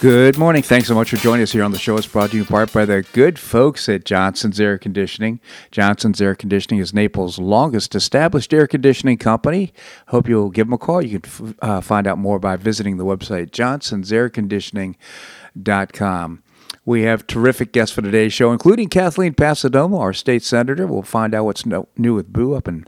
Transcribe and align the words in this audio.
Good 0.00 0.38
morning. 0.38 0.62
Thanks 0.62 0.86
so 0.86 0.94
much 0.94 1.10
for 1.10 1.16
joining 1.16 1.42
us 1.42 1.50
here 1.50 1.64
on 1.64 1.72
the 1.72 1.78
show. 1.78 1.96
It's 1.96 2.06
brought 2.06 2.30
to 2.30 2.36
you 2.36 2.42
in 2.42 2.46
part 2.46 2.72
by 2.72 2.84
the 2.84 3.04
good 3.12 3.36
folks 3.36 3.88
at 3.88 4.04
Johnson's 4.04 4.60
Air 4.60 4.78
Conditioning. 4.78 5.40
Johnson's 5.72 6.20
Air 6.20 6.36
Conditioning 6.36 6.78
is 6.78 6.94
Naples' 6.94 7.40
longest 7.40 7.96
established 7.96 8.54
air 8.54 8.68
conditioning 8.68 9.18
company. 9.18 9.72
Hope 10.06 10.28
you'll 10.28 10.50
give 10.50 10.68
them 10.68 10.74
a 10.74 10.78
call. 10.78 11.02
You 11.02 11.18
can 11.18 11.56
uh, 11.60 11.80
find 11.80 12.06
out 12.06 12.16
more 12.16 12.38
by 12.38 12.54
visiting 12.54 12.96
the 12.96 13.04
website 13.04 13.50
johnsonsairconditioning.com. 13.50 16.42
We 16.88 17.02
have 17.02 17.26
terrific 17.26 17.72
guests 17.72 17.94
for 17.94 18.00
today's 18.00 18.32
show, 18.32 18.50
including 18.50 18.88
Kathleen 18.88 19.34
Passidomo, 19.34 20.00
our 20.00 20.14
state 20.14 20.42
senator. 20.42 20.86
We'll 20.86 21.02
find 21.02 21.34
out 21.34 21.44
what's 21.44 21.66
new 21.66 22.14
with 22.14 22.32
Boo 22.32 22.54
up 22.54 22.66
in 22.66 22.86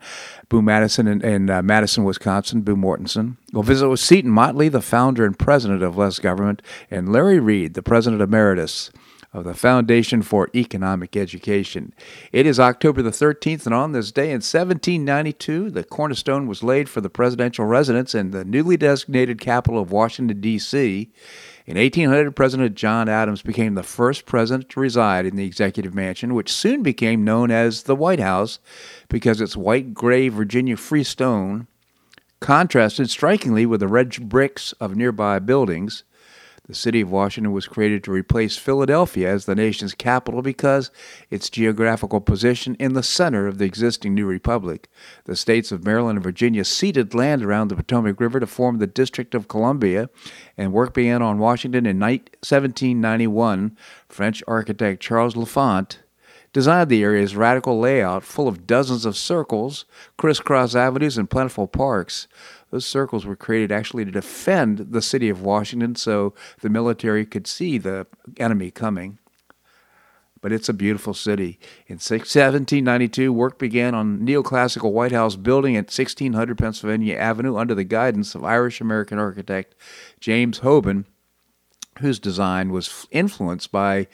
Boo 0.48 0.62
Madison 0.62 1.06
in, 1.06 1.20
in 1.20 1.50
uh, 1.50 1.60
Madison, 1.60 2.04
Wisconsin, 2.04 2.62
Boo 2.62 2.76
Mortenson. 2.76 3.36
We'll 3.52 3.62
visit 3.62 3.90
with 3.90 4.00
Seton 4.00 4.30
Motley, 4.30 4.70
the 4.70 4.80
founder 4.80 5.26
and 5.26 5.38
president 5.38 5.82
of 5.82 5.98
Less 5.98 6.18
Government, 6.18 6.62
and 6.90 7.12
Larry 7.12 7.40
Reed, 7.40 7.74
the 7.74 7.82
president 7.82 8.23
emeritus 8.23 8.90
of 9.34 9.45
the 9.45 9.52
Foundation 9.52 10.23
for 10.23 10.48
Economic 10.54 11.14
Education. 11.14 11.92
It 12.32 12.46
is 12.46 12.59
October 12.59 13.02
the 13.02 13.10
13th, 13.10 13.66
and 13.66 13.74
on 13.74 13.92
this 13.92 14.10
day 14.10 14.30
in 14.30 14.40
1792, 14.40 15.68
the 15.68 15.84
cornerstone 15.84 16.46
was 16.46 16.62
laid 16.62 16.88
for 16.88 17.02
the 17.02 17.10
presidential 17.10 17.66
residence 17.66 18.14
in 18.14 18.30
the 18.30 18.46
newly 18.46 18.78
designated 18.78 19.42
capital 19.42 19.79
of 19.79 19.92
Washington, 19.92 20.40
D.C. 20.40 21.12
In 21.71 21.76
1800, 21.76 22.35
President 22.35 22.74
John 22.74 23.09
Adams 23.09 23.43
became 23.43 23.76
the 23.76 23.85
first 23.85 24.26
president 24.26 24.68
to 24.71 24.80
reside 24.80 25.24
in 25.24 25.37
the 25.37 25.45
executive 25.45 25.95
mansion, 25.95 26.35
which 26.35 26.52
soon 26.52 26.82
became 26.82 27.23
known 27.23 27.52
as 27.52 27.85
the 27.85 27.95
White 27.95 28.18
House 28.18 28.59
because 29.09 29.40
its 29.40 29.57
white 29.57 29.95
gray 29.95 30.29
Virginia 30.29 30.76
freestone 30.76 31.68
contrasted 32.41 33.09
strikingly 33.09 33.66
with 33.66 33.79
the 33.79 33.87
red 33.87 34.29
bricks 34.29 34.73
of 34.80 34.96
nearby 34.96 35.38
buildings. 35.38 36.02
The 36.71 36.76
city 36.76 37.01
of 37.01 37.10
Washington 37.10 37.51
was 37.51 37.66
created 37.66 38.04
to 38.04 38.13
replace 38.13 38.57
Philadelphia 38.57 39.29
as 39.29 39.45
the 39.45 39.57
nation's 39.57 39.93
capital 39.93 40.40
because 40.40 40.93
its 41.29 41.51
geographical 41.51 42.21
position 42.21 42.76
in 42.79 42.93
the 42.93 43.02
center 43.02 43.49
of 43.49 43.59
the 43.59 43.65
existing 43.65 44.15
new 44.15 44.24
republic. 44.24 44.88
The 45.24 45.35
states 45.35 45.73
of 45.73 45.85
Maryland 45.85 46.18
and 46.18 46.23
Virginia 46.23 46.65
ceded 46.65 47.13
land 47.13 47.43
around 47.43 47.68
the 47.68 47.74
Potomac 47.74 48.21
River 48.21 48.38
to 48.38 48.46
form 48.46 48.79
the 48.79 48.87
District 48.87 49.35
of 49.35 49.48
Columbia, 49.48 50.10
and 50.57 50.73
work 50.73 50.95
began 50.95 51.23
on 51.23 51.41
Washington 51.41 51.87
in 51.87 51.98
1791. 51.98 53.76
French 54.09 54.41
architect 54.46 55.02
Charles 55.02 55.35
L'Enfant 55.35 55.98
designed 56.52 56.88
the 56.88 57.02
area's 57.02 57.37
radical 57.37 57.79
layout 57.79 58.23
full 58.23 58.48
of 58.48 58.66
dozens 58.66 59.04
of 59.04 59.16
circles, 59.16 59.85
crisscross 60.16 60.74
avenues, 60.74 61.18
and 61.18 61.30
plentiful 61.30 61.66
parks. 61.66 62.29
Those 62.71 62.87
circles 62.87 63.26
were 63.26 63.37
created 63.37 63.73
actually 63.73 64.04
to 64.04 64.10
defend 64.10 64.78
the 64.78 65.03
city 65.03 65.28
of 65.28 65.43
Washington 65.43 65.97
so 65.97 66.34
the 66.60 66.69
military 66.69 67.26
could 67.26 67.47
see 67.47 67.78
the 67.78 68.06
enemy 68.38 68.71
coming. 68.71 69.19
But 70.41 70.53
it's 70.53 70.69
a 70.69 70.75
beautiful 70.75 71.12
city. 71.12 71.59
In 71.87 71.97
1792, 71.97 73.32
work 73.32 73.59
began 73.59 73.94
on 73.94 74.21
neoclassical 74.21 74.93
White 74.93 75.12
House 75.12 75.37
building 75.37 75.76
at 75.76 75.87
1600 75.87 76.56
Pennsylvania 76.56 77.16
Avenue 77.16 77.56
under 77.56 77.75
the 77.75 77.84
guidance 77.84 78.34
of 78.34 78.44
Irish 78.44 78.81
American 78.81 79.19
architect 79.19 79.75
James 80.19 80.60
Hoban, 80.60 81.04
whose 81.98 82.19
design 82.19 82.71
was 82.71 83.06
influenced 83.10 83.70
by 83.70 84.06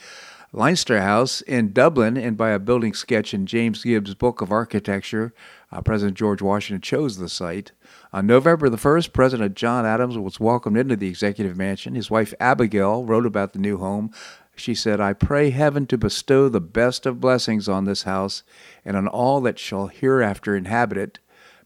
Leinster 0.53 1.01
House 1.01 1.43
in 1.43 1.73
Dublin 1.73 2.17
and 2.17 2.37
by 2.37 2.51
a 2.51 2.59
building 2.59 2.95
sketch 2.95 3.35
in 3.35 3.47
James 3.47 3.85
Gibbs' 3.85 4.15
Book 4.15 4.41
of 4.41 4.51
Architecture. 4.51 5.35
Uh, 5.71 5.83
President 5.83 6.17
George 6.17 6.41
Washington 6.41 6.81
chose 6.81 7.19
the 7.19 7.29
site. 7.29 7.73
On 8.13 8.27
November 8.27 8.69
the 8.69 8.77
1st, 8.77 9.13
President 9.13 9.57
John 9.57 9.85
Adams 9.85 10.17
was 10.17 10.41
welcomed 10.41 10.77
into 10.77 10.97
the 10.97 11.09
executive 11.09 11.57
mansion. 11.57 11.95
His 11.95 12.11
wife 12.11 12.33
Abigail 12.39 13.05
wrote 13.05 13.27
about 13.27 13.53
the 13.53 13.59
new 13.59 13.79
home. 13.79 14.11
She 14.55 14.75
said, 14.75 15.01
I 15.01 15.13
pray 15.13 15.51
heaven 15.51 15.87
to 15.87 15.99
bestow 15.99 16.49
the 16.49 16.61
best 16.61 17.05
of 17.05 17.21
blessings 17.21 17.69
on 17.69 17.85
this 17.85 18.05
house 18.05 18.43
and 18.85 18.97
on 18.97 19.07
all 19.07 19.41
that 19.43 19.59
shall 19.59 19.89
hereafter 19.89 20.57
inhabit 20.57 20.99
it. 20.99 21.19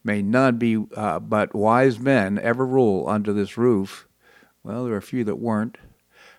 May 0.02 0.22
none 0.22 0.56
be 0.56 0.84
uh, 0.96 1.20
but 1.20 1.54
wise 1.54 1.98
men 1.98 2.38
ever 2.38 2.66
rule 2.66 3.08
under 3.08 3.32
this 3.32 3.58
roof. 3.58 4.08
Well, 4.62 4.84
there 4.84 4.94
are 4.94 4.98
a 4.98 5.02
few 5.02 5.24
that 5.24 5.36
weren't. 5.36 5.78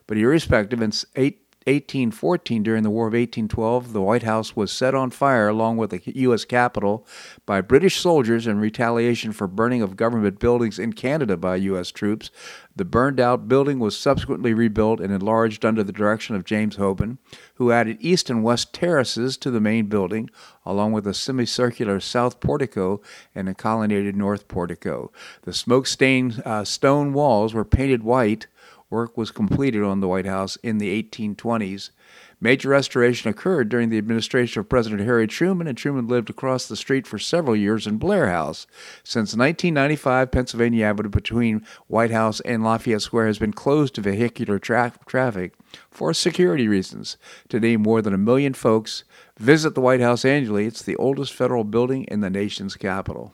But 0.07 0.17
irrespective, 0.17 0.81
in 0.81 0.91
eight, 1.15 1.40
1814, 1.67 2.63
during 2.63 2.81
the 2.81 2.89
War 2.89 3.05
of 3.05 3.13
1812, 3.13 3.93
the 3.93 4.01
White 4.01 4.23
House 4.23 4.55
was 4.55 4.71
set 4.71 4.95
on 4.95 5.11
fire 5.11 5.47
along 5.47 5.77
with 5.77 5.91
the 5.91 6.01
U.S. 6.05 6.43
Capitol 6.43 7.05
by 7.45 7.61
British 7.61 7.99
soldiers 7.99 8.47
in 8.47 8.59
retaliation 8.59 9.31
for 9.31 9.45
burning 9.45 9.83
of 9.83 9.95
government 9.95 10.39
buildings 10.39 10.79
in 10.79 10.93
Canada 10.93 11.37
by 11.37 11.57
U.S. 11.57 11.91
troops. 11.91 12.31
The 12.75 12.83
burned 12.83 13.19
out 13.19 13.47
building 13.47 13.77
was 13.77 13.95
subsequently 13.95 14.55
rebuilt 14.55 14.99
and 14.99 15.13
enlarged 15.13 15.63
under 15.63 15.83
the 15.83 15.91
direction 15.91 16.35
of 16.35 16.45
James 16.45 16.77
Hoban, 16.77 17.19
who 17.55 17.71
added 17.71 17.97
east 17.99 18.31
and 18.31 18.43
west 18.43 18.73
terraces 18.73 19.37
to 19.37 19.51
the 19.51 19.61
main 19.61 19.85
building, 19.85 20.31
along 20.65 20.93
with 20.93 21.05
a 21.05 21.13
semicircular 21.13 21.99
south 21.99 22.39
portico 22.39 23.01
and 23.35 23.47
a 23.47 23.53
colonnaded 23.53 24.15
north 24.15 24.47
portico. 24.47 25.11
The 25.43 25.53
smoke 25.53 25.85
stained 25.85 26.41
uh, 26.43 26.63
stone 26.63 27.13
walls 27.13 27.53
were 27.53 27.65
painted 27.65 28.01
white 28.01 28.47
Work 28.91 29.17
was 29.17 29.31
completed 29.31 29.83
on 29.83 30.01
the 30.01 30.07
White 30.09 30.25
House 30.25 30.57
in 30.57 30.77
the 30.77 31.01
1820s. 31.01 31.91
Major 32.41 32.69
restoration 32.69 33.29
occurred 33.29 33.69
during 33.69 33.89
the 33.89 33.97
administration 33.97 34.59
of 34.59 34.67
President 34.67 35.01
Harry 35.01 35.27
Truman, 35.27 35.65
and 35.65 35.77
Truman 35.77 36.07
lived 36.07 36.29
across 36.29 36.67
the 36.67 36.75
street 36.75 37.07
for 37.07 37.17
several 37.17 37.55
years 37.55 37.87
in 37.87 37.97
Blair 37.97 38.29
House. 38.29 38.67
Since 39.03 39.35
1995, 39.35 40.31
Pennsylvania 40.31 40.85
Avenue 40.87 41.07
between 41.07 41.65
White 41.87 42.11
House 42.11 42.41
and 42.41 42.65
Lafayette 42.65 43.01
Square 43.01 43.27
has 43.27 43.39
been 43.39 43.53
closed 43.53 43.95
to 43.95 44.01
vehicular 44.01 44.59
tra- 44.59 44.93
traffic 45.05 45.53
for 45.89 46.13
security 46.13 46.67
reasons. 46.67 47.15
Today, 47.47 47.77
more 47.77 48.01
than 48.01 48.13
a 48.13 48.17
million 48.17 48.53
folks 48.53 49.05
visit 49.39 49.73
the 49.73 49.81
White 49.81 50.01
House 50.01 50.25
annually. 50.25 50.65
It's 50.65 50.81
the 50.81 50.97
oldest 50.97 51.31
federal 51.31 51.63
building 51.63 52.03
in 52.09 52.19
the 52.19 52.29
nation's 52.29 52.75
capital. 52.75 53.33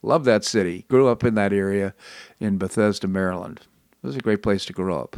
Love 0.00 0.24
that 0.24 0.44
city. 0.44 0.86
Grew 0.88 1.08
up 1.08 1.24
in 1.24 1.34
that 1.34 1.52
area 1.52 1.94
in 2.40 2.56
Bethesda, 2.56 3.06
Maryland. 3.06 3.66
It 4.02 4.06
was 4.06 4.16
a 4.16 4.20
great 4.20 4.42
place 4.42 4.64
to 4.66 4.72
grow 4.72 5.00
up. 5.00 5.16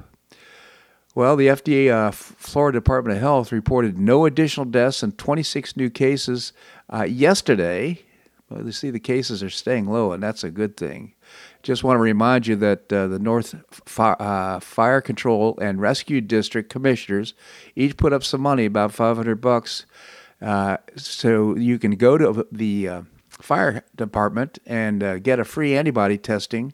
Well, 1.15 1.37
the 1.37 1.49
FDA, 1.49 1.91
uh, 1.91 2.13
Florida 2.13 2.79
Department 2.79 3.17
of 3.17 3.21
Health, 3.21 3.51
reported 3.51 3.99
no 3.99 4.27
additional 4.27 4.65
deaths 4.65 5.03
and 5.03 5.17
26 5.19 5.77
new 5.77 5.91
cases 5.91 6.53
uh, 6.89 7.03
yesterday. 7.03 8.03
Well, 8.49 8.65
you 8.65 8.73
see, 8.73 8.91
the 8.91 9.01
cases 9.01 9.43
are 9.43 9.51
staying 9.51 9.87
low, 9.87 10.13
and 10.13 10.23
that's 10.23 10.45
a 10.45 10.51
good 10.51 10.77
thing. 10.77 11.15
Just 11.63 11.83
want 11.83 11.97
to 11.97 12.01
remind 12.01 12.47
you 12.47 12.57
that 12.57 12.93
uh, 12.93 13.09
the 13.09 13.19
North 13.19 13.55
uh, 13.99 14.61
Fire 14.61 15.01
Control 15.01 15.59
and 15.61 15.81
Rescue 15.81 16.21
District 16.21 16.71
commissioners 16.71 17.35
each 17.75 17.97
put 17.97 18.13
up 18.13 18.23
some 18.23 18.41
money, 18.41 18.65
about 18.65 18.93
500 18.93 19.41
bucks, 19.41 19.87
uh, 20.41 20.79
so 20.97 21.57
you 21.57 21.79
can 21.79 21.97
go 21.97 22.17
to 22.17 22.47
the 22.51 22.89
uh, 22.89 23.03
fire 23.29 23.85
department 23.97 24.59
and 24.65 25.23
get 25.23 25.39
a 25.39 25.45
free 25.45 25.77
antibody 25.77 26.17
testing 26.17 26.73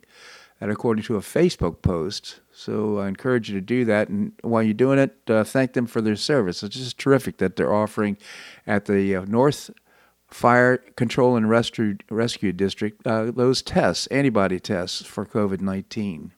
and 0.60 0.70
according 0.70 1.04
to 1.04 1.16
a 1.16 1.20
Facebook 1.20 1.82
post. 1.82 2.40
So 2.52 2.98
I 2.98 3.08
encourage 3.08 3.50
you 3.50 3.54
to 3.56 3.60
do 3.60 3.84
that. 3.84 4.08
And 4.08 4.32
while 4.42 4.62
you're 4.62 4.74
doing 4.74 4.98
it, 4.98 5.16
uh, 5.28 5.44
thank 5.44 5.74
them 5.74 5.86
for 5.86 6.00
their 6.00 6.16
service. 6.16 6.62
It's 6.62 6.76
just 6.76 6.98
terrific 6.98 7.38
that 7.38 7.56
they're 7.56 7.74
offering 7.74 8.16
at 8.66 8.86
the 8.86 9.16
uh, 9.16 9.24
North 9.26 9.70
Fire 10.28 10.78
Control 10.78 11.36
and 11.36 11.48
Rescue, 11.48 11.96
Rescue 12.10 12.52
District 12.52 13.06
uh, 13.06 13.30
those 13.30 13.62
tests, 13.62 14.06
antibody 14.08 14.58
tests 14.58 15.04
for 15.04 15.24
COVID 15.24 15.60
19. 15.60 16.32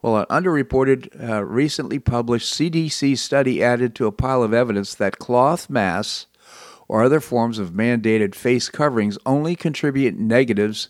Well, 0.00 0.18
an 0.18 0.26
underreported, 0.26 1.28
uh, 1.28 1.44
recently 1.44 1.98
published 1.98 2.54
CDC 2.54 3.18
study 3.18 3.62
added 3.62 3.94
to 3.96 4.06
a 4.06 4.12
pile 4.12 4.42
of 4.42 4.54
evidence 4.54 4.94
that 4.94 5.18
cloth 5.18 5.68
masks 5.68 6.26
or 6.86 7.02
other 7.02 7.20
forms 7.20 7.58
of 7.58 7.72
mandated 7.72 8.34
face 8.34 8.68
coverings 8.68 9.18
only 9.26 9.56
contribute 9.56 10.16
negatives 10.16 10.88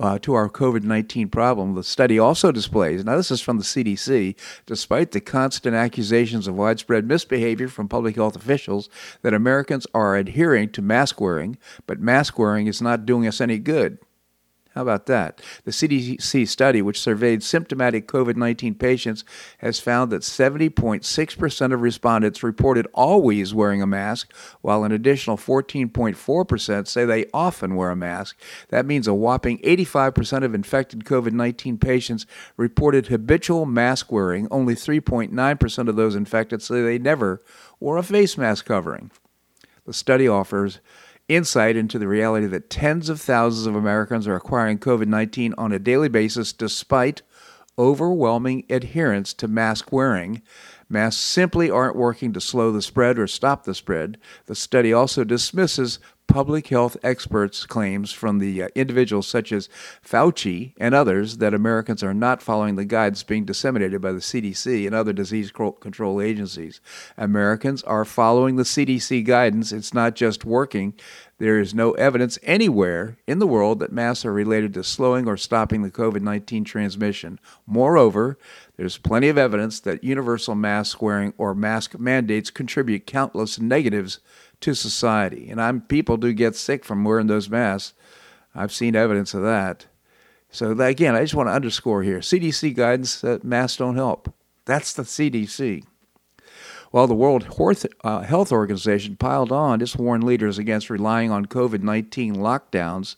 uh, 0.00 0.18
to 0.20 0.34
our 0.34 0.48
COVID 0.48 0.84
19 0.84 1.28
problem. 1.28 1.74
The 1.74 1.82
study 1.82 2.18
also 2.18 2.52
displays, 2.52 3.04
now 3.04 3.16
this 3.16 3.30
is 3.30 3.40
from 3.40 3.58
the 3.58 3.64
CDC, 3.64 4.36
despite 4.66 5.10
the 5.10 5.20
constant 5.20 5.74
accusations 5.74 6.46
of 6.46 6.54
widespread 6.54 7.06
misbehavior 7.06 7.68
from 7.68 7.88
public 7.88 8.16
health 8.16 8.36
officials, 8.36 8.88
that 9.22 9.34
Americans 9.34 9.86
are 9.94 10.16
adhering 10.16 10.70
to 10.70 10.82
mask 10.82 11.20
wearing, 11.20 11.58
but 11.86 12.00
mask 12.00 12.38
wearing 12.38 12.66
is 12.66 12.80
not 12.80 13.06
doing 13.06 13.26
us 13.26 13.40
any 13.40 13.58
good. 13.58 13.98
How 14.78 14.82
about 14.82 15.06
that? 15.06 15.42
The 15.64 15.72
CDC 15.72 16.46
study, 16.46 16.82
which 16.82 17.00
surveyed 17.00 17.42
symptomatic 17.42 18.06
COVID 18.06 18.36
19 18.36 18.76
patients, 18.76 19.24
has 19.58 19.80
found 19.80 20.12
that 20.12 20.22
70.6% 20.22 21.72
of 21.72 21.82
respondents 21.82 22.44
reported 22.44 22.86
always 22.94 23.52
wearing 23.52 23.82
a 23.82 23.88
mask, 23.88 24.32
while 24.60 24.84
an 24.84 24.92
additional 24.92 25.36
14.4% 25.36 26.86
say 26.86 27.04
they 27.04 27.24
often 27.34 27.74
wear 27.74 27.90
a 27.90 27.96
mask. 27.96 28.38
That 28.68 28.86
means 28.86 29.08
a 29.08 29.14
whopping 29.14 29.58
85% 29.62 30.44
of 30.44 30.54
infected 30.54 31.00
COVID 31.00 31.32
19 31.32 31.78
patients 31.78 32.24
reported 32.56 33.08
habitual 33.08 33.66
mask 33.66 34.12
wearing. 34.12 34.46
Only 34.48 34.76
3.9% 34.76 35.88
of 35.88 35.96
those 35.96 36.14
infected 36.14 36.62
say 36.62 36.82
they 36.82 37.00
never 37.00 37.42
wore 37.80 37.96
a 37.96 38.04
face 38.04 38.38
mask 38.38 38.66
covering. 38.66 39.10
The 39.86 39.92
study 39.92 40.28
offers 40.28 40.78
insight 41.28 41.76
into 41.76 41.98
the 41.98 42.08
reality 42.08 42.46
that 42.46 42.70
tens 42.70 43.08
of 43.08 43.20
thousands 43.20 43.66
of 43.66 43.76
Americans 43.76 44.26
are 44.26 44.34
acquiring 44.34 44.78
COVID 44.78 45.06
19 45.06 45.54
on 45.56 45.72
a 45.72 45.78
daily 45.78 46.08
basis 46.08 46.52
despite 46.52 47.22
overwhelming 47.78 48.64
adherence 48.68 49.32
to 49.34 49.46
mask 49.46 49.92
wearing. 49.92 50.42
Masks 50.88 51.20
simply 51.20 51.70
aren't 51.70 51.96
working 51.96 52.32
to 52.32 52.40
slow 52.40 52.72
the 52.72 52.82
spread 52.82 53.18
or 53.18 53.26
stop 53.26 53.64
the 53.64 53.74
spread. 53.74 54.18
The 54.46 54.54
study 54.54 54.92
also 54.92 55.22
dismisses 55.22 55.98
public 56.28 56.68
health 56.68 56.96
experts' 57.02 57.66
claims 57.66 58.12
from 58.12 58.38
the 58.38 58.62
uh, 58.62 58.68
individuals 58.74 59.26
such 59.26 59.50
as 59.50 59.68
Fauci 60.06 60.74
and 60.78 60.94
others 60.94 61.38
that 61.38 61.54
Americans 61.54 62.02
are 62.04 62.14
not 62.14 62.42
following 62.42 62.76
the 62.76 62.84
guidance 62.84 63.24
being 63.24 63.44
disseminated 63.44 64.00
by 64.00 64.12
the 64.12 64.20
CDC 64.20 64.86
and 64.86 64.94
other 64.94 65.12
disease 65.12 65.50
control 65.50 66.20
agencies. 66.20 66.80
Americans 67.16 67.82
are 67.82 68.04
following 68.04 68.56
the 68.56 68.62
CDC 68.62 69.24
guidance. 69.24 69.72
It's 69.72 69.94
not 69.94 70.14
just 70.14 70.44
working. 70.44 70.94
There 71.38 71.60
is 71.60 71.72
no 71.72 71.92
evidence 71.92 72.36
anywhere 72.42 73.16
in 73.26 73.38
the 73.38 73.46
world 73.46 73.78
that 73.78 73.92
masks 73.92 74.24
are 74.24 74.32
related 74.32 74.74
to 74.74 74.82
slowing 74.82 75.28
or 75.28 75.36
stopping 75.36 75.82
the 75.82 75.90
COVID 75.90 76.20
19 76.20 76.64
transmission. 76.64 77.38
Moreover, 77.64 78.38
there's 78.76 78.98
plenty 78.98 79.28
of 79.28 79.38
evidence 79.38 79.80
that 79.80 80.02
universal 80.04 80.56
mask 80.56 81.00
wearing 81.00 81.32
or 81.38 81.54
mask 81.54 81.98
mandates 81.98 82.50
contribute 82.50 83.06
countless 83.06 83.60
negatives 83.60 84.18
to 84.60 84.74
society. 84.74 85.48
And 85.50 85.60
I'm 85.60 85.80
people 85.80 86.16
do 86.16 86.32
get 86.32 86.56
sick 86.56 86.84
from 86.84 87.04
wearing 87.04 87.26
those 87.26 87.48
masks. 87.48 87.94
I've 88.54 88.72
seen 88.72 88.96
evidence 88.96 89.34
of 89.34 89.42
that. 89.42 89.86
So 90.50 90.70
again, 90.80 91.14
I 91.14 91.20
just 91.20 91.34
want 91.34 91.48
to 91.48 91.52
underscore 91.52 92.02
here: 92.02 92.18
CDC 92.18 92.74
guidance 92.74 93.20
that 93.20 93.44
masks 93.44 93.76
don't 93.76 93.96
help. 93.96 94.32
That's 94.64 94.92
the 94.92 95.02
CDC. 95.02 95.84
While 96.90 97.06
the 97.06 97.14
World 97.14 97.46
uh, 98.02 98.20
Health 98.22 98.50
Organization 98.50 99.16
piled 99.16 99.52
on, 99.52 99.80
just 99.80 99.98
warned 99.98 100.24
leaders 100.24 100.58
against 100.58 100.88
relying 100.88 101.30
on 101.30 101.46
COVID 101.46 101.82
19 101.82 102.36
lockdowns 102.36 103.16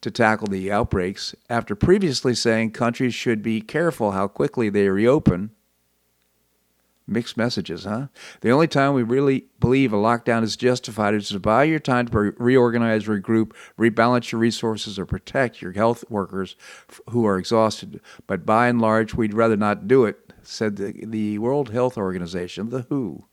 to 0.00 0.10
tackle 0.10 0.46
the 0.46 0.70
outbreaks 0.70 1.34
after 1.48 1.74
previously 1.74 2.34
saying 2.34 2.70
countries 2.70 3.14
should 3.14 3.42
be 3.42 3.60
careful 3.60 4.12
how 4.12 4.28
quickly 4.28 4.70
they 4.70 4.88
reopen 4.88 5.50
Mixed 7.10 7.36
messages, 7.36 7.82
huh? 7.82 8.06
The 8.40 8.50
only 8.50 8.68
time 8.68 8.94
we 8.94 9.02
really 9.02 9.46
believe 9.58 9.92
a 9.92 9.96
lockdown 9.96 10.44
is 10.44 10.56
justified 10.56 11.12
is 11.12 11.28
to 11.30 11.40
buy 11.40 11.64
your 11.64 11.80
time 11.80 12.06
to 12.06 12.18
reorganize, 12.38 13.06
regroup, 13.06 13.52
rebalance 13.76 14.30
your 14.30 14.40
resources, 14.40 14.96
or 14.96 15.06
protect 15.06 15.60
your 15.60 15.72
health 15.72 16.04
workers 16.08 16.54
who 17.08 17.26
are 17.26 17.36
exhausted. 17.36 18.00
But 18.28 18.46
by 18.46 18.68
and 18.68 18.80
large, 18.80 19.12
we'd 19.12 19.34
rather 19.34 19.56
not 19.56 19.88
do 19.88 20.04
it, 20.04 20.32
said 20.44 20.76
the, 20.76 21.04
the 21.04 21.38
World 21.38 21.70
Health 21.70 21.98
Organization, 21.98 22.70
the 22.70 22.82
WHO. 22.82 23.24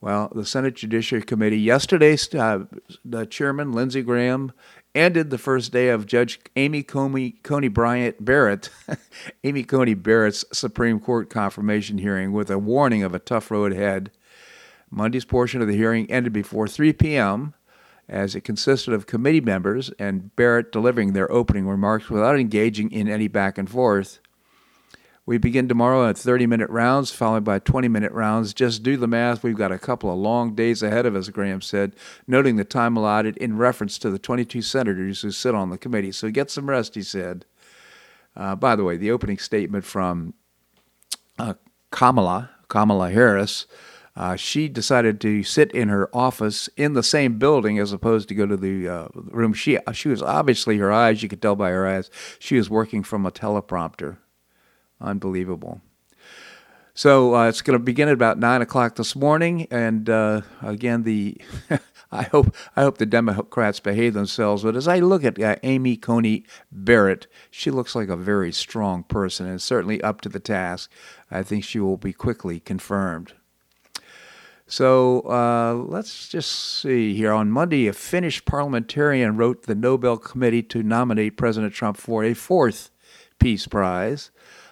Well, 0.00 0.30
the 0.32 0.46
Senate 0.46 0.76
Judiciary 0.76 1.24
Committee 1.24 1.58
yesterday, 1.58 2.16
uh, 2.38 2.60
the 3.04 3.26
chairman 3.26 3.72
Lindsey 3.72 4.02
Graham 4.02 4.52
ended 4.94 5.30
the 5.30 5.38
first 5.38 5.72
day 5.72 5.88
of 5.88 6.06
Judge 6.06 6.40
Amy 6.56 6.82
Coney, 6.82 7.32
Coney 7.42 7.68
Bryant 7.68 8.24
Barrett, 8.24 8.70
Amy 9.44 9.62
Coney 9.62 9.94
Barrett's 9.94 10.44
Supreme 10.52 11.00
Court 11.00 11.30
confirmation 11.30 11.98
hearing 11.98 12.32
with 12.32 12.50
a 12.50 12.58
warning 12.58 13.02
of 13.02 13.14
a 13.14 13.18
tough 13.18 13.50
road 13.50 13.72
ahead. 13.72 14.10
Monday's 14.90 15.24
portion 15.24 15.60
of 15.60 15.68
the 15.68 15.76
hearing 15.76 16.10
ended 16.10 16.32
before 16.32 16.66
3 16.66 16.92
p.m. 16.94 17.54
as 18.08 18.34
it 18.34 18.42
consisted 18.42 18.94
of 18.94 19.06
committee 19.06 19.40
members 19.40 19.90
and 19.98 20.34
Barrett 20.34 20.72
delivering 20.72 21.12
their 21.12 21.30
opening 21.30 21.66
remarks 21.66 22.08
without 22.08 22.38
engaging 22.38 22.90
in 22.90 23.08
any 23.08 23.28
back 23.28 23.58
and 23.58 23.68
forth. 23.68 24.20
We 25.28 25.36
begin 25.36 25.68
tomorrow 25.68 26.08
at 26.08 26.16
30 26.16 26.46
minute 26.46 26.70
rounds, 26.70 27.10
followed 27.10 27.44
by 27.44 27.58
20 27.58 27.86
minute 27.86 28.12
rounds. 28.12 28.54
Just 28.54 28.82
do 28.82 28.96
the 28.96 29.06
math. 29.06 29.42
We've 29.42 29.54
got 29.54 29.70
a 29.70 29.78
couple 29.78 30.10
of 30.10 30.16
long 30.16 30.54
days 30.54 30.82
ahead 30.82 31.04
of 31.04 31.14
us, 31.14 31.28
Graham 31.28 31.60
said, 31.60 31.94
noting 32.26 32.56
the 32.56 32.64
time 32.64 32.96
allotted 32.96 33.36
in 33.36 33.58
reference 33.58 33.98
to 33.98 34.08
the 34.08 34.18
22 34.18 34.62
senators 34.62 35.20
who 35.20 35.30
sit 35.30 35.54
on 35.54 35.68
the 35.68 35.76
committee. 35.76 36.12
So 36.12 36.30
get 36.30 36.50
some 36.50 36.70
rest, 36.70 36.94
he 36.94 37.02
said. 37.02 37.44
Uh, 38.34 38.56
by 38.56 38.74
the 38.74 38.84
way, 38.84 38.96
the 38.96 39.10
opening 39.10 39.36
statement 39.36 39.84
from 39.84 40.32
uh, 41.38 41.52
Kamala, 41.90 42.48
Kamala 42.68 43.10
Harris, 43.10 43.66
uh, 44.16 44.34
she 44.34 44.66
decided 44.66 45.20
to 45.20 45.42
sit 45.42 45.70
in 45.72 45.90
her 45.90 46.08
office 46.16 46.70
in 46.74 46.94
the 46.94 47.02
same 47.02 47.38
building 47.38 47.78
as 47.78 47.92
opposed 47.92 48.30
to 48.30 48.34
go 48.34 48.46
to 48.46 48.56
the 48.56 48.88
uh, 48.88 49.08
room. 49.14 49.52
She 49.52 49.78
she 49.92 50.08
was 50.08 50.22
obviously 50.22 50.78
her 50.78 50.90
eyes. 50.90 51.22
You 51.22 51.28
could 51.28 51.42
tell 51.42 51.54
by 51.54 51.68
her 51.68 51.86
eyes. 51.86 52.08
She 52.38 52.56
was 52.56 52.70
working 52.70 53.02
from 53.02 53.26
a 53.26 53.30
teleprompter. 53.30 54.16
Unbelievable. 55.00 55.80
So 56.98 57.36
uh, 57.36 57.48
it's 57.48 57.62
going 57.62 57.78
to 57.78 57.84
begin 57.84 58.08
at 58.08 58.14
about 58.14 58.40
nine 58.40 58.60
o'clock 58.60 58.96
this 58.96 59.14
morning, 59.14 59.68
and 59.70 60.10
uh, 60.10 60.40
again, 60.62 61.04
the 61.04 61.40
I 62.10 62.24
hope 62.24 62.52
I 62.74 62.82
hope 62.82 62.98
the 62.98 63.06
Democrats 63.06 63.78
behave 63.78 64.14
themselves. 64.14 64.64
But 64.64 64.74
as 64.74 64.88
I 64.88 64.98
look 64.98 65.22
at 65.22 65.40
uh, 65.40 65.54
Amy 65.62 65.96
Coney 65.96 66.44
Barrett, 66.72 67.28
she 67.52 67.70
looks 67.70 67.94
like 67.94 68.08
a 68.08 68.16
very 68.16 68.50
strong 68.50 69.04
person, 69.04 69.46
and 69.46 69.62
certainly 69.62 70.02
up 70.02 70.22
to 70.22 70.28
the 70.28 70.40
task. 70.40 70.90
I 71.30 71.44
think 71.44 71.62
she 71.62 71.78
will 71.78 71.98
be 71.98 72.12
quickly 72.12 72.58
confirmed. 72.58 73.34
So 74.66 75.20
uh, 75.20 75.74
let's 75.74 76.28
just 76.28 76.50
see 76.50 77.14
here. 77.14 77.32
On 77.32 77.48
Monday, 77.48 77.86
a 77.86 77.92
Finnish 77.92 78.44
parliamentarian 78.44 79.36
wrote 79.36 79.62
the 79.62 79.74
Nobel 79.76 80.16
Committee 80.16 80.64
to 80.64 80.82
nominate 80.82 81.36
President 81.36 81.72
Trump 81.72 81.96
for 81.96 82.24
a 82.24 82.34
fourth 82.34 82.90
Peace 83.38 83.68
Prize 83.68 84.30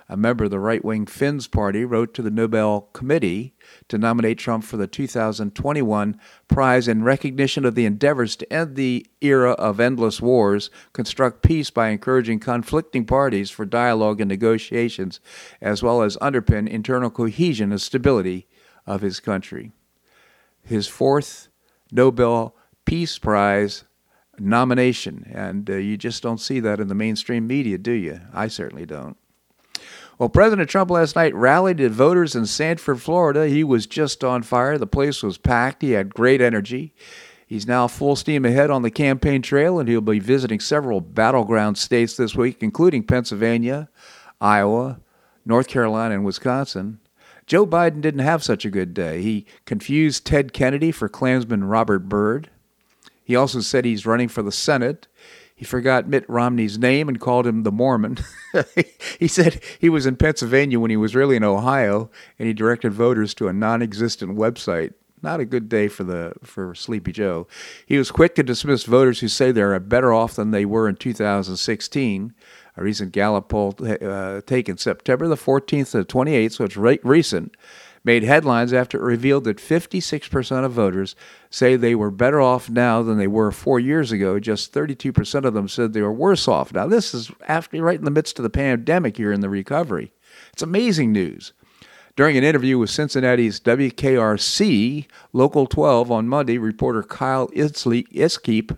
a 0.08 0.16
member 0.16 0.44
of 0.44 0.50
the 0.50 0.60
right 0.60 0.84
wing 0.84 1.06
Finns 1.06 1.46
party, 1.46 1.84
wrote 1.84 2.14
to 2.14 2.22
the 2.22 2.30
Nobel 2.30 2.82
Committee 2.92 3.54
to 3.88 3.98
nominate 3.98 4.38
Trump 4.38 4.64
for 4.64 4.76
the 4.76 4.86
2021 4.86 6.20
prize 6.48 6.86
in 6.86 7.02
recognition 7.02 7.64
of 7.64 7.74
the 7.74 7.86
endeavors 7.86 8.36
to 8.36 8.52
end 8.52 8.76
the 8.76 9.06
era 9.20 9.52
of 9.52 9.80
endless 9.80 10.20
wars, 10.20 10.70
construct 10.92 11.42
peace 11.42 11.70
by 11.70 11.88
encouraging 11.88 12.38
conflicting 12.38 13.04
parties 13.04 13.50
for 13.50 13.64
dialogue 13.64 14.20
and 14.20 14.28
negotiations, 14.28 15.20
as 15.60 15.82
well 15.82 16.02
as 16.02 16.16
underpin 16.18 16.68
internal 16.68 17.10
cohesion 17.10 17.72
and 17.72 17.80
stability 17.80 18.46
of 18.86 19.00
his 19.00 19.18
country. 19.20 19.72
His 20.62 20.86
fourth 20.86 21.48
Nobel 21.90 22.54
Peace 22.84 23.18
Prize 23.18 23.84
nomination, 24.38 25.30
and 25.32 25.68
uh, 25.68 25.74
you 25.74 25.96
just 25.96 26.22
don't 26.22 26.40
see 26.40 26.60
that 26.60 26.80
in 26.80 26.88
the 26.88 26.94
mainstream 26.94 27.46
media, 27.46 27.78
do 27.78 27.92
you? 27.92 28.20
I 28.32 28.48
certainly 28.48 28.86
don't. 28.86 29.16
Well, 30.18 30.30
President 30.30 30.70
Trump 30.70 30.90
last 30.90 31.14
night 31.14 31.34
rallied 31.34 31.78
at 31.78 31.90
voters 31.90 32.34
in 32.34 32.46
Sanford, 32.46 33.02
Florida. 33.02 33.48
He 33.48 33.62
was 33.62 33.86
just 33.86 34.24
on 34.24 34.42
fire. 34.42 34.78
The 34.78 34.86
place 34.86 35.22
was 35.22 35.36
packed. 35.36 35.82
He 35.82 35.90
had 35.90 36.14
great 36.14 36.40
energy. 36.40 36.94
He's 37.46 37.66
now 37.66 37.86
full 37.86 38.16
steam 38.16 38.46
ahead 38.46 38.70
on 38.70 38.80
the 38.80 38.90
campaign 38.90 39.42
trail, 39.42 39.78
and 39.78 39.86
he'll 39.88 40.00
be 40.00 40.18
visiting 40.18 40.58
several 40.58 41.02
battleground 41.02 41.76
states 41.76 42.16
this 42.16 42.34
week, 42.34 42.62
including 42.62 43.04
Pennsylvania, 43.04 43.90
Iowa, 44.40 45.00
North 45.44 45.68
Carolina, 45.68 46.14
and 46.14 46.24
Wisconsin. 46.24 46.98
Joe 47.46 47.66
Biden 47.66 48.00
didn't 48.00 48.20
have 48.20 48.42
such 48.42 48.64
a 48.64 48.70
good 48.70 48.94
day. 48.94 49.20
He 49.20 49.44
confused 49.66 50.24
Ted 50.24 50.54
Kennedy 50.54 50.92
for 50.92 51.10
Klansman 51.10 51.64
Robert 51.64 52.08
Byrd. 52.08 52.48
He 53.22 53.36
also 53.36 53.60
said 53.60 53.84
he's 53.84 54.06
running 54.06 54.28
for 54.28 54.42
the 54.42 54.50
Senate. 54.50 55.08
He 55.56 55.64
forgot 55.64 56.06
Mitt 56.06 56.28
Romney's 56.28 56.78
name 56.78 57.08
and 57.08 57.18
called 57.18 57.46
him 57.46 57.62
the 57.62 57.72
Mormon. 57.72 58.18
he 59.18 59.26
said 59.26 59.62
he 59.78 59.88
was 59.88 60.04
in 60.04 60.16
Pennsylvania 60.16 60.78
when 60.78 60.90
he 60.90 60.98
was 60.98 61.14
really 61.14 61.34
in 61.34 61.42
Ohio, 61.42 62.10
and 62.38 62.46
he 62.46 62.52
directed 62.52 62.92
voters 62.92 63.32
to 63.34 63.48
a 63.48 63.54
non-existent 63.54 64.36
website. 64.36 64.92
Not 65.22 65.40
a 65.40 65.46
good 65.46 65.70
day 65.70 65.88
for 65.88 66.04
the 66.04 66.34
for 66.44 66.74
Sleepy 66.74 67.10
Joe. 67.10 67.46
He 67.86 67.96
was 67.96 68.10
quick 68.10 68.34
to 68.34 68.42
dismiss 68.42 68.84
voters 68.84 69.20
who 69.20 69.28
say 69.28 69.50
they're 69.50 69.80
better 69.80 70.12
off 70.12 70.36
than 70.36 70.50
they 70.50 70.66
were 70.66 70.90
in 70.90 70.96
2016. 70.96 72.34
A 72.76 72.82
recent 72.82 73.12
Gallup 73.12 73.48
poll 73.48 73.74
uh, 73.80 74.42
taken 74.42 74.76
September 74.76 75.26
the 75.26 75.36
14th 75.36 75.92
to 75.92 75.98
the 75.98 76.04
28th, 76.04 76.52
so 76.52 76.64
it's 76.64 76.76
right 76.76 77.00
recent, 77.02 77.56
made 78.06 78.22
headlines 78.22 78.72
after 78.72 78.98
it 78.98 79.02
revealed 79.02 79.44
that 79.44 79.56
56% 79.56 80.64
of 80.64 80.72
voters 80.72 81.16
say 81.50 81.74
they 81.74 81.96
were 81.96 82.12
better 82.12 82.40
off 82.40 82.70
now 82.70 83.02
than 83.02 83.18
they 83.18 83.26
were 83.26 83.50
four 83.50 83.80
years 83.80 84.12
ago. 84.12 84.38
Just 84.38 84.72
32% 84.72 85.44
of 85.44 85.54
them 85.54 85.66
said 85.66 85.92
they 85.92 86.00
were 86.00 86.12
worse 86.12 86.46
off. 86.46 86.72
Now, 86.72 86.86
this 86.86 87.12
is 87.12 87.32
after 87.48 87.82
right 87.82 87.98
in 87.98 88.04
the 88.04 88.10
midst 88.12 88.38
of 88.38 88.44
the 88.44 88.50
pandemic 88.50 89.16
here 89.16 89.32
in 89.32 89.40
the 89.40 89.50
recovery. 89.50 90.12
It's 90.52 90.62
amazing 90.62 91.12
news. 91.12 91.52
During 92.14 92.38
an 92.38 92.44
interview 92.44 92.78
with 92.78 92.90
Cincinnati's 92.90 93.60
WKRC 93.60 95.06
Local 95.32 95.66
12 95.66 96.10
on 96.10 96.28
Monday, 96.28 96.58
reporter 96.58 97.02
Kyle 97.02 97.48
Inskeep 97.48 98.72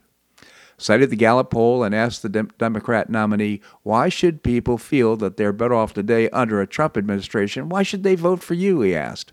cited 0.79 1.11
the 1.11 1.17
Gallup 1.17 1.51
poll 1.51 1.83
and 1.83 1.95
asked 1.95 2.23
the 2.23 2.29
Dem- 2.29 2.51
Democrat 2.57 3.11
nominee, 3.11 3.61
why 3.83 4.09
should 4.09 4.43
people 4.43 4.79
feel 4.79 5.17
that 5.17 5.37
they're 5.37 5.53
better 5.53 5.75
off 5.75 5.93
today 5.93 6.31
under 6.31 6.61
a 6.61 6.67
Trump 6.67 6.97
administration? 6.97 7.69
Why 7.69 7.83
should 7.83 8.05
they 8.05 8.15
vote 8.15 8.43
for 8.43 8.55
you? 8.55 8.81
He 8.81 8.95
asked. 8.95 9.33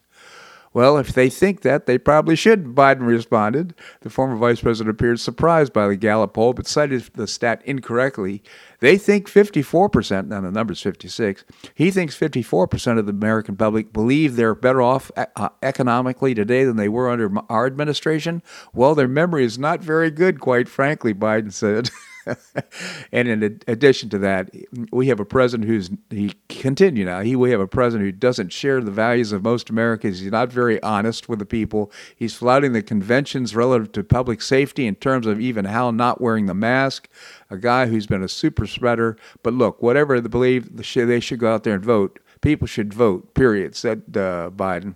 Well, 0.73 0.97
if 0.97 1.13
they 1.13 1.29
think 1.29 1.61
that, 1.61 1.85
they 1.85 1.97
probably 1.97 2.35
should, 2.35 2.75
Biden 2.75 3.07
responded. 3.07 3.73
The 4.01 4.09
former 4.09 4.35
vice 4.35 4.59
president 4.59 4.93
appeared 4.93 5.21
surprised 5.21 5.71
by 5.71 5.87
the 5.87 5.95
Gallup 5.95 6.33
poll, 6.33 6.51
but 6.51 6.67
cited 6.67 7.01
the 7.13 7.27
stat 7.27 7.61
incorrectly. 7.63 8.43
They 8.79 8.97
think 8.97 9.27
54%, 9.29 10.27
now 10.27 10.41
the 10.41 10.51
number's 10.51 10.81
56, 10.81 11.45
he 11.73 11.91
thinks 11.91 12.17
54% 12.17 12.99
of 12.99 13.05
the 13.05 13.11
American 13.11 13.55
public 13.55 13.93
believe 13.93 14.35
they're 14.35 14.55
better 14.55 14.81
off 14.81 15.11
uh, 15.15 15.49
economically 15.61 16.33
today 16.33 16.63
than 16.63 16.77
they 16.77 16.89
were 16.89 17.09
under 17.09 17.31
our 17.49 17.65
administration. 17.65 18.41
Well, 18.73 18.95
their 18.95 19.07
memory 19.07 19.45
is 19.45 19.57
not 19.57 19.81
very 19.81 20.11
good, 20.11 20.39
quite 20.39 20.67
frankly, 20.67 21.13
Biden 21.13 21.51
said. 21.51 21.89
and 23.11 23.27
in 23.27 23.59
addition 23.67 24.09
to 24.09 24.17
that, 24.19 24.49
we 24.91 25.07
have 25.07 25.19
a 25.19 25.25
president 25.25 25.69
who's 25.69 25.89
he 26.09 26.33
continue 26.49 27.05
now. 27.05 27.21
He 27.21 27.35
we 27.35 27.51
have 27.51 27.59
a 27.59 27.67
president 27.67 28.07
who 28.07 28.11
doesn't 28.11 28.51
share 28.51 28.81
the 28.81 28.91
values 28.91 29.31
of 29.31 29.43
most 29.43 29.69
Americans. 29.69 30.19
He's 30.19 30.31
not 30.31 30.51
very 30.51 30.81
honest 30.81 31.29
with 31.29 31.39
the 31.39 31.45
people. 31.45 31.91
He's 32.15 32.35
flouting 32.35 32.73
the 32.73 32.81
conventions 32.81 33.55
relative 33.55 33.91
to 33.93 34.03
public 34.03 34.41
safety 34.41 34.87
in 34.87 34.95
terms 34.95 35.27
of 35.27 35.39
even 35.39 35.65
how 35.65 35.91
not 35.91 36.21
wearing 36.21 36.45
the 36.45 36.53
mask. 36.53 37.09
A 37.49 37.57
guy 37.57 37.87
who's 37.87 38.07
been 38.07 38.23
a 38.23 38.29
super 38.29 38.65
spreader. 38.65 39.17
But 39.43 39.53
look, 39.53 39.81
whatever 39.81 40.19
they 40.19 40.29
believe, 40.29 40.75
they 40.75 41.19
should 41.19 41.39
go 41.39 41.53
out 41.53 41.63
there 41.63 41.75
and 41.75 41.85
vote. 41.85 42.19
People 42.41 42.67
should 42.67 42.93
vote. 42.93 43.33
Period," 43.33 43.75
said 43.75 44.03
uh, 44.15 44.49
Biden. 44.55 44.95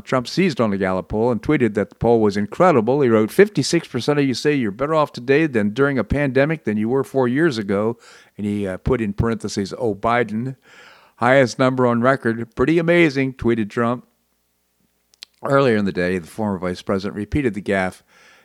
Trump 0.00 0.26
seized 0.26 0.60
on 0.60 0.70
the 0.70 0.78
Gallup 0.78 1.08
poll 1.08 1.30
and 1.30 1.40
tweeted 1.40 1.74
that 1.74 1.90
the 1.90 1.94
poll 1.94 2.20
was 2.20 2.36
incredible. 2.36 3.00
He 3.00 3.08
wrote, 3.08 3.30
56% 3.30 4.18
of 4.18 4.24
you 4.24 4.34
say 4.34 4.54
you're 4.54 4.72
better 4.72 4.94
off 4.94 5.12
today 5.12 5.46
than 5.46 5.70
during 5.70 5.98
a 5.98 6.04
pandemic 6.04 6.64
than 6.64 6.76
you 6.76 6.88
were 6.88 7.04
four 7.04 7.28
years 7.28 7.58
ago. 7.58 7.96
And 8.36 8.44
he 8.44 8.66
uh, 8.66 8.78
put 8.78 9.00
in 9.00 9.12
parentheses, 9.12 9.72
oh, 9.78 9.94
Biden. 9.94 10.56
Highest 11.16 11.58
number 11.58 11.86
on 11.86 12.00
record. 12.00 12.54
Pretty 12.56 12.78
amazing, 12.78 13.34
tweeted 13.34 13.70
Trump. 13.70 14.06
Earlier 15.44 15.76
in 15.76 15.84
the 15.84 15.92
day, 15.92 16.18
the 16.18 16.26
former 16.26 16.58
vice 16.58 16.82
president 16.82 17.16
repeated 17.16 17.54
the 17.54 17.62
gaffe 17.62 18.02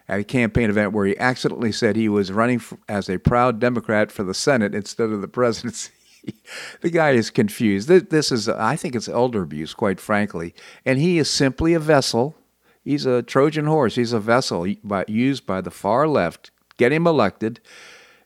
at 0.07 0.19
a 0.19 0.23
campaign 0.23 0.69
event 0.69 0.91
where 0.91 1.05
he 1.05 1.17
accidentally 1.17 1.71
said 1.71 1.95
he 1.95 2.09
was 2.09 2.31
running 2.31 2.61
as 2.87 3.09
a 3.09 3.17
proud 3.17 3.59
Democrat 3.59 4.11
for 4.11 4.23
the 4.23 4.33
Senate 4.33 4.75
instead 4.75 5.09
of 5.09 5.21
the 5.21 5.27
presidency. 5.27 5.91
the 6.81 6.89
guy 6.89 7.11
is 7.11 7.29
confused. 7.29 7.87
This 7.87 8.31
is, 8.31 8.47
I 8.49 8.75
think 8.75 8.95
it's 8.95 9.09
elder 9.09 9.41
abuse, 9.41 9.73
quite 9.73 9.99
frankly. 9.99 10.53
And 10.85 10.99
he 10.99 11.17
is 11.17 11.29
simply 11.29 11.73
a 11.73 11.79
vessel. 11.79 12.35
He's 12.83 13.05
a 13.05 13.23
Trojan 13.23 13.65
horse. 13.65 13.95
He's 13.95 14.13
a 14.13 14.19
vessel 14.19 14.67
used 15.07 15.45
by 15.45 15.61
the 15.61 15.71
far 15.71 16.07
left, 16.07 16.51
get 16.77 16.91
him 16.91 17.07
elected, 17.07 17.59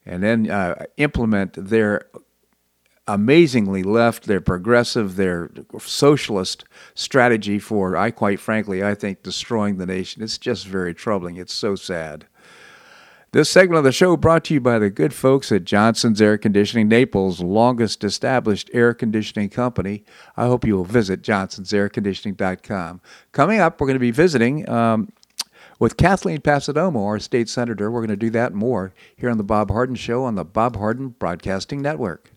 and 0.06 0.24
then 0.24 0.50
uh, 0.50 0.86
implement 0.98 1.54
their 1.54 2.08
amazingly 3.08 3.84
left, 3.84 4.26
their 4.26 4.42
progressive, 4.42 5.16
their 5.16 5.50
socialist 5.80 6.66
strategy 6.94 7.58
for, 7.58 7.96
I 7.96 8.12
quite 8.12 8.40
frankly, 8.40 8.84
I 8.84 8.96
think 8.96 9.24
destroying 9.24 9.78
the 9.78 9.86
nation. 9.86 10.22
It's 10.22 10.38
just 10.38 10.68
very 10.68 10.94
troubling. 10.94 11.38
It's 11.38 11.54
so 11.54 11.76
sad. 11.76 12.26
This 13.38 13.52
segment 13.52 13.78
of 13.78 13.84
the 13.84 13.92
show 13.92 14.18
brought 14.18 14.46
to 14.46 14.56
you 14.56 14.60
by 14.60 14.80
the 14.80 14.90
good 14.90 15.14
folks 15.14 15.52
at 15.52 15.64
Johnson's 15.64 16.20
Air 16.20 16.40
Conditioning, 16.40 16.88
Naples' 16.88 17.40
longest 17.40 18.04
established 18.04 18.68
air 18.74 18.96
conditioning 18.96 19.50
company. 19.50 20.04
I 20.36 20.48
hope 20.48 20.66
you 20.66 20.76
will 20.76 20.86
visit 20.86 21.22
johnsonsairconditioning.com. 21.22 23.00
Coming 23.34 23.60
up, 23.60 23.80
we're 23.80 23.86
going 23.86 23.94
to 23.94 24.00
be 24.00 24.10
visiting 24.10 24.68
um, 24.68 25.12
with 25.78 25.98
Kathleen 25.98 26.42
Passidomo, 26.42 27.06
our 27.06 27.20
state 27.20 27.48
senator. 27.48 27.92
We're 27.92 28.00
going 28.00 28.10
to 28.10 28.16
do 28.16 28.32
that 28.32 28.56
more 28.56 28.92
here 29.16 29.30
on 29.30 29.38
the 29.38 29.44
Bob 29.44 29.70
Harden 29.70 29.96
Show 29.96 30.24
on 30.24 30.34
the 30.34 30.44
Bob 30.44 30.76
Harden 30.76 31.10
Broadcasting 31.10 31.80
Network. 31.80 32.32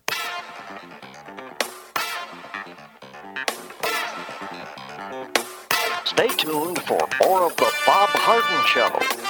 Stay 6.04 6.28
tuned 6.36 6.82
for 6.82 7.00
more 7.22 7.46
of 7.46 7.56
the 7.56 7.72
Bob 7.86 8.10
Harden 8.10 8.66
Show 8.66 9.29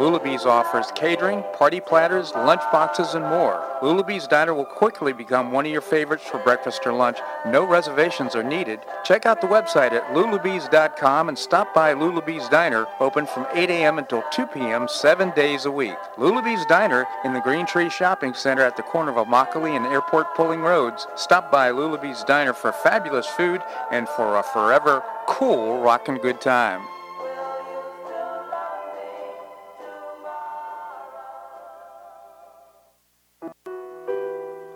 Lulabee's 0.00 0.46
offers 0.46 0.90
catering, 0.94 1.44
party 1.52 1.78
platters, 1.78 2.32
lunch 2.34 2.62
boxes, 2.72 3.12
and 3.12 3.22
more. 3.26 3.62
Lulabee's 3.82 4.26
Diner 4.26 4.54
will 4.54 4.64
quickly 4.64 5.12
become 5.12 5.52
one 5.52 5.66
of 5.66 5.72
your 5.72 5.82
favorites 5.82 6.24
for 6.26 6.38
breakfast 6.38 6.86
or 6.86 6.94
lunch. 6.94 7.18
No 7.46 7.64
reservations 7.64 8.34
are 8.34 8.42
needed. 8.42 8.80
Check 9.04 9.26
out 9.26 9.42
the 9.42 9.46
website 9.46 9.92
at 9.92 10.14
lulabees.com 10.14 11.28
and 11.28 11.38
stop 11.38 11.74
by 11.74 11.92
Lulabee's 11.92 12.48
Diner, 12.48 12.86
open 12.98 13.26
from 13.26 13.46
8 13.52 13.68
a.m. 13.68 13.98
until 13.98 14.22
2 14.32 14.46
p.m. 14.46 14.88
seven 14.88 15.32
days 15.32 15.66
a 15.66 15.70
week. 15.70 15.98
Lulabee's 16.16 16.64
Diner 16.64 17.06
in 17.26 17.34
the 17.34 17.40
Green 17.40 17.66
Tree 17.66 17.90
Shopping 17.90 18.32
Center 18.32 18.62
at 18.62 18.78
the 18.78 18.82
corner 18.82 19.10
of 19.10 19.26
Immokalee 19.26 19.76
and 19.76 19.84
Airport 19.84 20.34
Pulling 20.34 20.62
Roads. 20.62 21.06
Stop 21.14 21.52
by 21.52 21.70
Lulabee's 21.70 22.24
Diner 22.24 22.54
for 22.54 22.72
fabulous 22.72 23.26
food 23.26 23.60
and 23.90 24.08
for 24.08 24.38
a 24.38 24.42
forever 24.42 25.02
cool 25.26 25.82
rockin' 25.82 26.16
good 26.16 26.40
time. 26.40 26.80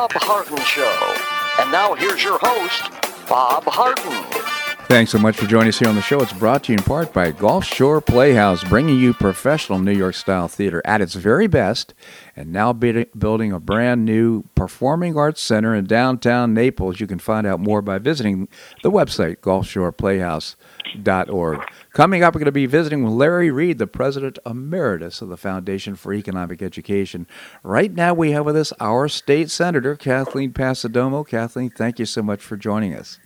Bob 0.00 0.12
Harden 0.14 0.56
Show. 0.64 1.62
And 1.62 1.70
now 1.70 1.94
here's 1.94 2.24
your 2.24 2.38
host, 2.40 2.90
Bob 3.28 3.64
Harden. 3.66 4.59
Thanks 4.90 5.12
so 5.12 5.18
much 5.18 5.36
for 5.36 5.46
joining 5.46 5.68
us 5.68 5.78
here 5.78 5.88
on 5.88 5.94
the 5.94 6.02
show. 6.02 6.20
It's 6.20 6.32
brought 6.32 6.64
to 6.64 6.72
you 6.72 6.78
in 6.78 6.82
part 6.82 7.12
by 7.12 7.30
Gulf 7.30 7.64
Shore 7.64 8.00
Playhouse, 8.00 8.64
bringing 8.64 8.98
you 8.98 9.14
professional 9.14 9.78
New 9.78 9.92
York 9.92 10.16
style 10.16 10.48
theater 10.48 10.82
at 10.84 11.00
its 11.00 11.14
very 11.14 11.46
best, 11.46 11.94
and 12.34 12.52
now 12.52 12.72
building 12.72 13.52
a 13.52 13.60
brand 13.60 14.04
new 14.04 14.42
performing 14.56 15.16
arts 15.16 15.40
center 15.40 15.76
in 15.76 15.84
downtown 15.84 16.54
Naples. 16.54 16.98
You 16.98 17.06
can 17.06 17.20
find 17.20 17.46
out 17.46 17.60
more 17.60 17.82
by 17.82 17.98
visiting 17.98 18.48
the 18.82 18.90
website, 18.90 19.36
gulfshoreplayhouse.org. 19.36 21.60
Coming 21.92 22.24
up, 22.24 22.34
we're 22.34 22.40
going 22.40 22.46
to 22.46 22.52
be 22.52 22.66
visiting 22.66 23.04
with 23.04 23.12
Larry 23.12 23.52
Reed, 23.52 23.78
the 23.78 23.86
president 23.86 24.40
emeritus 24.44 25.22
of 25.22 25.28
the 25.28 25.36
Foundation 25.36 25.94
for 25.94 26.12
Economic 26.12 26.62
Education. 26.62 27.28
Right 27.62 27.94
now, 27.94 28.12
we 28.12 28.32
have 28.32 28.44
with 28.44 28.56
us 28.56 28.72
our 28.80 29.06
state 29.06 29.52
senator, 29.52 29.94
Kathleen 29.94 30.52
Passidomo. 30.52 31.24
Kathleen, 31.24 31.70
thank 31.70 32.00
you 32.00 32.06
so 32.06 32.24
much 32.24 32.42
for 32.42 32.56
joining 32.56 32.92
us. 32.92 33.20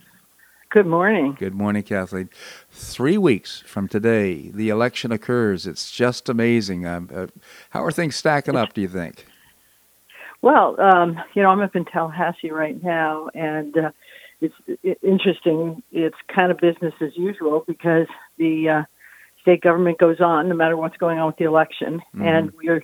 Good 0.75 0.87
morning. 0.87 1.37
Good 1.39 1.55
morning, 1.55 1.85
Kathleen. 1.85 2.29
Three 2.69 3.17
weeks 3.17 3.63
from 3.65 3.87
today, 3.87 4.51
the 4.53 4.71
election 4.71 5.13
occurs. 5.13 5.69
It's 5.69 5.89
just 5.89 6.29
amazing. 6.29 6.85
Um, 6.85 7.09
uh, 7.15 7.29
how 7.71 7.85
are 7.85 7.93
things 7.93 8.17
stacking 8.17 8.57
up, 8.57 8.73
do 8.73 8.81
you 8.81 8.89
think? 8.89 9.25
Well, 10.43 10.75
um, 10.81 11.17
you 11.35 11.45
know, 11.45 11.51
I'm 11.51 11.61
up 11.61 11.77
in 11.77 11.85
Tallahassee 11.85 12.51
right 12.51 12.83
now, 12.83 13.29
and 13.35 13.79
uh, 13.79 13.91
it's 14.41 14.55
it, 14.83 14.99
interesting. 15.01 15.81
It's 15.93 16.17
kind 16.27 16.51
of 16.51 16.59
business 16.59 16.95
as 17.01 17.17
usual 17.17 17.63
because 17.69 18.09
the 18.39 18.69
uh, 18.69 18.83
state 19.43 19.61
government 19.61 19.99
goes 19.99 20.21
on 20.21 20.49
no 20.49 20.57
matter 20.57 20.77
what's 20.77 20.97
going 20.97 21.21
on 21.21 21.29
with 21.29 21.37
the 21.37 21.45
election. 21.45 22.03
Mm-hmm. 22.17 22.23
And 22.27 22.53
we're 22.53 22.83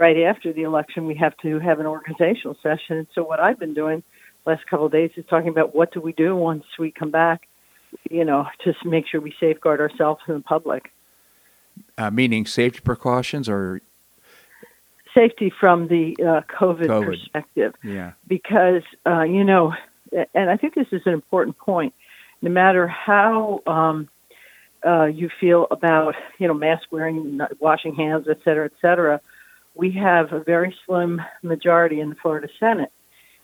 right 0.00 0.16
after 0.24 0.52
the 0.52 0.62
election, 0.62 1.06
we 1.06 1.14
have 1.14 1.36
to 1.42 1.60
have 1.60 1.78
an 1.78 1.86
organizational 1.86 2.56
session. 2.60 2.96
And 2.96 3.06
so, 3.14 3.22
what 3.22 3.38
I've 3.38 3.60
been 3.60 3.74
doing 3.74 4.02
last 4.46 4.66
couple 4.66 4.86
of 4.86 4.92
days 4.92 5.10
is 5.16 5.24
talking 5.28 5.48
about 5.48 5.74
what 5.74 5.92
do 5.92 6.00
we 6.00 6.12
do 6.12 6.34
once 6.34 6.64
we 6.78 6.90
come 6.90 7.10
back, 7.10 7.46
you 8.10 8.24
know, 8.24 8.46
to 8.64 8.74
make 8.84 9.06
sure 9.06 9.20
we 9.20 9.34
safeguard 9.40 9.80
ourselves 9.80 10.20
and 10.26 10.36
the 10.38 10.42
public. 10.42 10.90
Uh, 11.96 12.10
meaning 12.10 12.46
safety 12.46 12.80
precautions 12.80 13.48
or 13.48 13.80
safety 15.14 15.52
from 15.60 15.88
the 15.88 16.16
uh, 16.20 16.40
COVID, 16.52 16.86
COVID, 16.86 17.04
perspective. 17.06 17.74
Yeah. 17.82 18.12
Because 18.26 18.82
uh, 19.06 19.22
you 19.22 19.44
know, 19.44 19.74
and 20.34 20.50
I 20.50 20.56
think 20.56 20.74
this 20.74 20.88
is 20.92 21.02
an 21.06 21.12
important 21.12 21.58
point. 21.58 21.94
No 22.42 22.50
matter 22.50 22.86
how 22.86 23.62
um, 23.66 24.08
uh, 24.84 25.04
you 25.04 25.30
feel 25.40 25.66
about 25.70 26.14
you 26.38 26.48
know 26.48 26.54
mask 26.54 26.84
wearing, 26.90 27.40
washing 27.58 27.94
hands, 27.94 28.26
et 28.28 28.38
cetera, 28.44 28.66
et 28.66 28.72
cetera, 28.80 29.20
we 29.74 29.92
have 29.92 30.32
a 30.32 30.40
very 30.40 30.74
slim 30.86 31.20
majority 31.42 32.00
in 32.00 32.10
the 32.10 32.16
Florida 32.16 32.48
Senate 32.58 32.90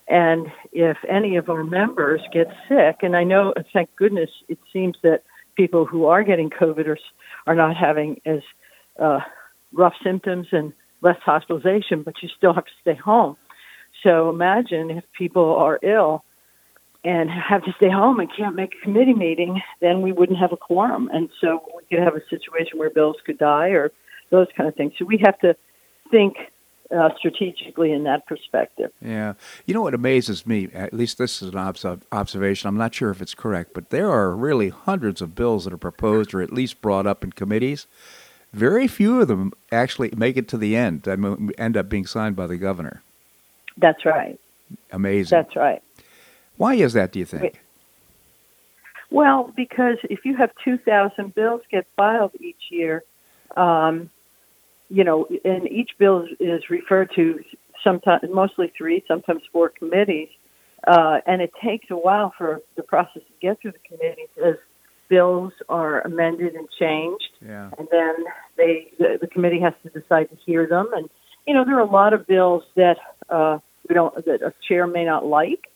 and 0.08 0.46
if 0.72 0.96
any 1.08 1.36
of 1.36 1.48
our 1.48 1.64
members 1.64 2.20
get 2.32 2.48
sick, 2.68 2.98
and 3.02 3.16
I 3.16 3.24
know, 3.24 3.52
thank 3.72 3.94
goodness, 3.96 4.30
it 4.48 4.58
seems 4.72 4.96
that 5.02 5.22
people 5.56 5.84
who 5.84 6.06
are 6.06 6.22
getting 6.22 6.50
COVID 6.50 6.86
are, 6.86 6.98
are 7.46 7.54
not 7.54 7.76
having 7.76 8.20
as 8.24 8.40
uh, 9.00 9.20
rough 9.72 9.94
symptoms 10.04 10.48
and 10.52 10.72
less 11.02 11.18
hospitalization, 11.24 12.02
but 12.02 12.14
you 12.22 12.28
still 12.36 12.54
have 12.54 12.64
to 12.64 12.72
stay 12.80 12.94
home. 12.94 13.36
So 14.02 14.30
imagine 14.30 14.90
if 14.90 15.04
people 15.16 15.56
are 15.56 15.78
ill 15.82 16.24
and 17.04 17.30
have 17.30 17.64
to 17.64 17.72
stay 17.76 17.90
home 17.90 18.20
and 18.20 18.28
can't 18.34 18.54
make 18.54 18.74
a 18.74 18.84
committee 18.84 19.14
meeting, 19.14 19.62
then 19.80 20.02
we 20.02 20.12
wouldn't 20.12 20.38
have 20.38 20.52
a 20.52 20.56
quorum. 20.56 21.10
And 21.12 21.30
so 21.40 21.62
we 21.76 21.82
could 21.88 22.04
have 22.04 22.16
a 22.16 22.22
situation 22.28 22.78
where 22.78 22.90
bills 22.90 23.16
could 23.24 23.38
die 23.38 23.68
or 23.68 23.92
those 24.30 24.48
kind 24.56 24.68
of 24.68 24.74
things. 24.74 24.92
So 24.98 25.04
we 25.04 25.18
have 25.24 25.38
to 25.40 25.56
think 26.10 26.36
uh, 26.94 27.10
strategically 27.16 27.92
in 27.92 28.04
that 28.04 28.26
perspective. 28.26 28.92
Yeah. 29.00 29.34
You 29.66 29.74
know 29.74 29.82
what 29.82 29.94
amazes 29.94 30.46
me, 30.46 30.68
at 30.72 30.92
least 30.92 31.18
this 31.18 31.42
is 31.42 31.50
an 31.50 31.58
obs- 31.58 31.84
observation, 32.12 32.68
I'm 32.68 32.76
not 32.76 32.94
sure 32.94 33.10
if 33.10 33.20
it's 33.20 33.34
correct, 33.34 33.72
but 33.74 33.90
there 33.90 34.10
are 34.10 34.34
really 34.34 34.68
hundreds 34.68 35.20
of 35.20 35.34
bills 35.34 35.64
that 35.64 35.72
are 35.72 35.78
proposed 35.78 36.34
or 36.34 36.42
at 36.42 36.52
least 36.52 36.80
brought 36.80 37.06
up 37.06 37.24
in 37.24 37.32
committees. 37.32 37.86
Very 38.52 38.86
few 38.86 39.20
of 39.20 39.28
them 39.28 39.52
actually 39.72 40.12
make 40.16 40.36
it 40.36 40.48
to 40.48 40.56
the 40.56 40.76
end 40.76 41.06
and 41.06 41.52
end 41.58 41.76
up 41.76 41.88
being 41.88 42.06
signed 42.06 42.36
by 42.36 42.46
the 42.46 42.56
governor. 42.56 43.02
That's 43.76 44.04
right. 44.04 44.38
Amazing. 44.92 45.36
That's 45.36 45.56
right. 45.56 45.82
Why 46.56 46.74
is 46.74 46.94
that, 46.94 47.12
do 47.12 47.18
you 47.18 47.26
think? 47.26 47.60
Well, 49.10 49.52
because 49.54 49.98
if 50.04 50.24
you 50.24 50.36
have 50.36 50.50
2,000 50.64 51.34
bills 51.34 51.62
get 51.70 51.86
filed 51.96 52.32
each 52.40 52.70
year, 52.70 53.04
um, 53.56 54.10
you 54.88 55.04
know, 55.04 55.26
and 55.44 55.70
each 55.70 55.90
bill 55.98 56.26
is 56.38 56.62
referred 56.70 57.10
to 57.16 57.40
sometimes, 57.82 58.22
mostly 58.32 58.72
three, 58.76 59.04
sometimes 59.08 59.42
four 59.52 59.68
committees, 59.68 60.28
uh, 60.86 61.18
and 61.26 61.42
it 61.42 61.52
takes 61.62 61.86
a 61.90 61.96
while 61.96 62.32
for 62.36 62.60
the 62.76 62.82
process 62.82 63.22
to 63.22 63.32
get 63.40 63.60
through 63.60 63.72
the 63.72 63.96
committees 63.96 64.28
as 64.44 64.54
bills 65.08 65.52
are 65.68 66.00
amended 66.02 66.54
and 66.54 66.68
changed, 66.78 67.30
yeah. 67.44 67.70
and 67.78 67.88
then 67.90 68.14
they 68.56 68.92
the, 68.98 69.18
the 69.20 69.26
committee 69.26 69.60
has 69.60 69.74
to 69.82 70.00
decide 70.00 70.28
to 70.30 70.36
hear 70.44 70.66
them. 70.66 70.90
And 70.94 71.08
you 71.46 71.54
know, 71.54 71.64
there 71.64 71.76
are 71.76 71.86
a 71.86 71.90
lot 71.90 72.12
of 72.12 72.26
bills 72.26 72.64
that 72.76 72.98
uh, 73.28 73.58
we 73.88 73.94
don't 73.94 74.14
that 74.24 74.42
a 74.42 74.52
chair 74.66 74.86
may 74.86 75.04
not 75.04 75.24
like, 75.24 75.70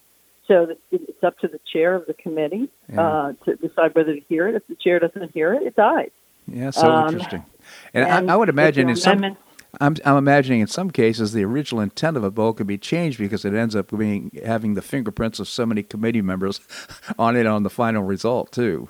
so 0.47 0.75
it's 0.91 1.23
up 1.23 1.37
to 1.39 1.47
the 1.47 1.59
chair 1.71 1.95
of 1.95 2.05
the 2.07 2.13
committee 2.13 2.69
yeah. 2.91 3.01
uh, 3.01 3.33
to 3.45 3.55
decide 3.55 3.95
whether 3.95 4.15
to 4.15 4.21
hear 4.27 4.47
it. 4.47 4.55
If 4.55 4.67
the 4.67 4.75
chair 4.75 4.99
doesn't 4.99 5.33
hear 5.33 5.53
it, 5.53 5.63
it 5.63 5.75
dies. 5.75 6.11
Yeah, 6.47 6.71
so 6.71 6.91
um, 6.91 7.13
interesting. 7.13 7.45
And, 7.93 8.05
and 8.07 8.29
I, 8.29 8.33
I, 8.33 8.37
would 8.37 8.49
imagine 8.49 8.89
in 8.89 8.95
some. 8.95 9.37
I'm, 9.79 9.95
I'm 10.03 10.17
imagining 10.17 10.59
in 10.59 10.67
some 10.67 10.91
cases 10.91 11.31
the 11.31 11.45
original 11.45 11.81
intent 11.81 12.17
of 12.17 12.23
a 12.23 12.31
bill 12.31 12.53
could 12.53 12.67
be 12.67 12.77
changed 12.77 13.17
because 13.17 13.45
it 13.45 13.53
ends 13.53 13.75
up 13.75 13.95
being 13.97 14.31
having 14.45 14.73
the 14.73 14.81
fingerprints 14.81 15.39
of 15.39 15.47
so 15.47 15.65
many 15.65 15.81
committee 15.81 16.21
members 16.21 16.59
on 17.19 17.37
it 17.37 17.45
on 17.45 17.63
the 17.63 17.69
final 17.69 18.03
result 18.03 18.51
too. 18.51 18.89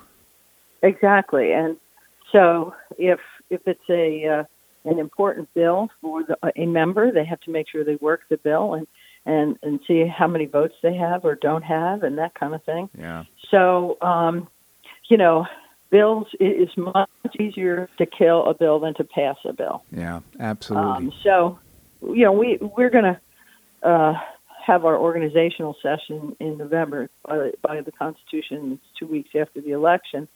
Exactly, 0.82 1.52
and 1.52 1.76
so 2.32 2.74
if 2.98 3.20
if 3.50 3.60
it's 3.66 3.88
a 3.88 4.26
uh, 4.26 4.44
an 4.84 4.98
important 4.98 5.52
bill 5.54 5.90
for 6.00 6.24
the, 6.24 6.36
a 6.56 6.66
member, 6.66 7.12
they 7.12 7.24
have 7.24 7.40
to 7.42 7.50
make 7.50 7.68
sure 7.68 7.84
they 7.84 7.96
work 7.96 8.22
the 8.28 8.36
bill 8.36 8.74
and 8.74 8.86
and 9.24 9.58
and 9.62 9.78
see 9.86 10.04
how 10.06 10.26
many 10.26 10.46
votes 10.46 10.74
they 10.82 10.94
have 10.94 11.24
or 11.24 11.36
don't 11.36 11.62
have 11.62 12.02
and 12.02 12.18
that 12.18 12.34
kind 12.34 12.54
of 12.54 12.64
thing. 12.64 12.90
Yeah. 12.98 13.24
So 13.50 13.98
um, 14.00 14.48
you 15.08 15.16
know, 15.16 15.46
bills 15.92 16.26
it 16.40 16.44
is 16.44 16.70
much 16.76 17.08
easier 17.38 17.88
to 17.98 18.06
kill 18.06 18.46
a 18.46 18.54
bill 18.54 18.80
than 18.80 18.94
to 18.94 19.04
pass 19.04 19.36
a 19.44 19.52
bill. 19.52 19.84
Yeah, 19.92 20.20
absolutely. 20.40 20.90
Um, 20.90 21.12
so, 21.22 21.58
you 22.02 22.24
know, 22.24 22.32
we 22.32 22.58
we're 22.60 22.90
going 22.90 23.04
to 23.14 23.88
uh, 23.88 24.14
have 24.66 24.84
our 24.84 24.96
organizational 24.96 25.76
session 25.82 26.34
in 26.40 26.58
November 26.58 27.08
by, 27.24 27.50
by 27.62 27.80
the 27.82 27.92
Constitution. 27.92 28.72
It's 28.72 28.98
two 28.98 29.06
weeks 29.06 29.30
after 29.38 29.60
the 29.60 29.72
election, 29.72 30.26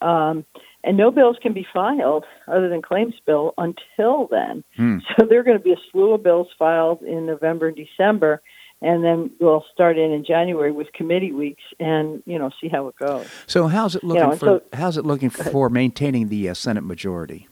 um, 0.00 0.44
and 0.84 0.96
no 0.96 1.10
bills 1.10 1.36
can 1.42 1.54
be 1.54 1.66
filed 1.72 2.24
other 2.46 2.68
than 2.68 2.82
claims 2.82 3.14
bill 3.26 3.54
until 3.58 4.28
then. 4.30 4.62
Hmm. 4.76 4.98
So 5.16 5.26
there 5.26 5.40
are 5.40 5.44
going 5.44 5.58
to 5.58 5.64
be 5.64 5.72
a 5.72 5.80
slew 5.90 6.12
of 6.12 6.22
bills 6.22 6.48
filed 6.58 7.02
in 7.02 7.26
November 7.26 7.68
and 7.68 7.76
December 7.76 8.42
and 8.80 9.02
then 9.02 9.30
we'll 9.40 9.64
start 9.72 9.98
in 9.98 10.12
in 10.12 10.24
January 10.24 10.72
with 10.72 10.92
committee 10.92 11.32
weeks 11.32 11.62
and 11.80 12.22
you 12.26 12.38
know 12.38 12.50
see 12.60 12.68
how 12.68 12.88
it 12.88 12.96
goes. 12.96 13.26
So 13.46 13.66
how's 13.66 13.96
it 13.96 14.04
looking 14.04 14.22
you 14.22 14.30
know, 14.30 14.36
for 14.36 14.46
so, 14.46 14.62
how's 14.72 14.96
it 14.96 15.04
looking 15.04 15.30
for 15.30 15.68
maintaining 15.68 16.28
the 16.28 16.48
uh, 16.48 16.54
Senate 16.54 16.84
majority? 16.84 17.48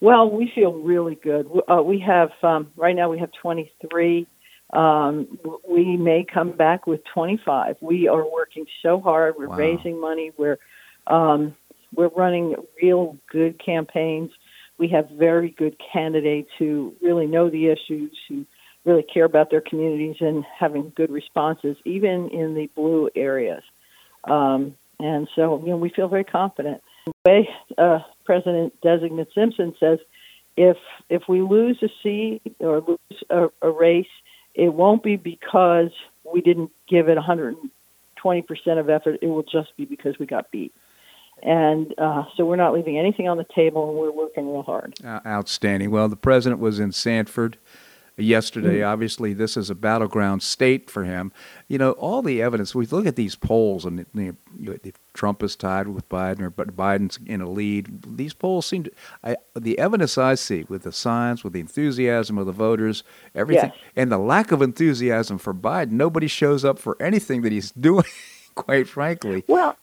Well, 0.00 0.30
we 0.30 0.50
feel 0.54 0.72
really 0.72 1.14
good. 1.14 1.48
Uh, 1.68 1.82
we 1.82 2.00
have 2.00 2.30
um, 2.42 2.70
right 2.76 2.94
now 2.94 3.10
we 3.10 3.18
have 3.18 3.30
23. 3.40 4.26
Um, 4.72 5.38
we 5.68 5.96
may 5.96 6.24
come 6.24 6.52
back 6.52 6.86
with 6.86 7.00
25. 7.14 7.76
We 7.80 8.08
are 8.08 8.28
working 8.30 8.66
so 8.82 9.00
hard. 9.00 9.36
We're 9.38 9.48
wow. 9.48 9.56
raising 9.56 10.00
money. 10.00 10.32
We're 10.36 10.58
um, 11.06 11.56
we're 11.94 12.08
running 12.08 12.56
real 12.82 13.16
good 13.30 13.62
campaigns. 13.64 14.30
We 14.78 14.88
have 14.88 15.08
very 15.10 15.50
good 15.50 15.76
candidates 15.92 16.50
who 16.58 16.94
really 17.00 17.26
know 17.26 17.48
the 17.48 17.68
issues, 17.68 18.14
who 18.28 18.44
really 18.86 19.02
care 19.02 19.24
about 19.24 19.50
their 19.50 19.60
communities 19.60 20.16
and 20.20 20.44
having 20.44 20.92
good 20.96 21.10
responses, 21.10 21.76
even 21.84 22.30
in 22.30 22.54
the 22.54 22.70
blue 22.74 23.10
areas. 23.14 23.62
Um, 24.24 24.76
and 24.98 25.28
so, 25.34 25.60
you 25.60 25.70
know, 25.70 25.76
we 25.76 25.90
feel 25.90 26.08
very 26.08 26.24
confident. 26.24 26.82
The 27.04 27.12
way 27.24 27.48
uh, 27.76 27.98
President 28.24 28.80
Designate 28.80 29.28
Simpson 29.34 29.74
says, 29.78 29.98
if 30.56 30.78
if 31.10 31.22
we 31.28 31.42
lose 31.42 31.78
a 31.82 31.88
seat 32.02 32.40
or 32.60 32.80
lose 32.80 33.22
a, 33.28 33.48
a 33.60 33.70
race, 33.70 34.06
it 34.54 34.72
won't 34.72 35.02
be 35.02 35.16
because 35.16 35.90
we 36.24 36.40
didn't 36.40 36.70
give 36.88 37.08
it 37.08 37.16
120 37.16 38.42
percent 38.42 38.78
of 38.78 38.88
effort. 38.88 39.18
It 39.20 39.26
will 39.26 39.42
just 39.42 39.76
be 39.76 39.84
because 39.84 40.18
we 40.18 40.24
got 40.24 40.50
beat. 40.50 40.72
And 41.42 41.94
uh, 41.98 42.24
so 42.34 42.46
we're 42.46 42.56
not 42.56 42.72
leaving 42.72 42.98
anything 42.98 43.28
on 43.28 43.36
the 43.36 43.46
table, 43.54 43.90
and 43.90 43.98
we're 43.98 44.10
working 44.10 44.50
real 44.50 44.62
hard. 44.62 44.94
Uh, 45.04 45.20
outstanding. 45.26 45.90
Well, 45.90 46.08
the 46.08 46.16
president 46.16 46.58
was 46.60 46.80
in 46.80 46.92
Sanford 46.92 47.58
yesterday. 48.16 48.80
Mm. 48.80 48.88
Obviously, 48.88 49.32
this 49.32 49.56
is 49.56 49.70
a 49.70 49.74
battleground 49.74 50.42
state 50.42 50.90
for 50.90 51.04
him. 51.04 51.32
You 51.68 51.78
know, 51.78 51.92
all 51.92 52.22
the 52.22 52.40
evidence. 52.42 52.74
We 52.74 52.86
look 52.86 53.06
at 53.06 53.16
these 53.16 53.34
polls, 53.34 53.84
and 53.84 54.06
you 54.14 54.36
know, 54.58 54.76
if 54.82 54.94
Trump 55.14 55.42
is 55.42 55.56
tied 55.56 55.88
with 55.88 56.08
Biden, 56.08 56.40
or 56.40 56.50
but 56.50 56.76
Biden's 56.76 57.18
in 57.26 57.40
a 57.40 57.48
lead. 57.48 58.16
These 58.16 58.34
polls 58.34 58.66
seem 58.66 58.84
to. 58.84 58.92
I, 59.22 59.36
the 59.54 59.78
evidence 59.78 60.16
I 60.18 60.34
see 60.34 60.64
with 60.68 60.82
the 60.82 60.92
science, 60.92 61.44
with 61.44 61.52
the 61.52 61.60
enthusiasm 61.60 62.38
of 62.38 62.46
the 62.46 62.52
voters, 62.52 63.02
everything, 63.34 63.72
yes. 63.74 63.84
and 63.96 64.10
the 64.10 64.18
lack 64.18 64.52
of 64.52 64.62
enthusiasm 64.62 65.38
for 65.38 65.54
Biden. 65.54 65.92
Nobody 65.92 66.28
shows 66.28 66.64
up 66.64 66.78
for 66.78 66.96
anything 67.00 67.42
that 67.42 67.52
he's 67.52 67.70
doing. 67.88 68.04
quite 68.56 68.88
frankly. 68.88 69.44
Well, 69.46 69.76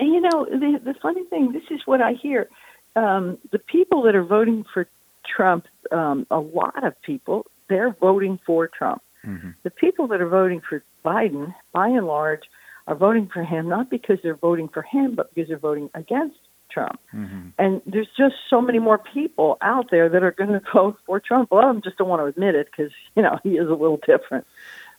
you 0.00 0.20
know, 0.20 0.44
the 0.44 0.80
the 0.82 0.94
funny 0.94 1.24
thing, 1.24 1.52
this 1.52 1.64
is 1.70 1.86
what 1.86 2.00
I 2.00 2.14
hear. 2.14 2.48
Um, 2.96 3.38
the 3.52 3.58
people 3.60 4.02
that 4.02 4.16
are 4.16 4.24
voting 4.24 4.64
for 4.72 4.88
Trump, 5.24 5.66
um, 5.92 6.26
a 6.30 6.40
lot 6.40 6.82
of 6.84 7.00
people, 7.02 7.46
they're 7.68 7.96
voting 8.00 8.38
for 8.44 8.68
Trump. 8.68 9.02
Mm-hmm. 9.26 9.50
The 9.62 9.70
people 9.70 10.06
that 10.08 10.20
are 10.20 10.28
voting 10.28 10.60
for 10.68 10.82
Biden, 11.04 11.54
by 11.72 11.88
and 11.88 12.06
large, 12.06 12.42
are 12.86 12.94
voting 12.94 13.28
for 13.32 13.44
him 13.44 13.68
not 13.68 13.90
because 13.90 14.18
they're 14.22 14.36
voting 14.36 14.68
for 14.68 14.82
him, 14.82 15.14
but 15.14 15.34
because 15.34 15.48
they're 15.48 15.58
voting 15.58 15.90
against 15.94 16.38
Trump. 16.70 17.00
Mm-hmm. 17.14 17.48
And 17.58 17.82
there's 17.86 18.08
just 18.16 18.34
so 18.48 18.60
many 18.60 18.78
more 18.78 18.98
people 18.98 19.58
out 19.60 19.90
there 19.90 20.08
that 20.08 20.22
are 20.22 20.32
going 20.32 20.50
to 20.52 20.62
vote 20.72 20.98
for 21.06 21.20
Trump. 21.20 21.50
A 21.50 21.54
lot 21.54 21.68
of 21.68 21.74
them 21.74 21.82
just 21.82 21.98
don't 21.98 22.08
want 22.08 22.20
to 22.22 22.26
admit 22.26 22.54
it 22.54 22.68
because 22.70 22.92
you 23.16 23.22
know 23.22 23.38
he 23.44 23.50
is 23.50 23.68
a 23.68 23.74
little 23.74 24.00
different. 24.06 24.46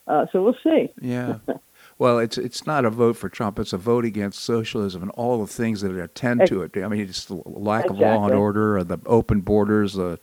Uh, 0.08 0.25
so 0.32 0.41
we'll 0.43 0.58
see. 0.63 0.89
Yeah. 1.01 1.38
Well, 1.97 2.17
it's 2.19 2.38
it's 2.38 2.65
not 2.65 2.86
a 2.86 2.89
vote 2.89 3.17
for 3.17 3.27
Trump. 3.27 3.60
It's 3.60 3.73
a 3.73 3.77
vote 3.77 4.05
against 4.05 4.39
socialism 4.39 5.01
and 5.01 5.12
all 5.12 5.41
the 5.41 5.51
things 5.51 5.82
that 5.82 5.93
attend 5.93 6.47
to 6.47 6.62
it. 6.62 6.77
I 6.77 6.88
mean, 6.88 7.01
it's 7.01 7.25
the 7.25 7.41
lack 7.45 7.89
of 7.89 7.99
law 7.99 8.25
and 8.25 8.34
order, 8.34 8.77
or 8.77 8.86
the 8.86 8.99
open 9.05 9.41
borders. 9.41 9.95
The 9.95 10.17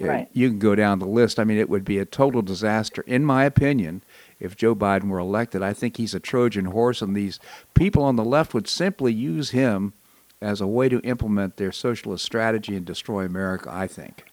Right. 0.00 0.28
you 0.32 0.48
can 0.48 0.58
go 0.58 0.74
down 0.74 0.98
the 0.98 1.06
list. 1.06 1.38
I 1.38 1.44
mean, 1.44 1.58
it 1.58 1.68
would 1.70 1.84
be 1.84 1.98
a 1.98 2.04
total 2.04 2.42
disaster, 2.42 3.02
in 3.06 3.24
my 3.24 3.44
opinion, 3.44 4.02
if 4.40 4.56
Joe 4.56 4.74
Biden 4.74 5.08
were 5.08 5.18
elected. 5.18 5.62
I 5.62 5.72
think 5.72 5.96
he's 5.96 6.14
a 6.14 6.20
Trojan 6.20 6.66
horse, 6.66 7.00
and 7.02 7.14
these 7.16 7.38
people 7.74 8.02
on 8.02 8.16
the 8.16 8.24
left 8.24 8.54
would 8.54 8.66
simply 8.68 9.12
use 9.12 9.50
him 9.50 9.92
as 10.40 10.60
a 10.60 10.66
way 10.66 10.88
to 10.88 11.00
implement 11.00 11.56
their 11.56 11.72
socialist 11.72 12.24
strategy 12.24 12.76
and 12.76 12.84
destroy 12.84 13.24
America. 13.24 13.68
I 13.72 13.86
think 13.86 14.24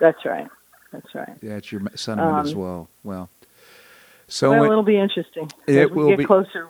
That's 0.00 0.24
right. 0.24 0.48
That's 0.92 1.14
right. 1.14 1.36
that's 1.42 1.70
your 1.70 1.82
sentiment 1.94 2.46
as 2.46 2.54
Um, 2.54 2.58
well. 2.60 2.88
Well, 3.04 3.30
so 4.26 4.50
well, 4.50 4.64
it- 4.64 4.66
it'll 4.70 4.82
be 4.82 4.98
interesting. 4.98 5.50
It 5.66 5.76
As 5.76 5.90
we 5.90 5.96
will 5.96 6.08
get 6.08 6.18
be- 6.18 6.24
closer, 6.24 6.66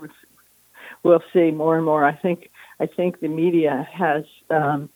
we'll 1.02 1.22
see 1.32 1.50
more 1.52 1.76
and 1.76 1.84
more. 1.84 2.04
I 2.04 2.12
think 2.14 2.50
I 2.80 2.86
think 2.86 3.20
the 3.20 3.28
media 3.28 3.88
has 3.92 4.24
um, 4.50 4.88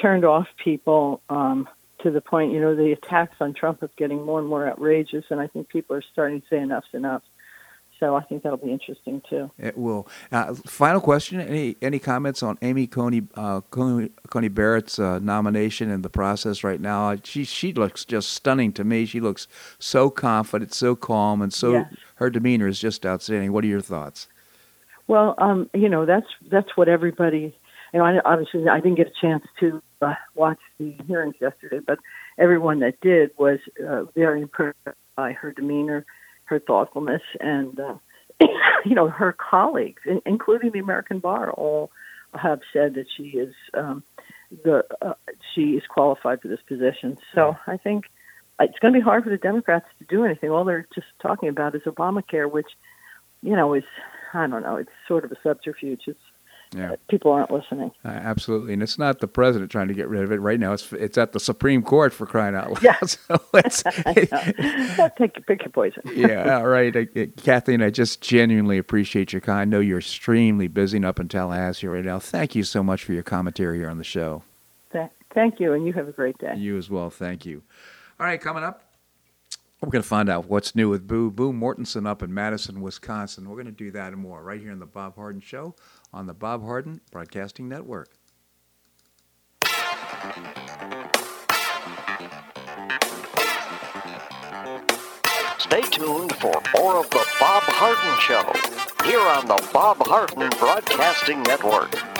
turned 0.00 0.24
off 0.24 0.46
people 0.62 1.20
um, 1.28 1.68
to 2.02 2.10
the 2.10 2.20
point. 2.20 2.52
You 2.52 2.60
know, 2.60 2.74
the 2.74 2.92
attacks 2.92 3.36
on 3.40 3.54
Trump 3.54 3.82
is 3.82 3.90
getting 3.96 4.24
more 4.24 4.38
and 4.38 4.48
more 4.48 4.68
outrageous, 4.68 5.24
and 5.30 5.40
I 5.40 5.46
think 5.46 5.68
people 5.68 5.96
are 5.96 6.02
starting 6.12 6.40
to 6.40 6.46
say 6.48 6.58
enough's 6.58 6.84
enough. 6.92 7.22
So 7.98 8.16
I 8.16 8.22
think 8.22 8.42
that'll 8.42 8.56
be 8.56 8.72
interesting 8.72 9.20
too. 9.28 9.50
It 9.58 9.76
will. 9.76 10.08
Uh, 10.32 10.54
final 10.54 11.02
question: 11.02 11.38
Any 11.38 11.76
any 11.82 11.98
comments 11.98 12.42
on 12.42 12.56
Amy 12.62 12.86
Coney 12.86 13.22
uh, 13.34 13.60
Coney, 13.70 14.08
Coney 14.30 14.48
Barrett's 14.48 14.98
uh, 14.98 15.18
nomination 15.18 15.90
and 15.90 16.02
the 16.02 16.08
process 16.08 16.64
right 16.64 16.80
now? 16.80 17.14
She 17.22 17.44
she 17.44 17.74
looks 17.74 18.06
just 18.06 18.30
stunning 18.32 18.72
to 18.72 18.84
me. 18.84 19.04
She 19.04 19.20
looks 19.20 19.46
so 19.78 20.08
confident, 20.08 20.72
so 20.72 20.96
calm, 20.96 21.42
and 21.42 21.52
so 21.52 21.72
Yes. 21.72 21.92
her 22.14 22.30
demeanor 22.30 22.68
is 22.68 22.78
just 22.78 23.04
outstanding. 23.04 23.52
What 23.52 23.64
are 23.64 23.68
your 23.68 23.82
thoughts? 23.82 24.28
Well, 25.06 25.34
um, 25.36 25.68
you 25.74 25.88
know, 25.90 26.06
that's 26.06 26.28
that's 26.50 26.74
what 26.76 26.88
everybody. 26.88 27.54
You 27.92 28.00
know, 28.00 28.04
I, 28.04 28.20
obviously, 28.24 28.68
I 28.68 28.80
didn't 28.80 28.96
get 28.96 29.08
a 29.08 29.20
chance 29.20 29.44
to 29.60 29.82
uh, 30.00 30.14
watch 30.34 30.58
the 30.78 30.94
hearings 31.06 31.34
yesterday, 31.40 31.80
but 31.84 31.98
everyone 32.38 32.80
that 32.80 33.00
did 33.00 33.30
was 33.38 33.58
uh, 33.86 34.04
very 34.14 34.42
impressed 34.42 34.78
by 35.16 35.32
her 35.32 35.52
demeanor, 35.52 36.06
her 36.44 36.58
thoughtfulness, 36.58 37.22
and 37.40 37.78
uh, 37.80 37.94
you 38.84 38.94
know, 38.94 39.08
her 39.08 39.32
colleagues, 39.32 40.02
in, 40.06 40.20
including 40.24 40.70
the 40.72 40.78
American 40.78 41.18
Bar, 41.18 41.50
all 41.50 41.90
have 42.34 42.60
said 42.72 42.94
that 42.94 43.06
she 43.16 43.24
is 43.24 43.54
um, 43.74 44.02
the 44.64 44.84
uh, 45.02 45.14
she 45.54 45.72
is 45.72 45.82
qualified 45.88 46.40
for 46.40 46.48
this 46.48 46.60
position. 46.66 47.18
So 47.34 47.56
I 47.66 47.76
think 47.76 48.04
it's 48.60 48.78
going 48.78 48.94
to 48.94 49.00
be 49.00 49.04
hard 49.04 49.24
for 49.24 49.30
the 49.30 49.36
Democrats 49.36 49.86
to 49.98 50.04
do 50.04 50.24
anything. 50.24 50.50
All 50.50 50.64
they're 50.64 50.86
just 50.94 51.06
talking 51.20 51.48
about 51.48 51.74
is 51.74 51.82
Obamacare, 51.82 52.50
which 52.50 52.68
you 53.42 53.56
know 53.56 53.74
is 53.74 53.84
I 54.32 54.46
don't 54.46 54.62
know. 54.62 54.76
It's 54.76 54.90
sort 55.08 55.24
of 55.24 55.32
a 55.32 55.36
subterfuge. 55.42 56.02
It's 56.06 56.18
Yeah, 56.72 56.94
people 57.08 57.32
aren't 57.32 57.50
listening. 57.50 57.90
uh, 58.04 58.08
absolutely. 58.08 58.72
And 58.74 58.82
it's 58.82 58.96
not 58.96 59.18
the 59.18 59.26
president 59.26 59.72
trying 59.72 59.88
to 59.88 59.94
get 59.94 60.08
rid 60.08 60.22
of 60.22 60.30
it 60.30 60.36
right 60.36 60.60
now. 60.60 60.72
It's 60.72 60.92
it's 60.92 61.18
at 61.18 61.32
the 61.32 61.40
Supreme 61.40 61.82
Court 61.82 62.12
for 62.12 62.26
crying 62.26 62.54
out 62.54 62.70
loud. 62.70 62.82
Yeah. 62.82 62.96
so 63.04 63.40
it's, 63.54 63.82
take 65.18 65.36
your 65.36 65.44
pick 65.46 65.62
your 65.62 65.70
poison. 65.72 66.02
yeah, 66.14 66.58
all 66.58 66.68
right. 66.68 66.94
Uh, 66.94 67.04
uh, 67.16 67.26
Kathleen, 67.42 67.82
I 67.82 67.90
just 67.90 68.20
genuinely 68.20 68.78
appreciate 68.78 69.32
your 69.32 69.40
kind. 69.40 69.60
I 69.60 69.64
know 69.64 69.80
you're 69.80 69.98
extremely 69.98 70.68
busy 70.68 70.98
and 70.98 71.04
up 71.04 71.18
in 71.18 71.26
Tallahassee 71.28 71.88
right 71.88 72.04
now. 72.04 72.18
Thank 72.20 72.54
you 72.54 72.62
so 72.62 72.82
much 72.84 73.02
for 73.02 73.12
your 73.14 73.24
commentary 73.24 73.78
here 73.78 73.90
on 73.90 73.98
the 73.98 74.04
show. 74.04 74.44
Th- 74.92 75.10
Thank 75.34 75.58
you, 75.60 75.72
and 75.72 75.86
you 75.86 75.92
have 75.94 76.08
a 76.08 76.12
great 76.12 76.38
day. 76.38 76.54
You 76.56 76.76
as 76.76 76.88
well. 76.90 77.10
Thank 77.10 77.44
you. 77.46 77.62
All 78.18 78.26
right, 78.26 78.40
coming 78.40 78.62
up, 78.64 78.82
we're 79.80 79.90
going 79.90 80.02
to 80.02 80.08
find 80.08 80.28
out 80.28 80.46
what's 80.48 80.74
new 80.74 80.88
with 80.88 81.06
Boo. 81.06 81.30
Boo 81.30 81.52
Mortenson 81.52 82.06
up 82.06 82.22
in 82.22 82.34
Madison, 82.34 82.80
Wisconsin. 82.80 83.48
We're 83.48 83.54
going 83.56 83.66
to 83.66 83.72
do 83.72 83.90
that 83.92 84.12
and 84.12 84.20
more 84.20 84.42
right 84.42 84.60
here 84.60 84.72
on 84.72 84.78
the 84.80 84.86
Bob 84.86 85.14
Harden 85.16 85.40
Show 85.40 85.74
on 86.12 86.26
the 86.26 86.34
Bob 86.34 86.62
Harden 86.62 87.00
Broadcasting 87.10 87.68
Network. 87.68 88.08
Stay 95.58 95.82
tuned 95.82 96.34
for 96.36 96.60
more 96.74 96.98
of 96.98 97.10
the 97.10 97.26
Bob 97.38 97.62
Harden 97.64 98.20
Show 98.20 99.08
here 99.08 99.20
on 99.20 99.46
the 99.46 99.70
Bob 99.72 99.98
Harden 100.06 100.50
Broadcasting 100.58 101.42
Network. 101.42 102.19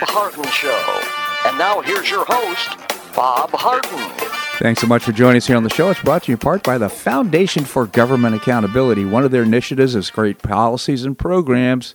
Bob 0.00 0.08
Harden 0.08 0.44
Show. 0.50 1.48
And 1.48 1.56
now 1.56 1.80
here's 1.80 2.10
your 2.10 2.24
host, 2.26 3.14
Bob 3.14 3.50
Harden. 3.50 4.10
Thanks 4.58 4.80
so 4.80 4.88
much 4.88 5.04
for 5.04 5.12
joining 5.12 5.36
us 5.36 5.46
here 5.46 5.56
on 5.56 5.62
the 5.62 5.70
show. 5.70 5.88
It's 5.90 6.00
brought 6.00 6.24
to 6.24 6.32
you 6.32 6.34
in 6.34 6.40
part 6.40 6.64
by 6.64 6.78
the 6.78 6.88
Foundation 6.88 7.64
for 7.64 7.86
Government 7.86 8.34
Accountability. 8.34 9.04
One 9.04 9.24
of 9.24 9.30
their 9.30 9.44
initiatives 9.44 9.94
is 9.94 10.10
create 10.10 10.42
policies 10.42 11.04
and 11.04 11.16
programs 11.16 11.94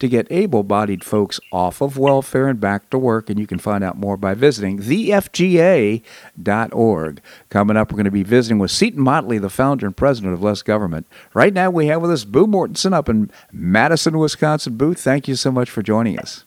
to 0.00 0.08
get 0.08 0.26
able 0.30 0.64
bodied 0.64 1.04
folks 1.04 1.38
off 1.52 1.80
of 1.80 1.96
welfare 1.96 2.48
and 2.48 2.60
back 2.60 2.90
to 2.90 2.98
work. 2.98 3.30
And 3.30 3.38
you 3.38 3.46
can 3.46 3.58
find 3.60 3.84
out 3.84 3.96
more 3.96 4.16
by 4.16 4.34
visiting 4.34 4.80
thefga.org. 4.80 6.02
Coming 7.50 7.76
up, 7.76 7.92
we're 7.92 7.96
going 7.96 8.04
to 8.04 8.10
be 8.10 8.24
visiting 8.24 8.58
with 8.58 8.72
Seton 8.72 9.02
Motley, 9.02 9.38
the 9.38 9.50
founder 9.50 9.86
and 9.86 9.96
president 9.96 10.34
of 10.34 10.42
Less 10.42 10.62
Government. 10.62 11.06
Right 11.34 11.54
now, 11.54 11.70
we 11.70 11.86
have 11.86 12.02
with 12.02 12.10
us 12.10 12.24
Boo 12.24 12.48
Mortenson 12.48 12.92
up 12.92 13.08
in 13.08 13.30
Madison, 13.52 14.18
Wisconsin. 14.18 14.76
Boo, 14.76 14.94
thank 14.94 15.28
you 15.28 15.36
so 15.36 15.52
much 15.52 15.70
for 15.70 15.82
joining 15.82 16.18
us. 16.18 16.44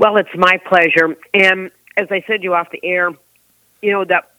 Well, 0.00 0.16
it's 0.16 0.34
my 0.34 0.56
pleasure. 0.56 1.14
And 1.34 1.70
as 1.94 2.08
I 2.10 2.24
said 2.26 2.42
you 2.42 2.54
off 2.54 2.70
the 2.70 2.80
air, 2.82 3.12
you 3.82 3.92
know 3.92 4.02
that 4.06 4.30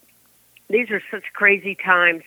these 0.72 0.90
are 0.90 1.04
such 1.12 1.24
crazy 1.34 1.76
times 1.76 2.24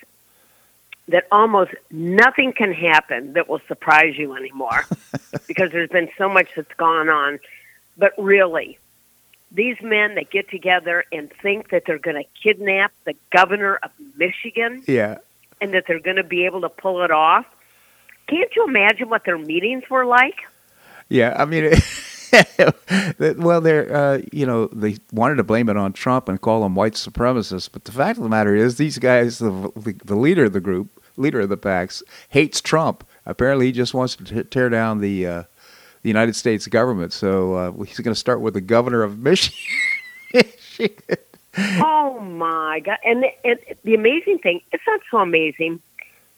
that 1.09 1.27
almost 1.33 1.73
nothing 1.90 2.53
can 2.53 2.73
happen 2.73 3.33
that 3.33 3.49
will 3.49 3.61
surprise 3.66 4.16
you 4.16 4.37
anymore 4.37 4.87
because 5.49 5.73
there's 5.73 5.88
been 5.90 6.09
so 6.16 6.29
much 6.29 6.47
that's 6.55 6.73
gone 6.77 7.09
on. 7.09 7.40
But 7.99 8.12
really, 8.18 8.79
these 9.51 9.79
men 9.83 10.14
that 10.14 10.31
get 10.31 10.49
together 10.49 11.05
and 11.11 11.29
think 11.42 11.70
that 11.70 11.83
they're 11.88 11.99
going 11.99 12.23
to 12.23 12.29
kidnap 12.40 12.92
the 13.05 13.14
governor 13.33 13.81
of 13.83 13.90
Michigan 14.16 14.85
Yeah. 14.87 15.18
and 15.61 15.75
that 15.75 15.87
they're 15.88 15.99
going 15.99 16.18
to 16.18 16.23
be 16.25 16.44
able 16.47 16.61
to 16.61 16.68
pull 16.68 17.03
it 17.03 17.11
off. 17.11 17.47
Can't 18.29 18.55
you 18.55 18.64
imagine 18.68 19.09
what 19.09 19.25
their 19.25 19.38
meetings 19.38 19.83
were 19.90 20.07
like? 20.07 20.37
Yeah, 21.09 21.35
I 21.37 21.44
mean, 21.44 21.73
well, 23.38 23.61
they're 23.61 23.94
uh, 23.94 24.20
you 24.33 24.47
know 24.47 24.66
they 24.68 24.97
wanted 25.12 25.37
to 25.37 25.44
blame 25.44 25.68
it 25.68 25.77
on 25.77 25.92
Trump 25.92 26.29
and 26.29 26.40
call 26.40 26.62
them 26.62 26.75
white 26.75 26.94
supremacists, 26.94 27.68
but 27.70 27.85
the 27.85 27.92
fact 27.92 28.18
of 28.18 28.25
the 28.25 28.31
matter 28.31 28.55
is 28.55 28.77
these 28.77 28.99
guys, 28.99 29.38
the 29.38 29.73
the, 30.05 30.16
leader 30.16 30.44
of 30.44 30.53
the 30.53 30.61
group, 30.61 30.88
leader 31.16 31.40
of 31.40 31.49
the 31.49 31.57
PACs, 31.57 32.03
hates 32.29 32.61
Trump. 32.61 33.05
Apparently, 33.27 33.66
he 33.66 33.73
just 33.73 33.94
wants 33.94 34.16
to 34.16 34.25
t- 34.25 34.42
tear 34.44 34.68
down 34.68 35.01
the 35.01 35.27
uh, 35.27 35.42
the 36.03 36.09
United 36.09 36.37
States 36.37 36.66
government. 36.66 37.12
So 37.12 37.55
uh, 37.55 37.73
he's 37.85 37.99
going 38.01 38.14
to 38.14 38.20
start 38.20 38.40
with 38.40 38.55
the 38.55 38.61
governor 38.61 39.03
of 39.03 39.18
Michigan. 39.23 39.57
oh 41.59 42.20
my 42.20 42.81
god! 42.81 42.99
And 43.05 43.23
the, 43.23 43.31
and 43.44 43.59
the 43.85 43.94
amazing 43.94 44.38
thing, 44.38 44.61
it's 44.73 44.85
not 44.87 45.01
so 45.11 45.18
amazing 45.18 45.81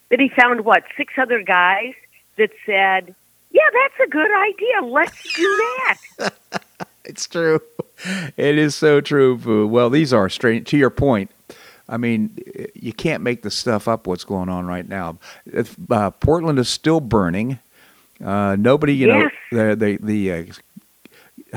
that 0.09 0.21
he 0.21 0.29
found 0.29 0.65
what 0.65 0.85
six 0.97 1.15
other 1.19 1.43
guys 1.43 1.95
that 2.37 2.51
said, 2.65 3.15
"Yeah, 3.57 3.71
that's 3.83 4.09
a 4.09 4.11
good 4.11 4.31
idea. 4.31 4.83
Let's 4.93 5.35
do 5.35 5.43
that." 6.19 6.33
it's 7.05 7.27
true. 7.27 7.61
It 8.37 8.59
is 8.59 8.75
so 8.75 9.01
true, 9.01 9.37
Boo. 9.39 9.67
Well, 9.67 9.89
these 9.91 10.13
are 10.13 10.29
strange. 10.29 10.69
To 10.69 10.77
your 10.77 10.91
point, 10.91 11.31
I 11.89 11.97
mean, 11.97 12.37
you 12.75 12.93
can't 12.93 13.23
make 13.23 13.43
this 13.43 13.55
stuff 13.55 13.89
up. 13.89 14.07
What's 14.07 14.25
going 14.25 14.49
on 14.49 14.67
right 14.67 14.87
now? 14.89 15.17
If, 15.47 15.77
Uh, 15.91 16.11
Portland 16.11 16.59
is 16.59 16.69
still 16.69 17.01
burning. 17.01 17.59
Uh, 18.25 18.57
nobody, 18.59 18.95
you 18.95 19.07
Yes. 19.09 19.33
know, 19.53 19.75
the 19.75 19.77
the, 19.77 19.99
the 20.03 20.33
uh, 20.33 20.45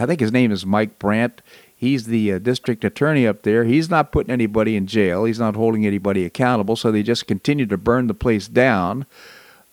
I 0.01 0.05
think 0.05 0.19
his 0.19 0.31
name 0.31 0.51
is 0.51 0.65
Mike 0.65 0.97
Brandt. 0.99 1.41
He's 1.75 2.05
the 2.07 2.33
uh, 2.33 2.39
district 2.39 2.83
attorney 2.83 3.25
up 3.25 3.43
there. 3.43 3.63
He's 3.63 3.89
not 3.89 4.11
putting 4.11 4.31
anybody 4.31 4.75
in 4.75 4.85
jail. 4.85 5.23
He's 5.23 5.39
not 5.39 5.55
holding 5.55 5.85
anybody 5.85 6.25
accountable. 6.25 6.75
So 6.75 6.91
they 6.91 7.03
just 7.03 7.25
continue 7.27 7.65
to 7.67 7.77
burn 7.77 8.07
the 8.07 8.13
place 8.13 8.47
down. 8.49 9.05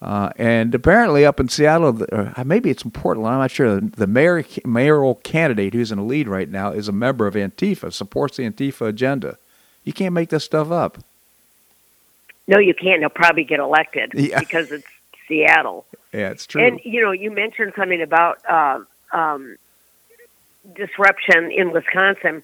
Uh, 0.03 0.31
and 0.37 0.75
apparently, 0.75 1.25
up 1.25 1.41
in 1.41 1.49
Seattle, 1.49 2.03
uh, 2.13 2.45
maybe 2.45 2.69
it's 2.71 2.85
in 2.85 2.91
Portland. 2.91 3.33
I'm 3.33 3.41
not 3.41 3.51
sure. 3.51 3.81
The 3.81 4.07
mayor, 4.07 4.45
mayoral 4.65 5.17
candidate 5.17 5.73
who's 5.73 5.91
in 5.91 5.99
the 5.99 6.05
lead 6.05 6.29
right 6.29 6.49
now 6.51 6.71
is 6.71 6.87
a 6.87 6.93
member 6.93 7.27
of 7.27 7.35
Antifa, 7.35 7.93
supports 7.93 8.37
the 8.37 8.49
Antifa 8.49 8.89
agenda. 8.89 9.39
You 9.85 9.93
can't 9.95 10.13
make 10.13 10.29
this 10.29 10.45
stuff 10.45 10.71
up. 10.71 10.99
No, 12.47 12.59
you 12.59 12.75
can't. 12.75 13.01
He'll 13.01 13.09
probably 13.09 13.45
get 13.45 13.59
elected 13.59 14.13
Yeah. 14.15 14.39
because 14.41 14.71
it's 14.71 14.87
Seattle. 15.27 15.87
Yeah, 16.13 16.31
it's 16.31 16.47
true. 16.47 16.63
And 16.65 16.81
you 16.85 17.01
know, 17.03 17.11
you 17.13 17.31
mentioned 17.31 17.73
something 17.75 18.01
about 18.03 18.39
uh, 18.49 18.81
um, 19.13 19.57
disruption 20.75 21.51
in 21.51 21.73
Wisconsin, 21.73 22.43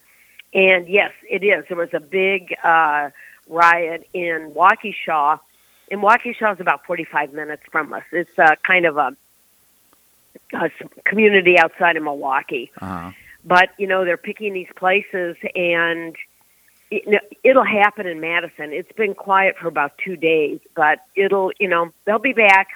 and 0.54 0.88
yes, 0.88 1.12
it 1.28 1.44
is. 1.44 1.64
There 1.68 1.76
was 1.76 1.92
a 1.92 2.00
big 2.00 2.54
uh, 2.64 3.10
riot 3.48 4.08
in 4.12 4.52
Waukesha, 4.54 5.38
and 5.92 6.00
Waukesha 6.02 6.54
is 6.54 6.60
about 6.60 6.84
forty-five 6.84 7.32
minutes 7.32 7.62
from 7.70 7.92
us. 7.92 8.02
It's 8.10 8.36
uh, 8.36 8.56
kind 8.66 8.84
of 8.86 8.96
a, 8.96 9.16
a 10.54 10.70
community 11.04 11.56
outside 11.56 11.96
of 11.96 12.02
Milwaukee, 12.02 12.72
uh-huh. 12.80 13.12
but 13.44 13.70
you 13.78 13.86
know 13.86 14.04
they're 14.04 14.16
picking 14.16 14.52
these 14.54 14.72
places 14.74 15.36
and. 15.54 16.16
It, 16.94 17.22
it'll 17.42 17.64
happen 17.64 18.06
in 18.06 18.20
Madison. 18.20 18.74
It's 18.74 18.92
been 18.92 19.14
quiet 19.14 19.56
for 19.56 19.66
about 19.66 19.96
two 19.96 20.14
days, 20.14 20.60
but 20.74 20.98
it'll, 21.16 21.50
you 21.58 21.66
know, 21.66 21.90
they'll 22.04 22.18
be 22.18 22.34
back. 22.34 22.68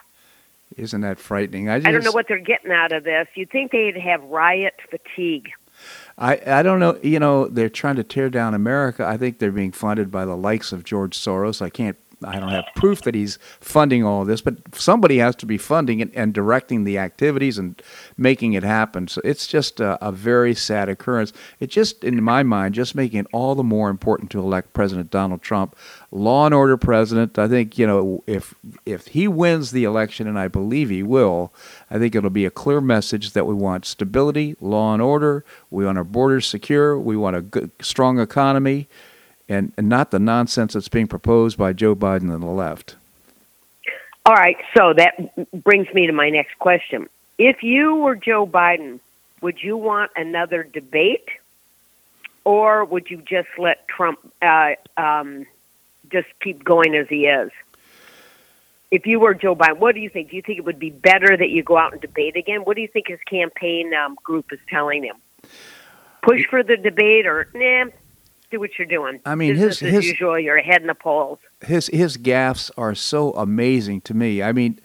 Isn't 0.75 1.03
that 1.03 1.19
frightening? 1.19 1.69
I, 1.69 1.81
just, 1.81 1.87
I 1.87 1.93
don't 1.93 2.03
know 2.03 2.13
what 2.13 2.27
they're 2.27 2.39
getting 2.39 2.73
out 2.73 2.93
of 2.93 3.05
this. 3.05 3.29
You'd 3.35 3.51
think 3.51 3.73
they'd 3.73 3.95
have 3.99 4.25
riot 4.25 4.73
fatigue. 4.89 5.51
I, 6.17 6.41
I 6.47 6.63
don't 6.63 6.81
know. 6.81 6.99
You 7.03 7.21
know, 7.21 7.47
they're 7.47 7.69
trying 7.69 7.97
to 7.97 8.05
tear 8.05 8.31
down 8.31 8.55
America. 8.55 9.05
I 9.05 9.19
think 9.19 9.39
they're 9.39 9.53
being 9.53 9.71
funded 9.73 10.11
by 10.11 10.25
the 10.25 10.35
likes 10.35 10.73
of 10.73 10.83
George 10.83 11.19
Soros. 11.19 11.61
I 11.61 11.69
can't. 11.69 11.99
I 12.25 12.41
don't 12.41 12.51
have 12.51 12.65
proof 12.75 13.03
that 13.03 13.15
he's 13.15 13.39
funding 13.61 14.03
all 14.03 14.25
this, 14.25 14.41
but 14.41 14.75
somebody 14.75 15.19
has 15.19 15.37
to 15.37 15.47
be 15.47 15.59
funding 15.59 16.01
it 16.01 16.11
and 16.15 16.33
directing 16.33 16.85
the 16.85 16.99
activities 16.99 17.59
and 17.59 17.81
making 18.17 18.55
it 18.55 18.63
happen. 18.63 19.07
So 19.09 19.21
it's 19.23 19.47
just 19.47 19.81
a, 19.81 20.03
a 20.07 20.13
very 20.13 20.55
sad 20.55 20.89
occurrence. 20.89 21.33
It 21.61 21.67
just, 21.67 22.05
in 22.05 22.23
my 22.23 22.43
mind, 22.43 22.75
just 22.75 22.95
making 22.95 23.21
it 23.21 23.27
all 23.33 23.55
the 23.55 23.63
more 23.63 23.91
important 23.91 24.31
to 24.31 24.39
elect 24.39 24.73
President 24.73 25.11
Donald 25.11 25.43
Trump, 25.43 25.77
law 26.11 26.47
and 26.47 26.55
order 26.55 26.77
president. 26.77 27.39
I 27.39 27.49
think 27.49 27.79
you 27.79 27.87
know 27.87 28.25
if 28.27 28.55
if 28.85 29.09
he 29.09 29.29
wins 29.29 29.71
the 29.71 29.85
election, 29.85 30.27
and 30.27 30.39
I 30.39 30.49
believe 30.49 30.89
he 30.91 31.03
will, 31.03 31.53
I 31.91 31.99
think 31.99 32.15
it'll 32.15 32.31
be 32.31 32.47
a 32.47 32.51
clear 32.51 32.81
message 32.81 33.33
that 33.33 33.47
we 33.47 33.55
want 33.55 33.85
stability, 33.85 34.57
law 34.61 34.93
and 34.95 35.03
order. 35.03 35.45
We 35.71 35.85
want 35.85 35.99
our 35.99 36.05
borders 36.05 36.47
secure. 36.47 36.99
We 36.99 37.17
want 37.17 37.37
a 37.37 37.43
good, 37.43 37.71
strong 37.81 38.19
economy, 38.19 38.89
and, 39.49 39.73
and 39.77 39.89
not 39.89 40.11
the 40.11 40.19
nonsense 40.19 40.75
that's 40.75 40.89
being 40.89 41.07
proposed 41.07 41.57
by 41.57 41.73
Joe 41.73 41.95
Biden 41.95 42.33
and 42.33 42.43
the 42.43 42.47
left. 42.47 42.97
All 44.25 44.35
right, 44.35 44.57
so 44.77 44.93
that 44.95 45.63
brings 45.63 45.93
me 45.95 46.07
to 46.07 46.13
my 46.13 46.31
next 46.31 46.59
question. 46.59 47.09
If 47.39 47.63
you 47.63 47.95
were 47.97 48.17
Joe 48.17 48.47
Biden, 48.47 48.99
would 49.41 49.63
you 49.63 49.77
want 49.77 50.11
another 50.17 50.65
debate, 50.65 51.29
or 52.45 52.85
would 52.85 53.09
you 53.09 53.19
just 53.19 53.49
let 53.57 53.87
Trump 53.87 54.19
uh, 54.43 54.73
um, 54.97 55.47
just 56.11 56.27
keep 56.43 56.65
going 56.65 56.97
as 56.97 57.07
he 57.09 57.27
is? 57.27 57.53
If 58.91 59.07
you 59.07 59.21
were 59.21 59.35
Joe 59.35 59.55
Biden, 59.55 59.79
what 59.79 59.95
do 59.95 60.01
you 60.01 60.09
think? 60.09 60.31
Do 60.31 60.37
you 60.37 60.43
think 60.43 60.59
it 60.59 60.65
would 60.65 60.79
be 60.79 60.91
better 60.91 61.37
that 61.37 61.51
you 61.51 61.63
go 61.63 61.77
out 61.77 61.93
and 61.93 62.01
debate 62.01 62.37
again? 62.37 62.63
What 62.63 62.77
do 62.77 62.83
you 62.83 62.89
think 62.89 63.09
his 63.09 63.21
campaign 63.29 63.93
um, 63.95 64.17
group 64.25 64.53
is 64.53 64.61
telling 64.69 65.05
him? 65.05 65.17
Push 66.23 66.47
for 66.47 66.63
the 66.63 66.77
debate, 66.77 67.27
or 67.27 67.49
nah, 67.55 67.91
do 68.51 68.61
what 68.61 68.79
you're 68.79 68.87
doing. 68.87 69.21
I 69.25 69.35
mean, 69.35 69.55
Business 69.55 69.79
his- 69.81 69.89
as 69.89 69.95
his- 69.95 70.07
usual. 70.13 70.39
You're 70.39 70.57
ahead 70.57 70.81
in 70.81 70.87
the 70.87 70.95
polls. 70.95 71.39
his 71.67 71.89
his 71.89 72.17
gaffes 72.17 72.71
are 72.77 72.95
so 72.95 73.33
amazing 73.33 74.01
to 74.03 74.15
me. 74.15 74.43
I 74.43 74.53
mean, 74.53 74.79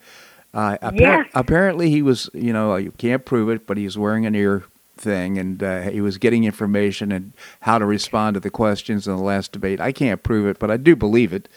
uh, 0.54 0.78
appar- 0.82 1.00
Yes. 1.00 1.28
apparently 1.34 1.90
he 1.90 2.02
was, 2.02 2.30
you 2.34 2.54
know, 2.54 2.76
you 2.76 2.92
can't 2.98 3.24
prove 3.26 3.50
it, 3.50 3.66
but 3.68 3.78
he 3.78 3.84
was 3.86 3.98
wearing 3.98 4.26
an 4.26 4.36
ear 4.36 4.64
thing, 4.98 5.38
and 5.38 5.64
uh, 5.64 5.82
he 5.84 6.02
was 6.02 6.18
getting 6.18 6.44
information 6.44 7.12
and 7.12 7.34
how 7.62 7.78
to 7.78 7.86
respond 7.86 8.34
to 8.36 8.40
the 8.40 8.50
questions 8.52 9.08
in 9.08 9.16
the 9.16 9.22
last 9.22 9.52
debate. 9.52 9.80
I 9.80 9.92
can't 9.92 10.22
prove 10.22 10.46
it, 10.48 10.60
but 10.60 10.70
I 10.70 10.78
do 10.78 10.96
believe 10.96 11.34
it. 11.34 11.48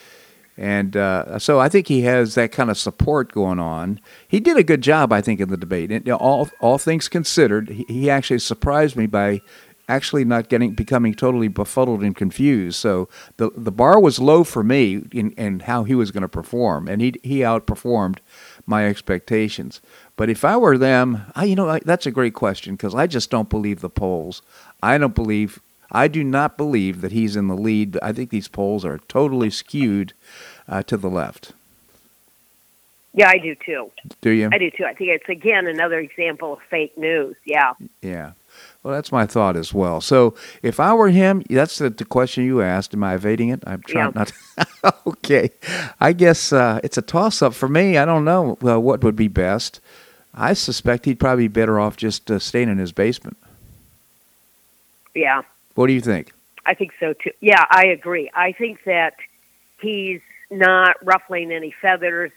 And 0.56 0.96
uh, 0.96 1.40
so 1.40 1.58
I 1.58 1.68
think 1.68 1.88
he 1.88 2.02
has 2.02 2.36
that 2.36 2.52
kind 2.52 2.70
of 2.70 2.78
support 2.78 3.32
going 3.32 3.58
on. 3.58 3.98
He 4.28 4.38
did 4.38 4.56
a 4.56 4.62
good 4.62 4.82
job, 4.82 5.12
I 5.12 5.20
think, 5.20 5.40
in 5.40 5.48
the 5.48 5.56
debate. 5.56 5.90
And, 5.90 6.06
you 6.06 6.12
know, 6.12 6.18
all 6.18 6.48
all 6.60 6.78
things 6.78 7.08
considered, 7.08 7.68
he, 7.70 7.84
he 7.88 8.08
actually 8.08 8.38
surprised 8.38 8.94
me 8.94 9.06
by 9.06 9.40
actually 9.88 10.24
not 10.24 10.48
getting 10.48 10.72
becoming 10.72 11.14
totally 11.14 11.48
befuddled 11.48 12.02
and 12.02 12.16
confused. 12.16 12.76
So 12.76 13.08
the 13.36 13.50
the 13.56 13.72
bar 13.72 14.00
was 14.00 14.18
low 14.18 14.44
for 14.44 14.62
me 14.62 15.04
in, 15.12 15.32
in 15.32 15.60
how 15.60 15.84
he 15.84 15.94
was 15.94 16.10
going 16.10 16.22
to 16.22 16.28
perform, 16.28 16.88
and 16.88 17.00
he 17.00 17.14
he 17.22 17.38
outperformed 17.40 18.18
my 18.66 18.86
expectations. 18.86 19.80
But 20.16 20.30
if 20.30 20.44
I 20.44 20.56
were 20.56 20.78
them, 20.78 21.26
I, 21.34 21.44
you 21.44 21.56
know, 21.56 21.68
I, 21.68 21.80
that's 21.84 22.06
a 22.06 22.10
great 22.10 22.34
question 22.34 22.74
because 22.74 22.94
I 22.94 23.06
just 23.06 23.30
don't 23.30 23.50
believe 23.50 23.80
the 23.80 23.90
polls. 23.90 24.42
I 24.82 24.98
don't 24.98 25.14
believe. 25.14 25.60
I 25.90 26.08
do 26.08 26.24
not 26.24 26.56
believe 26.56 27.02
that 27.02 27.12
he's 27.12 27.36
in 27.36 27.48
the 27.48 27.56
lead. 27.56 27.98
I 28.02 28.12
think 28.12 28.30
these 28.30 28.48
polls 28.48 28.84
are 28.84 28.98
totally 29.06 29.50
skewed 29.50 30.12
uh, 30.68 30.82
to 30.84 30.96
the 30.96 31.10
left. 31.10 31.52
Yeah, 33.12 33.28
I 33.28 33.38
do 33.38 33.54
too. 33.54 33.92
Do 34.22 34.30
you? 34.30 34.48
I 34.52 34.58
do 34.58 34.70
too. 34.70 34.84
I 34.84 34.94
think 34.94 35.10
it's 35.10 35.28
again 35.28 35.68
another 35.68 36.00
example 36.00 36.54
of 36.54 36.58
fake 36.68 36.98
news. 36.98 37.36
Yeah. 37.44 37.74
Yeah. 38.02 38.32
Well, 38.84 38.92
that's 38.94 39.10
my 39.10 39.24
thought 39.26 39.56
as 39.56 39.72
well. 39.72 40.02
So, 40.02 40.34
if 40.62 40.78
I 40.78 40.92
were 40.92 41.08
him, 41.08 41.42
that's 41.48 41.78
the, 41.78 41.88
the 41.88 42.04
question 42.04 42.44
you 42.44 42.60
asked. 42.60 42.92
Am 42.92 43.02
I 43.02 43.14
evading 43.14 43.48
it? 43.48 43.62
I'm 43.66 43.80
trying 43.82 44.12
Yeah. 44.14 44.26
not. 44.84 44.96
okay. 45.06 45.50
I 46.00 46.12
guess 46.12 46.52
uh, 46.52 46.80
it's 46.84 46.98
a 46.98 47.02
toss 47.02 47.40
up 47.40 47.54
for 47.54 47.66
me. 47.68 47.96
I 47.96 48.04
don't 48.04 48.26
know 48.26 48.58
uh, 48.62 48.78
what 48.78 49.02
would 49.02 49.16
be 49.16 49.26
best. 49.28 49.80
I 50.34 50.52
suspect 50.52 51.06
he'd 51.06 51.18
probably 51.18 51.48
be 51.48 51.52
better 51.60 51.80
off 51.80 51.96
just 51.96 52.30
uh, 52.30 52.38
staying 52.38 52.68
in 52.68 52.76
his 52.78 52.92
basement. 52.92 53.38
Yeah, 55.14 55.42
What 55.76 55.86
do 55.86 55.92
you 55.92 56.00
think? 56.00 56.32
I 56.66 56.74
think 56.74 56.92
so 56.98 57.12
too. 57.14 57.30
Yeah, 57.40 57.64
I 57.70 57.86
agree. 57.86 58.30
I 58.34 58.52
think 58.52 58.82
that 58.84 59.14
he's 59.80 60.20
not 60.50 60.96
ruffling 61.04 61.52
any 61.52 61.70
feathers. 61.70 62.32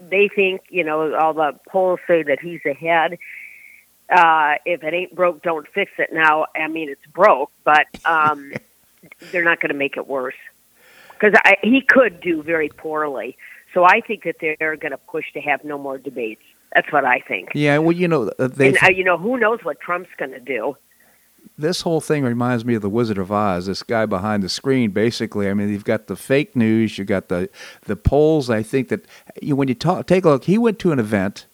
They 0.00 0.28
think, 0.28 0.62
you 0.68 0.84
know, 0.84 1.14
all 1.14 1.32
the 1.32 1.58
polls 1.68 1.98
say 2.06 2.22
that 2.24 2.40
he's 2.40 2.64
ahead. 2.66 3.18
Uh, 4.10 4.54
if 4.64 4.82
it 4.82 4.92
ain't 4.92 5.14
broke, 5.14 5.42
don't 5.42 5.68
fix 5.68 5.92
it. 5.98 6.10
Now, 6.12 6.46
I 6.54 6.68
mean, 6.68 6.88
it's 6.88 7.06
broke, 7.12 7.50
but 7.64 7.86
um, 8.04 8.52
they're 9.32 9.44
not 9.44 9.60
going 9.60 9.70
to 9.70 9.78
make 9.78 9.96
it 9.96 10.06
worse 10.06 10.34
because 11.12 11.38
he 11.62 11.82
could 11.82 12.20
do 12.20 12.42
very 12.42 12.68
poorly. 12.68 13.36
So 13.72 13.84
I 13.84 14.00
think 14.00 14.24
that 14.24 14.36
they're 14.40 14.76
going 14.76 14.90
to 14.90 14.98
push 14.98 15.32
to 15.34 15.40
have 15.40 15.64
no 15.64 15.78
more 15.78 15.98
debates. 15.98 16.42
That's 16.74 16.90
what 16.92 17.04
I 17.04 17.20
think. 17.20 17.50
Yeah, 17.54 17.78
well, 17.78 17.92
you 17.92 18.08
know, 18.08 18.30
uh, 18.38 18.48
they 18.48 18.68
And 18.68 18.78
uh, 18.82 18.88
you 18.90 19.04
know, 19.04 19.18
who 19.18 19.38
knows 19.38 19.60
what 19.62 19.80
Trump's 19.80 20.10
going 20.18 20.32
to 20.32 20.40
do? 20.40 20.76
this 21.60 21.82
whole 21.82 22.00
thing 22.00 22.24
reminds 22.24 22.64
me 22.64 22.74
of 22.74 22.82
the 22.82 22.88
Wizard 22.88 23.18
of 23.18 23.30
Oz. 23.30 23.66
This 23.66 23.82
guy 23.82 24.06
behind 24.06 24.42
the 24.42 24.48
screen, 24.48 24.90
basically. 24.90 25.48
I 25.48 25.54
mean, 25.54 25.68
you've 25.68 25.84
got 25.84 26.06
the 26.06 26.16
fake 26.16 26.56
news, 26.56 26.98
you 26.98 27.04
got 27.04 27.28
the 27.28 27.48
the 27.82 27.96
polls. 27.96 28.50
I 28.50 28.62
think 28.62 28.88
that 28.88 29.04
you, 29.40 29.56
when 29.56 29.68
you 29.68 29.74
talk, 29.74 30.06
take 30.06 30.24
a 30.24 30.30
look, 30.30 30.44
he 30.44 30.58
went 30.58 30.78
to 30.80 30.92
an 30.92 30.98
event 30.98 31.46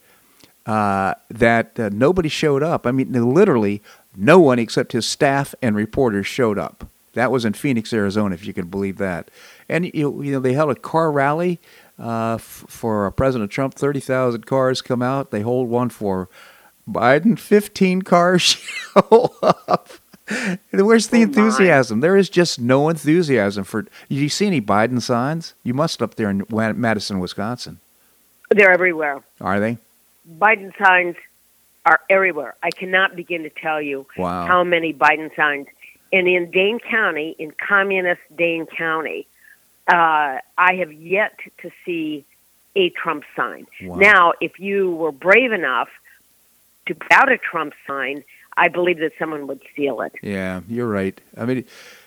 uh, 0.66 1.14
that 1.30 1.78
uh, 1.78 1.90
nobody 1.92 2.28
showed 2.28 2.62
up. 2.62 2.86
I 2.86 2.90
mean, 2.92 3.12
literally, 3.34 3.82
no 4.16 4.38
one 4.40 4.58
except 4.58 4.92
his 4.92 5.06
staff 5.06 5.54
and 5.62 5.76
reporters 5.76 6.26
showed 6.26 6.58
up. 6.58 6.86
That 7.14 7.30
was 7.32 7.44
in 7.44 7.54
Phoenix, 7.54 7.92
Arizona, 7.92 8.34
if 8.34 8.44
you 8.46 8.52
can 8.52 8.66
believe 8.66 8.98
that. 8.98 9.30
And 9.68 9.86
you 9.94 10.22
you 10.22 10.32
know, 10.32 10.40
they 10.40 10.52
held 10.52 10.70
a 10.70 10.74
car 10.74 11.10
rally 11.10 11.58
uh, 11.98 12.34
f- 12.34 12.64
for 12.68 13.10
President 13.12 13.50
Trump. 13.50 13.74
Thirty 13.74 14.00
thousand 14.00 14.44
cars 14.46 14.82
come 14.82 15.02
out. 15.02 15.30
They 15.30 15.40
hold 15.40 15.68
one 15.68 15.88
for 15.88 16.28
Biden. 16.88 17.38
Fifteen 17.38 18.02
cars 18.02 18.42
show 18.42 19.34
up. 19.42 19.88
Where's 20.72 21.08
the 21.08 21.20
Oh, 21.20 21.22
enthusiasm? 21.22 22.00
There 22.00 22.16
is 22.16 22.28
just 22.28 22.60
no 22.60 22.88
enthusiasm 22.88 23.64
for. 23.64 23.82
Did 23.82 23.90
you 24.10 24.28
see 24.28 24.46
any 24.46 24.60
Biden 24.60 25.00
signs? 25.00 25.54
You 25.62 25.72
must 25.72 26.02
up 26.02 26.16
there 26.16 26.28
in 26.28 26.44
Madison, 26.50 27.18
Wisconsin. 27.20 27.78
They're 28.50 28.70
everywhere. 28.72 29.22
Are 29.40 29.58
they? 29.60 29.78
Biden 30.38 30.76
signs 30.78 31.16
are 31.84 32.00
everywhere. 32.10 32.54
I 32.62 32.70
cannot 32.70 33.14
begin 33.16 33.42
to 33.44 33.50
tell 33.50 33.80
you 33.80 34.06
Wow. 34.16 34.46
how 34.46 34.64
many 34.64 34.92
Biden 34.92 35.34
signs. 35.36 35.68
And 36.12 36.26
in 36.28 36.50
Dane 36.50 36.78
County, 36.80 37.36
in 37.38 37.52
communist 37.52 38.20
Dane 38.36 38.66
County, 38.66 39.26
uh, 39.88 40.38
I 40.58 40.74
have 40.76 40.92
yet 40.92 41.38
to 41.62 41.70
see 41.84 42.24
a 42.74 42.90
Trump 42.90 43.24
sign. 43.34 43.66
Wow. 43.82 43.96
Now, 43.96 44.32
if 44.40 44.58
you 44.58 44.92
were 44.92 45.12
brave 45.12 45.52
enough 45.52 45.88
to 46.86 46.94
put 46.94 47.12
out 47.12 47.30
a 47.30 47.38
Trump 47.38 47.72
sign, 47.86 48.22
I 48.56 48.68
believe 48.68 48.98
that 48.98 49.12
someone 49.18 49.46
would 49.46 49.60
steal 49.72 50.00
it. 50.00 50.12
Yeah, 50.22 50.60
you're 50.68 50.88
right. 50.88 51.20
I 51.36 51.44
mean, 51.44 51.64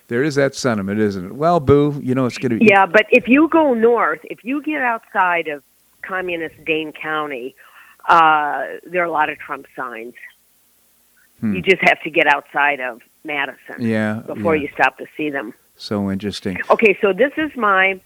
there 0.08 0.24
is 0.24 0.36
that 0.36 0.56
sentiment, 0.56 1.00
isn't 1.00 1.26
it? 1.28 1.32
Well, 1.36 1.60
Boo, 1.60 2.00
you 2.02 2.16
know 2.16 2.26
it's 2.26 2.38
going 2.38 2.52
to 2.52 2.58
be. 2.60 2.66
Yeah, 2.66 2.86
but 2.86 3.06
if 3.12 3.28
you 3.28 3.48
go 3.48 3.74
north, 3.74 4.20
if 4.24 4.44
you 4.44 4.62
get 4.62 4.82
outside 4.82 5.48
of 5.48 5.64
communist 6.02 6.56
Dane 6.66 6.92
County, 6.92 7.56
uh, 8.08 8.66
there 8.86 9.02
are 9.02 9.06
a 9.06 9.12
lot 9.12 9.30
of 9.30 9.38
Trump 9.40 9.68
signs. 9.76 10.14
Hmm. 11.40 11.56
You 11.56 11.62
just 11.62 11.82
have 11.82 12.02
to 12.04 12.10
get 12.10 12.28
outside 12.28 12.80
of 12.80 13.02
Madison 13.24 13.76
Yeah. 13.80 14.22
before 14.26 14.56
yeah. 14.56 14.64
you 14.64 14.70
stop 14.74 14.98
to 14.98 15.06
see 15.16 15.30
them. 15.30 15.54
So 15.78 16.12
interesting. 16.12 16.58
Okay, 16.70 16.98
so 17.02 17.14
this 17.14 17.32
is 17.38 17.56
my 17.56 18.02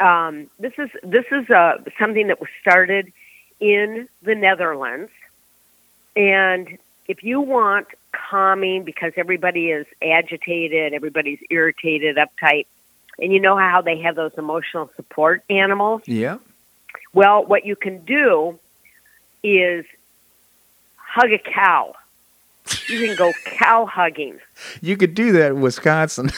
um, 0.00 0.48
this 0.58 0.72
is 0.78 0.90
this 1.02 1.26
is 1.30 1.48
uh, 1.50 1.78
something 1.98 2.28
that 2.28 2.40
was 2.40 2.48
started 2.60 3.12
in 3.60 4.08
the 4.22 4.34
Netherlands, 4.34 5.10
and 6.16 6.78
if 7.06 7.22
you 7.22 7.40
want 7.40 7.86
calming 8.12 8.84
because 8.84 9.12
everybody 9.16 9.70
is 9.70 9.86
agitated, 10.00 10.94
everybody's 10.94 11.38
irritated, 11.50 12.16
uptight, 12.16 12.66
and 13.18 13.32
you 13.32 13.40
know 13.40 13.56
how 13.56 13.82
they 13.82 13.98
have 14.00 14.16
those 14.16 14.32
emotional 14.38 14.90
support 14.96 15.44
animals. 15.50 16.02
Yeah. 16.06 16.38
Well, 17.12 17.44
what 17.44 17.66
you 17.66 17.76
can 17.76 18.04
do 18.04 18.58
is 19.42 19.84
hug 20.96 21.32
a 21.32 21.38
cow. 21.38 21.94
You 22.88 23.06
can 23.06 23.16
go 23.16 23.32
cow 23.44 23.86
hugging. 23.86 24.38
You 24.80 24.96
could 24.96 25.14
do 25.14 25.32
that 25.32 25.52
in 25.52 25.60
Wisconsin. 25.60 26.30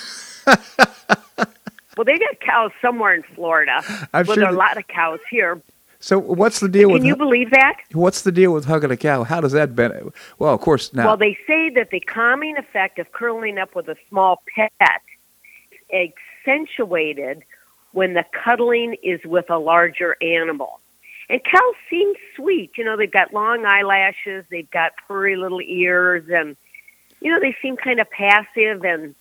Well, 1.96 2.04
they 2.04 2.18
got 2.18 2.40
cows 2.40 2.72
somewhere 2.82 3.14
in 3.14 3.22
Florida. 3.22 3.80
I'm 4.12 4.26
well, 4.26 4.34
sure 4.34 4.36
there 4.36 4.46
are 4.46 4.54
a 4.54 4.56
lot 4.56 4.76
of 4.76 4.88
cows 4.88 5.20
here. 5.30 5.60
So 6.00 6.18
what's 6.18 6.60
the 6.60 6.68
deal 6.68 6.90
with 6.90 7.00
Can 7.00 7.06
you 7.06 7.16
believe 7.16 7.50
that? 7.50 7.80
what's 7.92 8.22
the 8.22 8.32
deal 8.32 8.52
with 8.52 8.66
hugging 8.66 8.90
a 8.90 8.96
cow? 8.96 9.24
How 9.24 9.40
does 9.40 9.52
that 9.52 9.74
benefit? 9.74 10.12
Well, 10.38 10.52
of 10.52 10.60
course 10.60 10.92
now. 10.92 11.06
Well, 11.06 11.16
they 11.16 11.38
say 11.46 11.70
that 11.70 11.90
the 11.90 12.00
calming 12.00 12.58
effect 12.58 12.98
of 12.98 13.12
curling 13.12 13.58
up 13.58 13.74
with 13.74 13.88
a 13.88 13.96
small 14.08 14.42
pet 14.54 15.02
is 15.88 16.10
accentuated 16.46 17.44
when 17.92 18.14
the 18.14 18.24
cuddling 18.32 18.96
is 19.02 19.24
with 19.24 19.48
a 19.48 19.58
larger 19.58 20.16
animal. 20.20 20.80
And 21.28 21.42
cows 21.42 21.74
seem 21.88 22.12
sweet. 22.36 22.72
You 22.76 22.84
know, 22.84 22.96
they've 22.96 23.10
got 23.10 23.32
long 23.32 23.64
eyelashes, 23.64 24.44
they've 24.50 24.70
got 24.70 24.92
furry 25.08 25.36
little 25.36 25.60
ears, 25.62 26.28
and, 26.28 26.56
you 27.20 27.30
know, 27.30 27.40
they 27.40 27.56
seem 27.62 27.76
kind 27.76 28.00
of 28.00 28.10
passive 28.10 28.84
and 28.84 29.14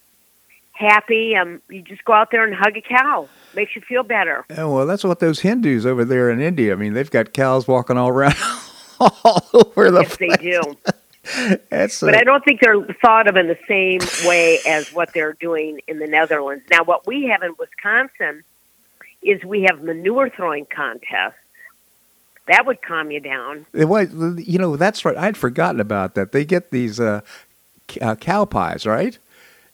happy. 0.74 1.36
Um, 1.36 1.62
you 1.70 1.82
just 1.82 2.04
go 2.04 2.14
out 2.14 2.32
there 2.32 2.44
and 2.44 2.54
hug 2.54 2.76
a 2.76 2.82
cow. 2.82 3.30
Makes 3.56 3.76
you 3.76 3.82
feel 3.82 4.04
better. 4.04 4.46
Oh, 4.58 4.74
well, 4.74 4.86
that's 4.86 5.04
what 5.04 5.20
those 5.20 5.40
Hindus 5.42 5.86
over 5.86 6.04
there 6.04 6.30
in 6.30 6.42
India. 6.42 6.74
I 6.74 6.76
mean, 6.76 6.94
they've 6.94 7.10
got 7.10 7.34
cows 7.34 7.68
walking 7.68 7.98
all 7.98 8.10
around 8.10 8.36
all 9.00 9.48
over 9.54 9.92
the 9.92 10.02
Yes, 10.02 10.18
they 10.18 10.30
do. 10.30 10.78
That's 11.70 12.02
But 12.02 12.18
I 12.18 12.24
don't 12.24 12.44
think 12.44 12.60
they're 12.60 12.82
thought 13.02 13.28
of 13.28 13.38
in 13.38 13.48
the 13.48 13.58
same 13.66 14.02
way 14.28 14.60
as 14.68 14.92
what 14.92 15.14
they're 15.14 15.34
doing 15.34 15.80
in 15.88 16.00
the 16.00 16.08
Netherlands. 16.08 16.66
Now, 16.70 16.84
what 16.84 17.08
we 17.08 17.24
have 17.28 17.44
in 17.44 17.56
Wisconsin 17.58 18.44
is 19.22 19.42
we 19.46 19.64
have 19.64 19.82
manure 19.82 20.30
throwing 20.30 20.66
contests. 20.66 21.38
That 22.48 22.66
would 22.66 22.82
calm 22.82 23.10
you 23.12 23.20
down. 23.20 23.66
it 23.74 23.86
was, 23.86 24.10
you 24.46 24.60
know, 24.60 24.76
that's 24.76 25.06
right. 25.06 25.16
I'd 25.18 25.38
forgotten 25.38 25.80
about 25.80 26.16
that. 26.16 26.32
They 26.34 26.44
get 26.44 26.72
these 26.72 27.00
uh, 27.00 27.22
c- 27.90 28.00
uh, 28.02 28.16
cow 28.16 28.46
pies, 28.46 28.86
right? 28.86 29.18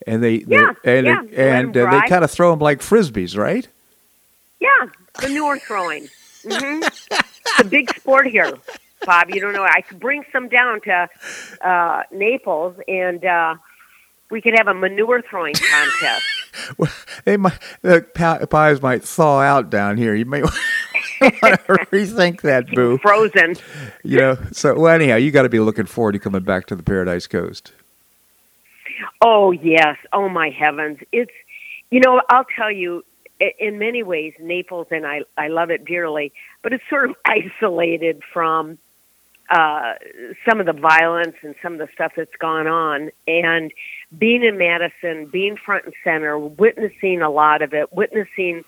And 0.06 0.24
they, 0.24 0.44
Yeah, 0.48 0.74
and 0.84 1.06
yeah, 1.06 1.22
they, 1.24 1.36
they 1.36 1.46
let 1.84 1.94
uh, 1.94 2.02
they 2.02 2.08
kind 2.10 2.24
of 2.24 2.32
throw 2.32 2.52
them 2.52 2.60
like 2.60 2.80
frisbees, 2.80 3.36
right? 3.38 3.68
Yeah, 4.60 4.68
manure 5.22 5.58
throwing. 5.60 6.08
hmm 6.44 6.82
it's 6.84 7.60
a 7.60 7.64
big 7.64 7.94
sport 7.96 8.28
here, 8.28 8.54
Bob. 9.06 9.30
You 9.30 9.42
don't 9.42 9.54
know. 9.54 9.64
I 9.64 9.82
could 9.82 10.00
bring 10.00 10.24
some 10.32 10.48
down 10.48 10.82
to 10.82 11.10
uh, 11.62 12.04
Naples, 12.12 12.76
and 12.88 13.24
uh, 13.26 13.56
we 14.30 14.42
could 14.42 14.54
have 14.56 14.68
a 14.68 14.74
manure 14.74 15.22
throwing 15.22 15.54
contest. 15.56 16.26
Well, 16.78 16.92
they 17.26 17.38
might, 17.38 17.58
the 17.84 18.06
pi- 18.14 18.44
pies 18.46 18.82
might 18.82 19.04
thaw 19.04 19.40
out 19.40 19.70
down 19.70 19.98
here. 19.98 20.14
You 20.16 20.26
may 20.26 20.42
want 21.42 21.66
to 21.66 21.74
rethink 21.92 22.42
that, 22.42 22.68
boo. 22.68 22.98
Frozen. 23.00 23.56
You 24.04 24.18
know. 24.18 24.38
So, 24.52 24.78
well, 24.80 24.94
anyhow, 24.94 25.16
you 25.16 25.32
got 25.32 25.44
to 25.44 25.50
be 25.50 25.60
looking 25.60 25.86
forward 25.86 26.14
to 26.14 26.20
coming 26.20 26.44
back 26.44 26.66
to 26.68 26.76
the 26.76 26.84
Paradise 26.84 27.28
Coast. 27.28 27.74
Oh 29.22 29.52
yes. 29.52 29.98
Oh 30.14 30.30
my 30.30 30.50
heavens. 30.50 31.00
It's 31.12 31.32
you 31.92 32.00
know, 32.00 32.22
I'll 32.30 32.46
tell 32.56 32.72
you 32.72 33.04
in 33.58 33.80
many 33.80 34.04
ways 34.04 34.34
Naples 34.40 34.88
and 34.92 35.06
I 35.06 35.22
I 35.38 35.48
love 35.48 35.70
it 35.70 35.86
dearly, 35.86 36.32
but 36.62 36.74
it's 36.74 36.84
sort 36.90 37.10
of 37.10 37.16
isolated 37.26 38.22
from 38.34 38.78
uh 39.50 39.94
some 40.48 40.60
of 40.60 40.66
the 40.66 40.74
violence 40.74 41.36
and 41.42 41.56
some 41.62 41.74
of 41.74 41.80
the 41.80 41.90
stuff 41.94 42.14
that's 42.16 42.36
gone 42.38 42.68
on 42.68 43.12
and 43.28 43.72
being 44.18 44.44
in 44.44 44.58
Madison, 44.58 45.26
being 45.28 45.56
front 45.56 45.86
and 45.86 45.94
center, 46.04 46.38
witnessing 46.38 47.22
a 47.22 47.30
lot 47.30 47.62
of 47.62 47.74
it, 47.74 47.94
witnessing 47.94 48.64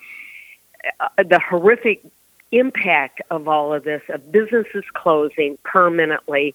uh, 1.00 1.08
the 1.18 1.40
horrific 1.40 2.04
impact 2.52 3.22
of 3.30 3.48
all 3.48 3.74
of 3.74 3.84
this, 3.84 4.02
of 4.10 4.32
businesses 4.32 4.84
closing 4.94 5.58
permanently. 5.64 6.54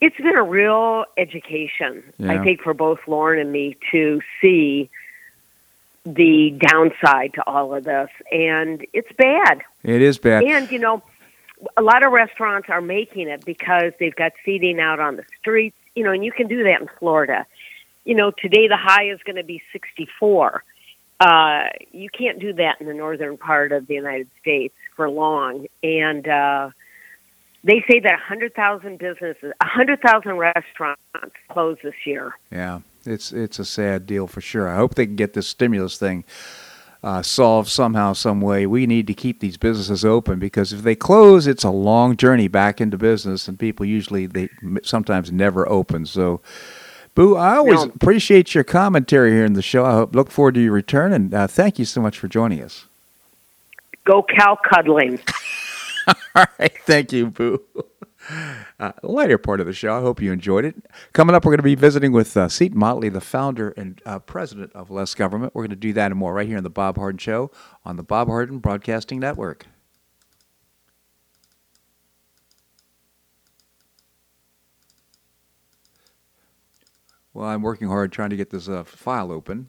It's 0.00 0.16
been 0.16 0.36
a 0.36 0.42
real 0.42 1.04
education, 1.16 2.02
Yeah. 2.18 2.32
I 2.32 2.44
think, 2.44 2.60
for 2.60 2.74
both 2.74 3.00
Lauren 3.06 3.40
and 3.40 3.52
me 3.52 3.76
to 3.92 4.20
see 4.40 4.90
the 6.04 6.50
downside 6.58 7.34
to 7.34 7.46
all 7.46 7.74
of 7.74 7.84
this. 7.84 8.10
And 8.30 8.84
it's 8.92 9.10
bad. 9.16 9.62
It 9.82 10.02
is 10.02 10.18
bad. 10.18 10.44
And, 10.44 10.70
you 10.70 10.78
know, 10.78 11.02
a 11.76 11.82
lot 11.82 12.04
of 12.04 12.12
restaurants 12.12 12.68
are 12.68 12.82
making 12.82 13.28
it 13.28 13.44
because 13.44 13.92
they've 13.98 14.14
got 14.14 14.32
seating 14.44 14.80
out 14.80 15.00
on 15.00 15.16
the 15.16 15.24
streets, 15.38 15.76
you 15.94 16.04
know, 16.04 16.10
and 16.10 16.24
you 16.24 16.32
can 16.32 16.48
do 16.48 16.62
that 16.64 16.80
in 16.80 16.88
Florida. 16.98 17.46
You 18.04 18.14
know, 18.14 18.30
today 18.30 18.68
the 18.68 18.76
high 18.76 19.08
is 19.08 19.20
going 19.24 19.36
to 19.36 19.44
be 19.44 19.62
64. 19.72 20.62
Uh, 21.24 21.70
you 21.90 22.10
can't 22.10 22.38
do 22.38 22.52
that 22.52 22.78
in 22.80 22.86
the 22.86 22.92
northern 22.92 23.38
part 23.38 23.72
of 23.72 23.86
the 23.86 23.94
United 23.94 24.28
States 24.42 24.74
for 24.94 25.08
long. 25.08 25.66
And 25.82 26.28
uh, 26.28 26.68
they 27.62 27.82
say 27.90 27.98
that 28.00 28.12
100,000 28.28 28.98
businesses, 28.98 29.52
100,000 29.62 30.36
restaurants 30.36 31.00
close 31.48 31.78
this 31.82 31.94
year. 32.04 32.34
Yeah, 32.50 32.80
it's 33.06 33.32
it's 33.32 33.58
a 33.58 33.64
sad 33.64 34.04
deal 34.04 34.26
for 34.26 34.42
sure. 34.42 34.68
I 34.68 34.76
hope 34.76 34.96
they 34.96 35.06
can 35.06 35.16
get 35.16 35.32
this 35.32 35.46
stimulus 35.46 35.96
thing 35.96 36.24
uh, 37.02 37.22
solved 37.22 37.70
somehow, 37.70 38.12
some 38.12 38.42
way. 38.42 38.66
We 38.66 38.86
need 38.86 39.06
to 39.06 39.14
keep 39.14 39.40
these 39.40 39.56
businesses 39.56 40.04
open 40.04 40.38
because 40.38 40.74
if 40.74 40.82
they 40.82 40.94
close, 40.94 41.46
it's 41.46 41.64
a 41.64 41.70
long 41.70 42.18
journey 42.18 42.48
back 42.48 42.82
into 42.82 42.98
business, 42.98 43.48
and 43.48 43.58
people 43.58 43.86
usually 43.86 44.26
they 44.26 44.50
sometimes 44.82 45.32
never 45.32 45.66
open. 45.66 46.04
So. 46.04 46.42
Boo, 47.14 47.36
I 47.36 47.56
always 47.56 47.84
No. 47.84 47.92
appreciate 47.94 48.54
your 48.54 48.64
commentary 48.64 49.30
here 49.32 49.44
in 49.44 49.52
the 49.52 49.62
show. 49.62 49.84
I 49.84 49.92
hope, 49.92 50.14
look 50.14 50.30
forward 50.30 50.54
to 50.54 50.60
your 50.60 50.72
return, 50.72 51.12
and 51.12 51.32
uh, 51.32 51.46
thank 51.46 51.78
you 51.78 51.84
so 51.84 52.00
much 52.00 52.18
for 52.18 52.26
joining 52.28 52.60
us. 52.62 52.86
Go 54.04 54.22
cow 54.24 54.58
cuddling. 54.68 55.20
All 56.34 56.46
right, 56.58 56.72
thank 56.84 57.12
you, 57.12 57.28
Boo. 57.28 57.62
Uh, 58.80 58.92
lighter 59.02 59.38
part 59.38 59.60
of 59.60 59.66
the 59.66 59.72
show. 59.72 59.96
I 59.96 60.00
hope 60.00 60.20
you 60.20 60.32
enjoyed 60.32 60.64
it. 60.64 60.74
Coming 61.12 61.36
up, 61.36 61.44
we're 61.44 61.52
going 61.52 61.58
to 61.58 61.62
be 61.62 61.74
visiting 61.74 62.10
with 62.10 62.36
uh, 62.36 62.48
Seton 62.48 62.78
Motley, 62.78 63.08
the 63.10 63.20
founder 63.20 63.70
and 63.76 64.00
uh, 64.04 64.18
president 64.18 64.72
of 64.74 64.90
Less 64.90 65.14
Government. 65.14 65.54
We're 65.54 65.62
going 65.62 65.70
to 65.70 65.76
do 65.76 65.92
that 65.92 66.10
and 66.10 66.18
more 66.18 66.34
right 66.34 66.48
here 66.48 66.56
on 66.56 66.64
the 66.64 66.70
Bob 66.70 66.96
Harden 66.96 67.18
Show 67.18 67.50
on 67.84 67.96
the 67.96 68.02
Bob 68.02 68.28
Harden 68.28 68.58
Broadcasting 68.58 69.20
Network. 69.20 69.66
Well, 77.34 77.48
I'm 77.48 77.62
working 77.62 77.88
hard 77.88 78.12
trying 78.12 78.30
to 78.30 78.36
get 78.36 78.50
this 78.50 78.68
uh, 78.68 78.84
file 78.84 79.32
open. 79.32 79.68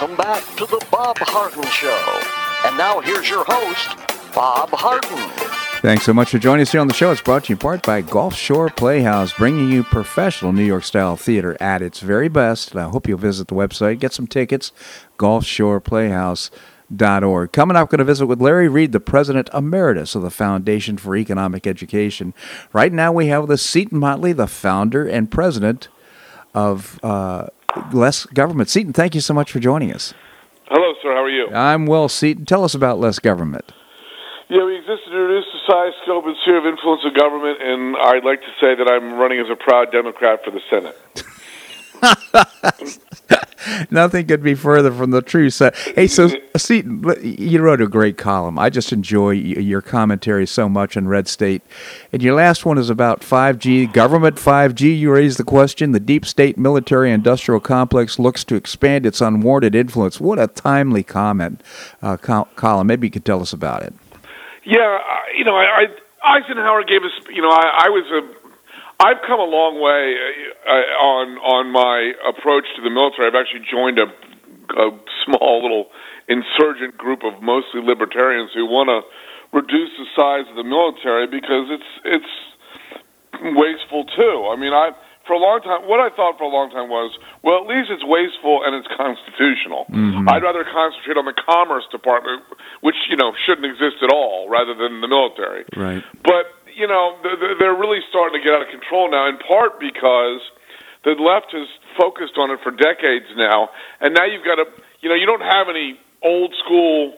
Welcome 0.00 0.16
back 0.16 0.44
to 0.54 0.64
the 0.64 0.86
Bob 0.92 1.18
Harden 1.18 1.64
Show. 1.64 2.22
And 2.64 2.78
now 2.78 3.00
here's 3.00 3.28
your 3.28 3.44
host, 3.44 3.96
Bob 4.32 4.68
Harden. 4.70 5.28
Thanks 5.80 6.04
so 6.04 6.14
much 6.14 6.30
for 6.30 6.38
joining 6.38 6.62
us 6.62 6.70
here 6.70 6.80
on 6.80 6.86
the 6.86 6.94
show. 6.94 7.10
It's 7.10 7.20
brought 7.20 7.46
to 7.46 7.48
you 7.48 7.56
in 7.56 7.58
part 7.58 7.84
by 7.84 8.02
Gulf 8.02 8.36
Shore 8.36 8.70
Playhouse, 8.70 9.32
bringing 9.32 9.72
you 9.72 9.82
professional 9.82 10.52
New 10.52 10.62
York 10.62 10.84
style 10.84 11.16
theater 11.16 11.56
at 11.60 11.82
its 11.82 11.98
very 11.98 12.28
best. 12.28 12.70
And 12.70 12.80
I 12.80 12.84
hope 12.84 13.08
you'll 13.08 13.18
visit 13.18 13.48
the 13.48 13.56
website, 13.56 13.98
get 13.98 14.12
some 14.12 14.28
tickets, 14.28 14.70
gulfshoreplayhouse.org. 15.18 17.52
Coming 17.52 17.76
up, 17.76 17.90
going 17.90 17.98
to 17.98 18.04
visit 18.04 18.26
with 18.26 18.40
Larry 18.40 18.68
Reed, 18.68 18.92
the 18.92 19.00
president 19.00 19.50
emeritus 19.52 20.14
of 20.14 20.22
the 20.22 20.30
Foundation 20.30 20.96
for 20.96 21.16
Economic 21.16 21.66
Education. 21.66 22.34
Right 22.72 22.92
now, 22.92 23.10
we 23.10 23.26
have 23.26 23.48
the 23.48 23.58
Seton 23.58 23.98
Motley, 23.98 24.32
the 24.32 24.46
founder 24.46 25.08
and 25.08 25.28
president 25.28 25.88
of 26.54 26.98
uh, 27.02 27.46
Less 27.92 28.26
Government. 28.26 28.68
Seton, 28.68 28.92
thank 28.92 29.14
you 29.14 29.20
so 29.20 29.34
much 29.34 29.52
for 29.52 29.60
joining 29.60 29.92
us. 29.92 30.14
Hello, 30.66 30.92
sir. 31.02 31.12
How 31.12 31.22
are 31.22 31.30
you? 31.30 31.48
I'm 31.48 31.86
Will 31.86 32.08
Seton. 32.08 32.44
Tell 32.44 32.64
us 32.64 32.74
about 32.74 32.98
Less 32.98 33.18
Government. 33.18 33.72
Yeah, 34.48 34.64
we 34.64 34.76
exist 34.76 35.02
to 35.06 35.16
reduce 35.16 35.44
the 35.52 35.60
size, 35.72 35.92
scope, 36.04 36.24
and 36.24 36.36
sphere 36.42 36.56
of 36.56 36.64
influence 36.64 37.02
of 37.04 37.14
government, 37.14 37.58
and 37.60 37.96
I'd 37.96 38.24
like 38.24 38.40
to 38.40 38.52
say 38.60 38.74
that 38.74 38.88
I'm 38.90 39.14
running 39.14 39.40
as 39.40 39.46
a 39.50 39.56
proud 39.56 39.92
Democrat 39.92 40.40
for 40.42 40.50
the 40.50 40.60
Senate. 40.70 40.96
Nothing 43.90 44.26
could 44.26 44.42
be 44.42 44.54
further 44.54 44.90
from 44.92 45.10
the 45.10 45.20
truth. 45.22 45.54
So, 45.54 45.70
hey, 45.94 46.06
so 46.06 46.30
Seton, 46.56 47.04
you 47.22 47.60
wrote 47.60 47.80
a 47.80 47.88
great 47.88 48.16
column. 48.16 48.58
I 48.58 48.70
just 48.70 48.92
enjoy 48.92 49.30
your 49.30 49.82
commentary 49.82 50.46
so 50.46 50.68
much 50.68 50.96
in 50.96 51.08
Red 51.08 51.28
State. 51.28 51.62
And 52.12 52.22
your 52.22 52.34
last 52.34 52.64
one 52.64 52.78
is 52.78 52.88
about 52.90 53.20
5G, 53.20 53.92
government 53.92 54.36
5G. 54.36 54.98
You 54.98 55.12
raised 55.12 55.38
the 55.38 55.44
question. 55.44 55.92
The 55.92 56.00
deep 56.00 56.24
state 56.24 56.56
military 56.56 57.10
industrial 57.10 57.60
complex 57.60 58.18
looks 58.18 58.44
to 58.44 58.54
expand 58.54 59.04
its 59.04 59.20
unwarranted 59.20 59.74
influence. 59.74 60.20
What 60.20 60.38
a 60.38 60.46
timely 60.46 61.02
comment, 61.02 61.62
uh, 62.02 62.16
col- 62.16 62.48
column. 62.56 62.86
Maybe 62.86 63.06
you 63.06 63.10
could 63.10 63.24
tell 63.24 63.42
us 63.42 63.52
about 63.52 63.82
it. 63.82 63.92
Yeah, 64.64 64.98
you 65.36 65.44
know, 65.44 65.56
I, 65.56 65.64
I 65.64 65.86
Eisenhower 66.22 66.84
gave 66.84 67.02
us. 67.02 67.12
You 67.30 67.42
know, 67.42 67.50
I, 67.50 67.86
I 67.86 67.88
was 67.88 68.04
a. 68.10 68.37
I've 69.00 69.22
come 69.22 69.38
a 69.38 69.46
long 69.46 69.78
way 69.78 70.18
uh, 70.18 70.74
uh, 70.74 71.06
on 71.06 71.26
on 71.38 71.64
my 71.70 72.18
approach 72.26 72.66
to 72.74 72.82
the 72.82 72.90
military. 72.90 73.30
I've 73.30 73.38
actually 73.38 73.62
joined 73.70 74.02
a, 74.02 74.10
a 74.74 74.90
small 75.22 75.62
little 75.62 75.86
insurgent 76.26 76.98
group 76.98 77.22
of 77.22 77.38
mostly 77.38 77.78
libertarians 77.78 78.50
who 78.52 78.66
want 78.66 78.90
to 78.90 79.06
reduce 79.54 79.94
the 80.02 80.06
size 80.18 80.50
of 80.50 80.58
the 80.58 80.66
military 80.66 81.30
because 81.30 81.70
it's 81.70 81.90
it's 82.04 82.34
wasteful 83.54 84.02
too. 84.18 84.50
I 84.50 84.58
mean, 84.58 84.74
I 84.74 84.90
for 85.30 85.38
a 85.38 85.38
long 85.38 85.62
time, 85.62 85.86
what 85.86 86.02
I 86.02 86.10
thought 86.10 86.34
for 86.34 86.48
a 86.48 86.50
long 86.50 86.72
time 86.74 86.88
was, 86.88 87.14
well, 87.44 87.62
at 87.62 87.68
least 87.68 87.92
it's 87.94 88.02
wasteful 88.02 88.64
and 88.66 88.74
it's 88.74 88.88
constitutional. 88.96 89.86
I'd 90.26 90.42
rather 90.42 90.64
concentrate 90.64 91.20
on 91.20 91.28
the 91.28 91.36
Commerce 91.36 91.86
Department, 91.92 92.42
which 92.80 92.96
you 93.06 93.14
know 93.14 93.30
shouldn't 93.46 93.68
exist 93.70 94.02
at 94.02 94.10
all, 94.10 94.50
rather 94.50 94.74
than 94.74 95.00
the 95.00 95.06
military. 95.06 95.70
Right. 95.76 96.02
But 96.26 96.57
you 96.78 96.86
know, 96.86 97.18
th- 97.22 97.38
th- 97.40 97.56
they're 97.58 97.74
really 97.74 98.00
starting 98.08 98.40
to 98.40 98.44
get 98.44 98.54
out 98.54 98.62
of 98.62 98.68
control 98.68 99.10
now. 99.10 99.28
In 99.28 99.36
part 99.38 99.80
because 99.80 100.40
the 101.04 101.12
left 101.18 101.52
has 101.52 101.66
focused 101.98 102.38
on 102.38 102.50
it 102.50 102.60
for 102.62 102.70
decades 102.70 103.26
now, 103.36 103.68
and 104.00 104.14
now 104.14 104.24
you've 104.24 104.44
got 104.44 104.58
a, 104.58 104.66
you 105.00 105.08
know, 105.08 105.14
you 105.14 105.26
don't 105.26 105.42
have 105.42 105.68
any 105.68 105.98
old 106.22 106.54
school 106.64 107.14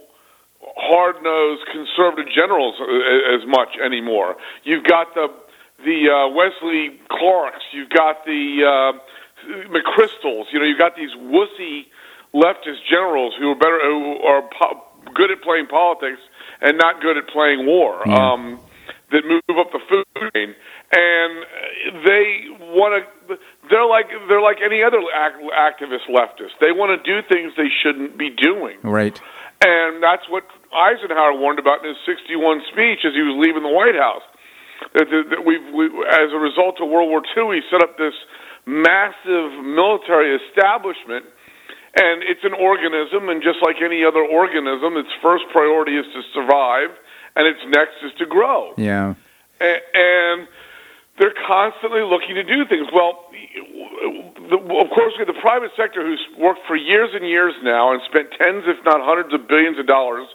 hard-nosed 0.77 1.65
conservative 1.73 2.31
generals 2.33 2.75
uh, 2.81 3.35
as 3.35 3.47
much 3.47 3.77
anymore. 3.83 4.37
You've 4.65 4.85
got 4.85 5.15
the 5.15 5.29
the 5.85 6.11
uh, 6.13 6.29
Wesley 6.29 7.01
Clarks, 7.09 7.65
you've 7.73 7.89
got 7.89 8.27
the 8.27 8.65
uh, 8.65 8.99
McChrystals, 9.73 10.45
you 10.53 10.59
know, 10.59 10.67
you've 10.67 10.79
got 10.79 10.95
these 10.95 11.11
wussy 11.17 11.87
leftist 12.35 12.85
generals 12.89 13.35
who 13.39 13.51
are 13.51 13.55
better, 13.55 13.81
who 13.83 14.19
are 14.19 14.43
po- 14.43 14.85
good 15.15 15.31
at 15.31 15.41
playing 15.41 15.67
politics 15.69 16.21
and 16.61 16.77
not 16.77 17.01
good 17.01 17.17
at 17.17 17.27
playing 17.29 17.65
war. 17.65 18.07
Um, 18.07 18.61
that 19.11 19.23
move 19.27 19.57
up 19.59 19.71
the 19.73 19.83
food 19.89 20.07
chain, 20.17 20.55
and 20.95 21.33
they 22.07 22.25
want 22.75 23.03
to. 23.03 23.37
They're 23.71 23.87
like 23.87 24.07
they're 24.29 24.43
like 24.43 24.59
any 24.65 24.83
other 24.83 25.03
act, 25.15 25.39
activist 25.51 26.07
leftist. 26.11 26.59
They 26.61 26.73
want 26.73 26.95
to 26.95 27.01
do 27.03 27.27
things 27.27 27.53
they 27.57 27.71
shouldn't 27.83 28.19
be 28.19 28.31
doing. 28.31 28.79
Right. 28.83 29.19
And 29.61 30.01
that's 30.01 30.25
what 30.33 30.49
Eisenhower 30.73 31.37
warned 31.37 31.61
about 31.61 31.85
in 31.85 31.93
his 31.93 32.01
61 32.09 32.65
speech 32.73 33.05
as 33.05 33.13
he 33.13 33.21
was 33.21 33.37
leaving 33.37 33.61
the 33.61 33.69
White 33.69 33.99
House. 33.99 34.25
That, 34.97 35.05
that, 35.13 35.25
that 35.37 35.43
we've, 35.45 35.61
we, 35.77 35.93
as 36.09 36.33
a 36.33 36.41
result 36.41 36.81
of 36.81 36.89
World 36.89 37.13
War 37.13 37.21
II, 37.21 37.61
he 37.61 37.63
set 37.69 37.85
up 37.85 38.01
this 38.01 38.17
massive 38.65 39.61
military 39.61 40.33
establishment. 40.49 41.29
And 41.93 42.23
it's 42.25 42.41
an 42.47 42.55
organism, 42.55 43.29
and 43.29 43.43
just 43.43 43.59
like 43.61 43.83
any 43.85 44.07
other 44.07 44.23
organism, 44.23 44.97
its 44.97 45.11
first 45.21 45.45
priority 45.53 45.99
is 45.99 46.07
to 46.15 46.23
survive, 46.33 46.95
and 47.37 47.47
its 47.47 47.61
next 47.69 47.97
is 48.05 48.13
to 48.19 48.27
grow. 48.27 48.75
Yeah. 48.77 49.15
And 49.61 50.49
they're 51.19 51.35
constantly 51.47 52.03
looking 52.03 52.35
to 52.35 52.43
do 52.43 52.65
things. 52.67 52.89
Well, 52.93 53.27
the, 54.51 54.57
of 54.57 54.89
course, 54.91 55.13
we 55.19 55.25
have 55.25 55.35
the 55.35 55.41
private 55.41 55.71
sector 55.77 56.05
who's 56.05 56.25
worked 56.39 56.61
for 56.67 56.77
years 56.77 57.11
and 57.13 57.27
years 57.27 57.55
now 57.63 57.93
and 57.93 58.01
spent 58.09 58.31
tens, 58.41 58.65
if 58.67 58.83
not 58.85 59.01
hundreds 59.01 59.35
of 59.35 59.47
billions 59.47 59.79
of 59.79 59.87
dollars 59.87 60.27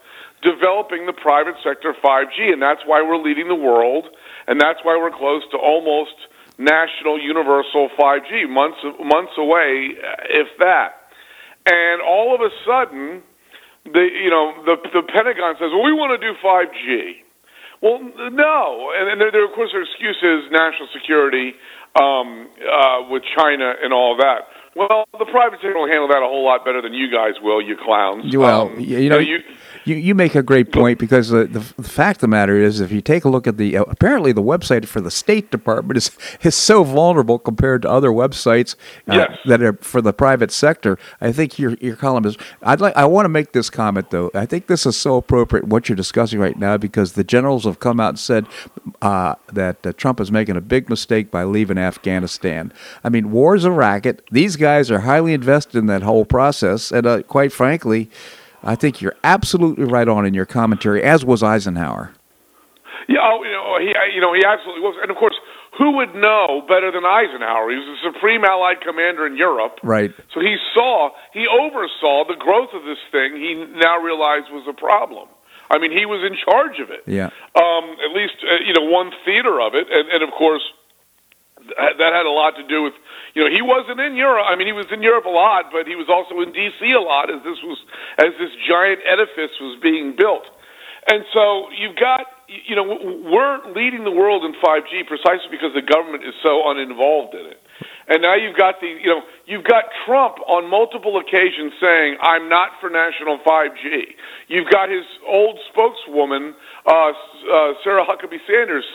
developing 0.42 1.08
the 1.08 1.14
private 1.14 1.56
sector 1.64 1.96
5G, 2.04 2.54
and 2.54 2.62
that's 2.62 2.82
why 2.86 3.02
we're 3.02 3.18
leading 3.18 3.48
the 3.48 3.56
world, 3.56 4.06
and 4.48 4.62
that's 4.62 4.80
why 4.84 4.96
we're 4.96 5.16
close 5.18 5.42
to 5.52 5.58
almost 5.58 6.14
national 6.58 7.20
universal 7.20 7.90
5G, 8.00 8.48
months 8.48 8.78
months 9.04 9.34
away, 9.38 9.96
if 10.30 10.48
that. 10.60 11.10
And 11.66 12.02
all 12.02 12.36
of 12.36 12.42
a 12.42 12.50
sudden, 12.64 13.24
the 13.86 14.10
you 14.12 14.30
know 14.30 14.54
the 14.66 14.76
the 14.94 15.04
Pentagon 15.04 15.56
says, 15.60 15.70
well, 15.72 15.84
we 15.84 15.94
want 15.94 16.20
to 16.20 16.22
do 16.22 16.34
5G. 16.42 17.22
Well, 17.82 18.00
no, 18.32 18.92
and, 18.96 19.12
and 19.12 19.22
there, 19.22 19.32
there, 19.32 19.46
of 19.46 19.54
course, 19.54 19.72
their 19.72 19.84
excuse 19.84 20.18
is 20.24 20.50
national 20.52 20.88
security 20.94 21.54
um, 21.96 22.50
uh, 22.66 23.04
with 23.10 23.24
China 23.38 23.74
and 23.84 23.94
all 23.94 24.18
that. 24.18 24.48
Well, 24.76 25.06
the 25.18 25.26
private 25.26 25.60
sector 25.62 25.78
will 25.78 25.88
handle 25.88 26.08
that 26.10 26.24
a 26.24 26.28
whole 26.28 26.44
lot 26.44 26.66
better 26.66 26.82
than 26.82 26.94
you 26.94 27.12
guys 27.12 27.34
will, 27.42 27.62
you 27.62 27.78
clowns. 27.78 28.36
Well, 28.36 28.70
um, 28.70 28.80
you 28.80 29.10
know, 29.10 29.20
you, 29.20 29.40
you, 29.86 29.96
you 29.96 30.16
make 30.16 30.36
a 30.36 30.44
great 30.44 30.72
point 30.72 31.00
because 31.00 31.30
the, 31.30 31.46
the, 31.46 31.60
the 31.78 31.88
fact 31.88 32.18
of 32.18 32.22
the 32.22 32.28
matter 32.28 32.58
is, 32.58 32.82
if 32.82 32.92
you 32.92 33.02
take 33.02 33.24
a 33.24 33.30
look 33.30 33.48
at 33.48 33.58
the 33.58 33.78
uh, 33.78 33.84
apparently 33.84 34.32
the 34.32 34.42
website 34.42 34.86
for 34.86 35.00
the 35.00 35.12
State 35.12 35.52
Department 35.52 35.98
is 35.98 36.12
is 36.42 36.56
so 36.56 36.84
vulnerable 36.84 37.40
compared 37.40 37.84
to 37.84 37.90
other 37.90 38.10
websites 38.10 38.76
uh, 39.08 39.14
yes. 39.16 39.40
that 39.46 39.62
are 39.62 39.74
for 39.74 40.02
the 40.02 40.12
private 40.12 40.52
sector. 40.52 40.98
I 41.22 41.32
think 41.32 41.60
your 41.60 41.76
your 41.76 41.96
column 41.96 42.26
is. 42.26 42.38
I'd 42.64 42.82
like. 42.82 42.96
I 42.96 43.06
want 43.06 43.26
to 43.26 43.30
make 43.30 43.54
this 43.54 43.70
comment 43.70 44.10
though. 44.10 44.32
I 44.34 44.46
think 44.46 44.68
this 44.68 44.86
is 44.86 44.98
so 44.98 45.18
appropriate 45.18 45.68
what 45.68 45.88
you're 45.88 45.96
discussing 45.96 46.40
right 46.40 46.58
now 46.58 46.78
because 46.78 47.14
the 47.14 47.24
generals 47.24 47.66
have 47.66 47.80
come 47.80 48.00
out 48.00 48.10
and 48.10 48.20
said 48.20 48.48
uh, 49.02 49.36
that 49.54 49.86
uh, 49.86 49.94
Trump 49.94 50.20
is 50.20 50.32
making 50.32 50.58
a 50.58 50.62
big 50.62 50.90
mistake 50.90 51.30
by 51.30 51.44
leaving 51.44 51.78
Afghanistan. 51.78 52.74
I 53.04 53.10
mean, 53.10 53.32
war's 53.32 53.64
a 53.64 53.72
racket. 53.72 54.24
These 54.32 54.56
guys 54.56 54.90
are 54.90 55.02
highly 55.02 55.34
invested 55.34 55.78
in 55.78 55.86
that 55.88 56.02
whole 56.02 56.26
process, 56.26 56.92
and 56.92 57.06
uh, 57.06 57.22
quite 57.24 57.52
frankly. 57.52 58.10
I 58.66 58.76
think 58.76 59.02
you're 59.02 59.16
absolutely 59.24 59.86
right 59.86 60.08
on 60.08 60.26
in 60.26 60.34
your 60.34 60.46
commentary, 60.46 61.04
as 61.04 61.24
was 61.24 61.44
Eisenhower. 61.44 62.12
Yeah, 63.08 63.20
oh, 63.22 63.44
you 63.44 63.52
know, 63.52 63.78
he, 63.80 64.16
you 64.16 64.22
know, 64.22 64.34
he 64.34 64.44
absolutely 64.44 64.82
was, 64.82 64.98
and 65.02 65.12
of 65.12 65.18
course, 65.18 65.36
who 65.78 65.98
would 65.98 66.16
know 66.16 66.66
better 66.68 66.92
than 66.92 67.06
Eisenhower? 67.06 67.70
He 67.70 67.78
was 67.78 67.86
the 68.02 68.12
supreme 68.12 68.44
Allied 68.44 68.82
commander 68.82 69.28
in 69.28 69.38
Europe, 69.38 69.78
right? 69.84 70.12
So 70.34 70.40
he 70.40 70.58
saw, 70.74 71.12
he 71.32 71.46
oversaw 71.46 72.26
the 72.26 72.36
growth 72.40 72.74
of 72.74 72.84
this 72.84 72.98
thing. 73.12 73.36
He 73.36 73.54
now 73.78 74.02
realized 74.02 74.50
was 74.50 74.66
a 74.68 74.74
problem. 74.74 75.30
I 75.70 75.78
mean, 75.78 75.92
he 75.92 76.06
was 76.06 76.26
in 76.26 76.38
charge 76.38 76.80
of 76.80 76.90
it. 76.90 77.04
Yeah. 77.06 77.30
Um, 77.54 77.86
at 78.02 78.14
least, 78.14 78.38
uh, 78.42 78.64
you 78.66 78.74
know, 78.74 78.90
one 78.90 79.12
theater 79.26 79.62
of 79.62 79.76
it, 79.76 79.88
and, 79.92 80.10
and 80.10 80.24
of 80.24 80.32
course, 80.32 80.64
that 81.74 82.12
had 82.14 82.26
a 82.26 82.32
lot 82.32 82.56
to 82.58 82.66
do 82.68 82.84
with 82.84 82.94
you 83.36 83.44
know, 83.44 83.52
he 83.52 83.62
wasn't 83.62 84.00
in 84.00 84.16
Europe. 84.16 84.46
I 84.48 84.56
mean, 84.56 84.68
he 84.68 84.74
was 84.74 84.88
in 84.92 85.04
Europe 85.04 85.26
a 85.26 85.34
lot, 85.34 85.68
but 85.72 85.88
he 85.88 85.96
was 85.96 86.08
also 86.08 86.40
in 86.40 86.56
D.C. 86.56 86.92
a 86.96 87.04
lot 87.04 87.28
as 87.30 87.44
this 87.44 87.60
was 87.64 87.80
as 88.18 88.32
this 88.40 88.54
giant 88.64 89.04
edifice 89.04 89.52
was 89.60 89.78
being 89.84 90.16
built. 90.16 90.48
And 91.12 91.22
so 91.34 91.70
you've 91.70 92.00
got, 92.00 92.26
you 92.48 92.76
know, 92.76 92.88
we're 93.30 93.62
leading 93.78 94.04
the 94.06 94.16
world 94.16 94.44
in 94.44 94.54
5G 94.58 95.06
precisely 95.06 95.52
because 95.52 95.70
the 95.76 95.86
government 95.86 96.24
is 96.24 96.34
so 96.42 96.66
uninvolved 96.66 97.36
in 97.36 97.46
it. 97.46 97.62
And 98.08 98.22
now 98.22 98.36
you've 98.36 98.58
got 98.58 98.80
the, 98.82 98.88
you 98.88 99.10
know, 99.10 99.22
you've 99.46 99.66
got 99.66 99.86
Trump 100.06 100.38
on 100.48 100.70
multiple 100.70 101.18
occasions 101.18 101.74
saying, 101.82 102.18
"I'm 102.22 102.48
not 102.48 102.80
for 102.80 102.90
national 102.90 103.40
5G." 103.40 104.16
You've 104.48 104.70
got 104.70 104.90
his 104.90 105.06
old 105.28 105.60
spokeswoman, 105.70 106.56
uh, 106.86 106.92
uh, 106.92 107.74
Sarah 107.84 108.06
Huckabee 108.06 108.40
Sanders, 108.48 108.86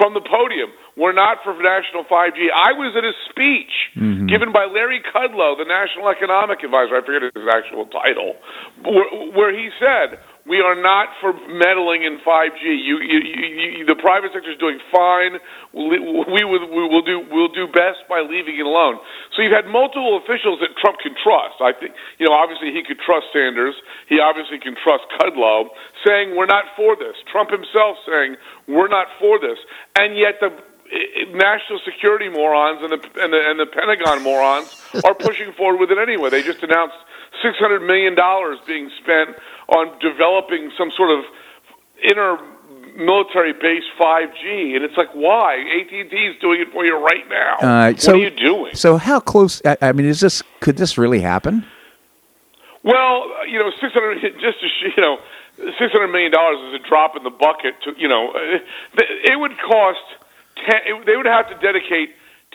from 0.00 0.16
the 0.16 0.24
podium. 0.24 0.72
We're 0.96 1.12
not 1.12 1.44
for 1.44 1.52
national 1.52 2.08
5G. 2.08 2.48
I 2.48 2.72
was 2.72 2.96
at 2.96 3.04
a 3.04 3.12
speech 3.28 3.92
mm-hmm. 3.92 4.32
given 4.32 4.48
by 4.48 4.64
Larry 4.64 5.04
Kudlow, 5.04 5.60
the 5.60 5.68
National 5.68 6.08
Economic 6.08 6.64
Advisor. 6.64 6.96
I 6.96 7.04
forget 7.04 7.28
his 7.28 7.44
actual 7.44 7.84
title, 7.92 8.40
where, 8.80 9.08
where 9.36 9.52
he 9.52 9.68
said 9.76 10.16
we 10.50 10.58
are 10.58 10.74
not 10.74 11.14
for 11.22 11.30
meddling 11.46 12.02
in 12.02 12.18
5G. 12.26 12.66
You, 12.66 12.98
you, 12.98 13.18
you, 13.22 13.86
the 13.86 13.94
private 13.94 14.34
sector 14.34 14.50
is 14.50 14.58
doing 14.58 14.82
fine. 14.90 15.38
We, 15.70 16.42
will, 16.42 16.66
we 16.66 16.84
will 16.90 17.06
do 17.06 17.22
we'll 17.30 17.54
do 17.54 17.70
best 17.70 18.02
by 18.10 18.26
leaving 18.26 18.58
it 18.58 18.66
alone. 18.66 18.98
So 19.30 19.46
you've 19.46 19.54
had 19.54 19.70
multiple 19.70 20.18
officials 20.18 20.58
that 20.58 20.74
Trump 20.82 20.98
can 20.98 21.14
trust. 21.22 21.62
I 21.62 21.70
think 21.70 21.94
you 22.18 22.26
know 22.26 22.34
obviously 22.34 22.74
he 22.74 22.82
could 22.82 22.98
trust 22.98 23.30
Sanders. 23.30 23.78
He 24.10 24.18
obviously 24.18 24.58
can 24.58 24.74
trust 24.74 25.06
Kudlow 25.22 25.70
saying 26.02 26.34
we're 26.34 26.50
not 26.50 26.66
for 26.74 26.98
this. 26.98 27.14
Trump 27.30 27.54
himself 27.54 28.02
saying 28.02 28.34
we're 28.66 28.90
not 28.90 29.06
for 29.22 29.38
this, 29.38 29.62
and 29.94 30.18
yet 30.18 30.42
the 30.42 30.50
eh, 30.50 31.30
eh, 31.30 31.30
national 31.30 31.78
security 31.86 32.26
morons 32.26 32.82
and 32.82 32.90
the, 32.90 33.00
and 33.22 33.30
the 33.30 33.38
and 33.38 33.56
the 33.62 33.70
Pentagon 33.70 34.26
morons 34.26 34.74
are 35.06 35.14
pushing 35.14 35.54
forward 35.54 35.78
with 35.78 35.94
it 35.94 36.02
anyway. 36.02 36.26
They 36.26 36.42
just 36.42 36.66
announced 36.66 36.98
six 37.38 37.54
hundred 37.62 37.86
million 37.86 38.18
dollars 38.18 38.58
being 38.66 38.90
spent 38.98 39.38
on 39.70 39.98
developing 40.00 40.70
some 40.76 40.90
sort 40.90 41.10
of 41.10 41.24
inner 42.02 42.38
military 42.96 43.52
base 43.52 43.84
5G, 43.98 44.74
and 44.74 44.84
it's 44.84 44.96
like, 44.96 45.10
why? 45.14 45.56
AT&T 45.56 46.16
is 46.16 46.36
doing 46.40 46.60
it 46.60 46.72
for 46.72 46.84
you 46.84 46.96
right 46.96 47.28
now. 47.28 47.56
Uh, 47.56 47.96
so, 47.96 48.12
what 48.12 48.20
are 48.20 48.24
you 48.24 48.30
doing? 48.30 48.74
So 48.74 48.96
how 48.96 49.20
close? 49.20 49.62
I, 49.64 49.76
I 49.80 49.92
mean, 49.92 50.06
is 50.06 50.20
this 50.20 50.42
could 50.60 50.76
this 50.76 50.98
really 50.98 51.20
happen? 51.20 51.64
Well, 52.82 53.26
you 53.46 53.58
know, 53.58 53.70
six 53.80 53.92
hundred 53.92 54.20
just 54.40 54.60
to 54.60 54.66
you 54.96 55.02
know, 55.02 55.18
six 55.78 55.92
hundred 55.92 56.08
million 56.08 56.32
dollars 56.32 56.58
is 56.68 56.80
a 56.84 56.88
drop 56.88 57.16
in 57.16 57.22
the 57.22 57.30
bucket. 57.30 57.74
To 57.84 57.92
you 57.96 58.08
know, 58.08 58.32
it 58.94 59.38
would 59.38 59.56
cost. 59.58 59.98
Ten, 60.56 60.80
it, 60.86 61.06
they 61.06 61.16
would 61.16 61.26
have 61.26 61.48
to 61.48 61.54
dedicate 61.58 62.10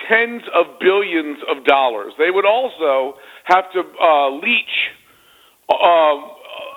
tens 0.08 0.44
of 0.54 0.80
billions 0.80 1.38
of 1.50 1.64
dollars. 1.64 2.14
They 2.18 2.30
would 2.30 2.46
also 2.46 3.18
have 3.46 3.72
to 3.72 3.84
uh, 4.02 4.30
leach. 4.32 4.92
Uh, 5.70 6.35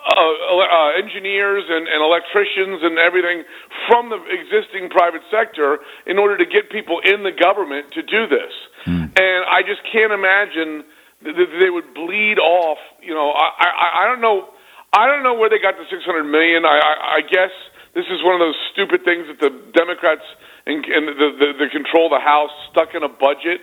uh, 0.08 0.56
uh, 0.56 0.90
engineers 0.96 1.64
and, 1.68 1.86
and 1.86 2.02
electricians 2.02 2.80
and 2.82 2.98
everything 2.98 3.44
from 3.88 4.08
the 4.08 4.16
existing 4.32 4.88
private 4.88 5.22
sector 5.30 5.80
in 6.06 6.18
order 6.18 6.36
to 6.38 6.46
get 6.46 6.70
people 6.70 7.00
in 7.04 7.22
the 7.22 7.32
government 7.32 7.90
to 7.92 8.02
do 8.02 8.26
this. 8.26 8.52
Mm. 8.86 9.12
And 9.18 9.44
I 9.44 9.62
just 9.66 9.82
can't 9.92 10.12
imagine 10.12 10.84
that 11.22 11.34
they 11.60 11.70
would 11.70 11.92
bleed 11.94 12.38
off. 12.38 12.78
You 13.02 13.14
know, 13.14 13.30
I, 13.30 13.50
I, 13.58 14.04
I 14.04 14.06
don't 14.06 14.20
know. 14.20 14.48
I 14.92 15.06
don't 15.06 15.22
know 15.22 15.34
where 15.34 15.50
they 15.50 15.58
got 15.58 15.76
the 15.76 15.84
600 15.90 16.24
million. 16.24 16.64
I, 16.64 16.78
I, 16.80 16.94
I 17.16 17.20
guess 17.20 17.52
this 17.94 18.06
is 18.08 18.24
one 18.24 18.32
of 18.32 18.40
those 18.40 18.56
stupid 18.72 19.04
things 19.04 19.26
that 19.28 19.40
the 19.40 19.50
Democrats 19.72 20.24
and, 20.64 20.84
and 20.86 21.08
the, 21.08 21.28
the, 21.36 21.48
the 21.64 21.68
control 21.68 22.08
the 22.08 22.20
House 22.20 22.50
stuck 22.70 22.94
in 22.94 23.02
a 23.02 23.08
budget 23.08 23.60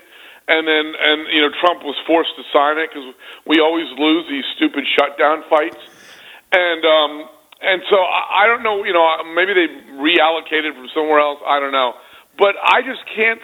and 0.47 0.67
then 0.67 0.93
and 0.99 1.27
you 1.33 1.41
know 1.41 1.49
Trump 1.59 1.83
was 1.83 1.95
forced 2.05 2.35
to 2.37 2.43
sign 2.53 2.77
it 2.77 2.89
because 2.89 3.13
we 3.45 3.59
always 3.59 3.89
lose 3.97 4.29
these 4.29 4.45
stupid 4.55 4.85
shutdown 4.85 5.43
fights 5.49 5.77
and 6.51 6.81
um, 6.85 7.29
and 7.61 7.81
so 7.89 7.97
I, 7.97 8.43
I 8.43 8.47
don't 8.47 8.63
know. 8.63 8.83
You 8.83 8.93
know, 8.93 9.07
maybe 9.35 9.53
they 9.53 9.67
reallocated 9.97 10.75
from 10.75 10.87
somewhere 10.93 11.19
else. 11.19 11.39
I 11.47 11.59
don't 11.59 11.71
know, 11.73 11.93
but 12.37 12.55
I 12.63 12.81
just 12.81 13.01
can't. 13.15 13.41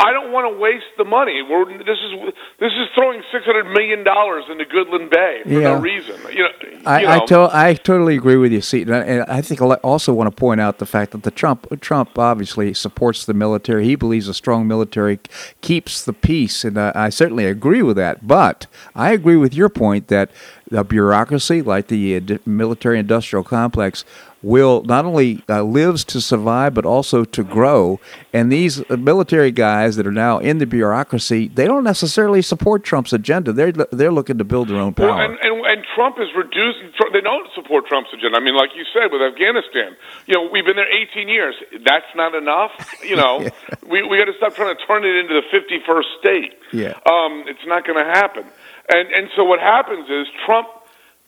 I 0.00 0.12
don't 0.12 0.30
want 0.30 0.54
to 0.54 0.60
waste 0.60 0.86
the 0.96 1.04
money. 1.04 1.42
We're, 1.42 1.66
this 1.78 1.98
is 1.98 2.32
this 2.60 2.72
is 2.72 2.86
throwing 2.94 3.20
six 3.32 3.44
hundred 3.44 3.64
million 3.64 4.04
dollars 4.04 4.44
into 4.48 4.64
Goodland 4.64 5.10
Bay 5.10 5.40
for 5.42 5.48
yeah. 5.48 5.60
no 5.60 5.80
reason. 5.80 6.20
You 6.30 6.44
know, 6.44 6.48
I 6.86 7.00
you 7.00 7.06
know. 7.06 7.12
I, 7.12 7.26
to, 7.26 7.50
I, 7.52 7.74
totally 7.74 8.16
agree 8.16 8.36
with 8.36 8.52
you, 8.52 8.60
Seton. 8.60 8.94
And 8.94 9.22
I 9.22 9.42
think 9.42 9.60
I 9.60 9.66
also 9.66 10.14
want 10.14 10.30
to 10.30 10.36
point 10.36 10.60
out 10.60 10.78
the 10.78 10.86
fact 10.86 11.10
that 11.12 11.24
the 11.24 11.32
Trump 11.32 11.66
Trump 11.80 12.16
obviously 12.16 12.72
supports 12.74 13.24
the 13.24 13.34
military. 13.34 13.86
He 13.86 13.96
believes 13.96 14.28
a 14.28 14.34
strong 14.34 14.68
military 14.68 15.18
keeps 15.62 16.04
the 16.04 16.12
peace, 16.12 16.64
and 16.64 16.78
uh, 16.78 16.92
I 16.94 17.08
certainly 17.08 17.46
agree 17.46 17.82
with 17.82 17.96
that. 17.96 18.24
But 18.24 18.68
I 18.94 19.10
agree 19.10 19.36
with 19.36 19.52
your 19.52 19.68
point 19.68 20.06
that 20.08 20.30
the 20.70 20.84
bureaucracy, 20.84 21.60
like 21.62 21.88
the 21.88 22.16
uh, 22.16 22.38
military 22.46 23.00
industrial 23.00 23.42
complex, 23.42 24.04
will 24.42 24.82
not 24.84 25.04
only 25.04 25.42
uh, 25.48 25.62
lives 25.62 26.04
to 26.04 26.20
survive 26.20 26.74
but 26.74 26.84
also 26.84 27.24
to 27.24 27.42
grow. 27.42 28.00
And 28.32 28.52
these 28.52 28.82
uh, 28.90 28.96
military 28.96 29.50
guys 29.50 29.96
that 29.96 30.06
are 30.06 30.12
now 30.12 30.38
in 30.38 30.58
the 30.58 30.66
bureaucracy, 30.66 31.48
they 31.48 31.66
don't 31.66 31.84
necessarily 31.84 32.42
support 32.42 32.84
Trump's 32.84 33.12
agenda. 33.12 33.52
They're 33.52 33.72
they're 33.72 34.12
looking 34.12 34.38
to 34.38 34.44
build 34.44 34.68
their 34.68 34.76
own 34.78 34.94
power. 34.94 35.08
Well, 35.08 35.18
and, 35.18 35.38
and, 35.42 35.64
and 35.66 35.84
Trump 35.94 36.16
is 36.18 36.28
reducing. 36.36 36.92
They 37.12 37.20
don't 37.20 37.48
support 37.54 37.86
Trump's 37.86 38.10
agenda. 38.12 38.36
I 38.38 38.40
mean, 38.40 38.56
like 38.56 38.70
you 38.76 38.84
said 38.92 39.10
with 39.12 39.22
Afghanistan, 39.22 39.96
you 40.26 40.34
know, 40.34 40.48
we've 40.50 40.64
been 40.64 40.76
there 40.76 40.90
18 40.90 41.28
years. 41.28 41.54
That's 41.84 42.06
not 42.14 42.34
enough. 42.34 42.70
You 43.02 43.16
know, 43.16 43.40
yeah. 43.42 43.50
we 43.86 44.02
we 44.02 44.18
got 44.18 44.26
to 44.26 44.36
stop 44.36 44.54
trying 44.54 44.76
to 44.76 44.86
turn 44.86 45.04
it 45.04 45.16
into 45.16 45.34
the 45.34 45.46
51st 45.50 46.18
state. 46.20 46.54
Yeah, 46.72 46.98
um, 47.06 47.44
it's 47.46 47.66
not 47.66 47.86
going 47.86 47.98
to 47.98 48.10
happen. 48.10 48.44
And 48.88 49.08
and 49.12 49.28
so 49.36 49.44
what 49.44 49.60
happens 49.60 50.08
is 50.08 50.26
Trump 50.46 50.68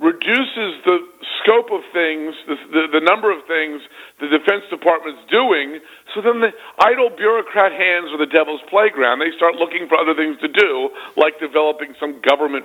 reduces 0.01 0.81
the 0.89 1.05
scope 1.45 1.69
of 1.71 1.85
things, 1.93 2.33
the, 2.49 2.57
the, 2.73 3.01
the, 3.01 3.05
number 3.05 3.29
of 3.29 3.45
things 3.45 3.85
the 4.19 4.29
Defense 4.33 4.65
Department's 4.73 5.21
doing, 5.31 5.79
so 6.15 6.25
then 6.25 6.41
the 6.41 6.53
idle 6.81 7.13
bureaucrat 7.13 7.73
hands 7.73 8.09
are 8.09 8.19
the 8.19 8.29
devil's 8.29 8.65
playground. 8.73 9.21
They 9.21 9.31
start 9.37 9.61
looking 9.61 9.89
for 9.89 10.01
other 10.01 10.17
things 10.17 10.41
to 10.41 10.49
do, 10.49 10.89
like 11.17 11.39
developing 11.39 11.93
some 12.01 12.21
government 12.25 12.65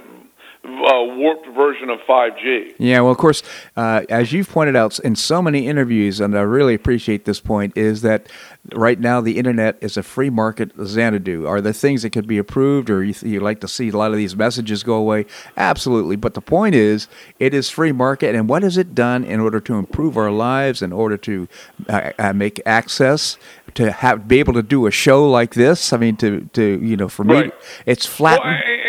uh, 0.66 1.16
warped 1.16 1.47
version 1.47 1.89
of 1.89 1.99
5G. 2.07 2.76
Yeah, 2.78 3.01
well, 3.01 3.11
of 3.11 3.18
course, 3.18 3.43
uh, 3.76 4.03
as 4.09 4.34
you've 4.34 4.49
pointed 4.49 4.76
out 4.76 4.99
in 4.99 5.16
so 5.16 5.41
many 5.41 5.68
interviews, 5.68 6.20
and 6.20 6.38
I 6.38 6.41
really 6.41 6.74
appreciate 6.74 7.26
this 7.26 7.39
point, 7.39 7.78
is 7.78 8.01
that 8.01 8.28
right 8.74 8.99
now 8.99 9.22
the 9.22 9.38
internet 9.38 9.78
is 9.82 9.97
a 9.97 10.03
free 10.03 10.30
market 10.30 10.72
Xanadu. 10.84 11.45
Are 11.47 11.61
there 11.61 11.74
things 11.74 12.01
that 12.01 12.11
could 12.11 12.28
be 12.28 12.38
approved, 12.38 12.89
or 12.89 13.03
you, 13.03 13.13
you 13.22 13.39
like 13.39 13.61
to 13.61 13.68
see 13.68 13.89
a 13.89 13.97
lot 13.97 14.11
of 14.11 14.18
these 14.18 14.36
messages 14.36 14.84
go 14.84 14.95
away? 14.95 15.26
Absolutely. 15.55 16.16
But 16.16 16.34
the 16.34 16.41
point 16.41 16.76
is, 16.76 17.07
it 17.39 17.53
is 17.53 17.70
free 17.70 17.91
market, 17.91 18.36
and 18.36 18.49
what 18.49 18.63
has 18.63 18.78
it 18.78 18.95
done 18.95 19.24
in 19.24 19.39
order 19.39 19.59
to 19.59 19.76
improve 19.76 20.18
our 20.18 20.32
lives, 20.32 20.82
in 20.82 20.91
order 20.91 21.18
to 21.18 21.47
uh, 21.88 22.11
uh 22.18 22.34
make 22.34 22.61
access, 22.66 23.38
to 23.76 23.91
have 23.91 24.28
be 24.28 24.39
able 24.39 24.53
to 24.53 24.63
do 24.63 24.88
a 24.88 24.91
show 24.91 25.30
like 25.30 25.53
this? 25.53 25.93
I 25.93 25.97
mean, 25.97 26.18
to 26.18 26.49
to 26.53 26.80
you 26.82 26.97
know, 26.97 27.07
for 27.07 27.24
me, 27.24 27.36
Right. 27.36 27.53
it's 27.86 28.05
flat. 28.05 28.39
Well, 28.43 28.84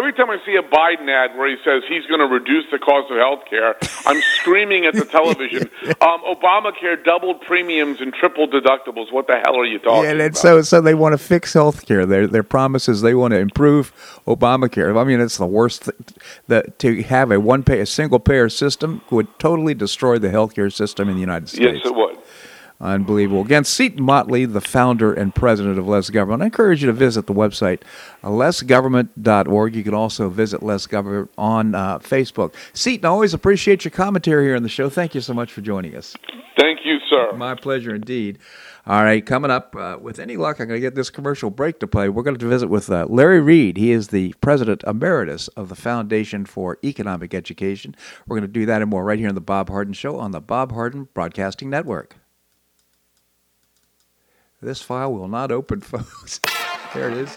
every 0.00 0.14
time 0.14 0.30
I 0.30 0.38
see 0.46 0.56
a 0.56 0.62
Biden 0.62 1.08
ad 1.10 1.36
where 1.36 1.48
he 1.48 1.56
says 1.62 1.82
he's 1.86 2.06
going 2.06 2.20
to 2.20 2.26
reduce 2.26 2.64
the 2.72 2.78
cost 2.78 3.10
of 3.10 3.18
health 3.18 3.40
care, 3.48 3.76
I'm 4.06 4.20
screaming 4.38 4.86
at 4.86 4.94
the 4.94 5.04
television. 5.18 5.68
Um, 6.00 6.22
Obamacare 6.24 7.04
doubled 7.04 7.42
premiums 7.42 8.00
and 8.00 8.14
tripled 8.14 8.50
deductibles. 8.50 9.12
What 9.12 9.26
the 9.26 9.36
hell 9.44 9.58
are 9.58 9.66
you 9.66 9.78
talking 9.78 9.92
about? 9.92 10.02
Yeah, 10.04 10.10
and 10.10 10.20
about? 10.20 10.36
so 10.36 10.62
so 10.62 10.80
they 10.80 10.94
want 10.94 11.12
to 11.12 11.18
fix 11.18 11.52
health 11.52 11.84
care. 11.86 12.06
Their 12.06 12.26
their 12.26 12.42
promise 12.42 12.88
is 12.88 13.02
they 13.02 13.14
want 13.14 13.32
to 13.32 13.38
improve 13.38 13.92
Obamacare. 14.26 14.98
I 14.98 15.04
mean, 15.04 15.20
it's 15.20 15.36
the 15.36 15.46
worst. 15.46 15.84
Th- 15.84 15.96
the, 16.48 16.72
to 16.78 17.02
have 17.02 17.30
a 17.30 17.38
one 17.38 17.62
pay 17.62 17.80
a 17.80 17.86
single 17.86 18.20
payer 18.20 18.48
system 18.48 19.02
would 19.10 19.26
totally 19.38 19.74
destroy 19.74 20.18
the 20.18 20.28
healthcare 20.28 20.72
system 20.72 21.08
in 21.10 21.16
the 21.16 21.20
United 21.20 21.48
States. 21.48 21.80
yes, 21.84 21.86
it 21.86 21.94
would. 21.94 22.16
Unbelievable. 22.80 23.42
Again, 23.42 23.64
Seton 23.64 24.02
Motley, 24.02 24.46
the 24.46 24.60
founder 24.62 25.12
and 25.12 25.34
president 25.34 25.78
of 25.78 25.86
Less 25.86 26.08
Government. 26.08 26.42
I 26.42 26.46
encourage 26.46 26.82
you 26.82 26.86
to 26.86 26.94
visit 26.94 27.26
the 27.26 27.34
website, 27.34 27.82
lessgovernment.org. 28.22 29.76
You 29.76 29.84
can 29.84 29.92
also 29.92 30.30
visit 30.30 30.62
Less 30.62 30.86
Government 30.86 31.30
on 31.36 31.74
uh, 31.74 31.98
Facebook. 31.98 32.54
Seton, 32.72 33.04
I 33.04 33.08
always 33.08 33.34
appreciate 33.34 33.84
your 33.84 33.90
commentary 33.90 34.46
here 34.46 34.56
on 34.56 34.62
the 34.62 34.70
show. 34.70 34.88
Thank 34.88 35.14
you 35.14 35.20
so 35.20 35.34
much 35.34 35.52
for 35.52 35.60
joining 35.60 35.94
us. 35.94 36.16
Thank 36.58 36.80
you, 36.84 36.98
sir. 37.10 37.36
My 37.36 37.54
pleasure 37.54 37.94
indeed. 37.94 38.38
All 38.86 39.04
right, 39.04 39.24
coming 39.24 39.50
up, 39.50 39.76
uh, 39.76 39.98
with 40.00 40.18
any 40.18 40.38
luck, 40.38 40.58
I'm 40.58 40.66
going 40.66 40.78
to 40.78 40.80
get 40.80 40.94
this 40.94 41.10
commercial 41.10 41.50
break 41.50 41.80
to 41.80 41.86
play. 41.86 42.08
We're 42.08 42.22
going 42.22 42.38
to 42.38 42.48
visit 42.48 42.68
with 42.68 42.90
uh, 42.90 43.06
Larry 43.10 43.40
Reed. 43.40 43.76
He 43.76 43.92
is 43.92 44.08
the 44.08 44.34
president 44.40 44.82
emeritus 44.86 45.48
of 45.48 45.68
the 45.68 45.74
Foundation 45.74 46.46
for 46.46 46.78
Economic 46.82 47.34
Education. 47.34 47.94
We're 48.26 48.38
going 48.38 48.48
to 48.48 48.52
do 48.52 48.64
that 48.66 48.80
and 48.80 48.90
more 48.90 49.04
right 49.04 49.18
here 49.18 49.28
on 49.28 49.34
the 49.34 49.42
Bob 49.42 49.68
Harden 49.68 49.92
Show 49.92 50.18
on 50.18 50.30
the 50.30 50.40
Bob 50.40 50.72
Harden 50.72 51.08
Broadcasting 51.12 51.68
Network. 51.68 52.19
This 54.62 54.82
file 54.82 55.12
will 55.12 55.28
not 55.28 55.50
open, 55.50 55.80
folks. 55.80 56.40
there 56.92 57.08
it 57.10 57.16
is. 57.16 57.30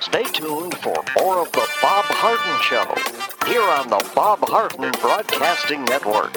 Stay 0.00 0.24
tuned 0.24 0.76
for 0.78 1.02
more 1.18 1.38
of 1.40 1.52
the 1.52 1.66
Bob 1.80 2.04
Harden 2.04 2.60
Show 2.62 3.48
here 3.50 3.62
on 3.62 3.88
the 3.88 4.10
Bob 4.14 4.40
Harden 4.48 4.90
Broadcasting 5.00 5.84
Network. 5.84 6.36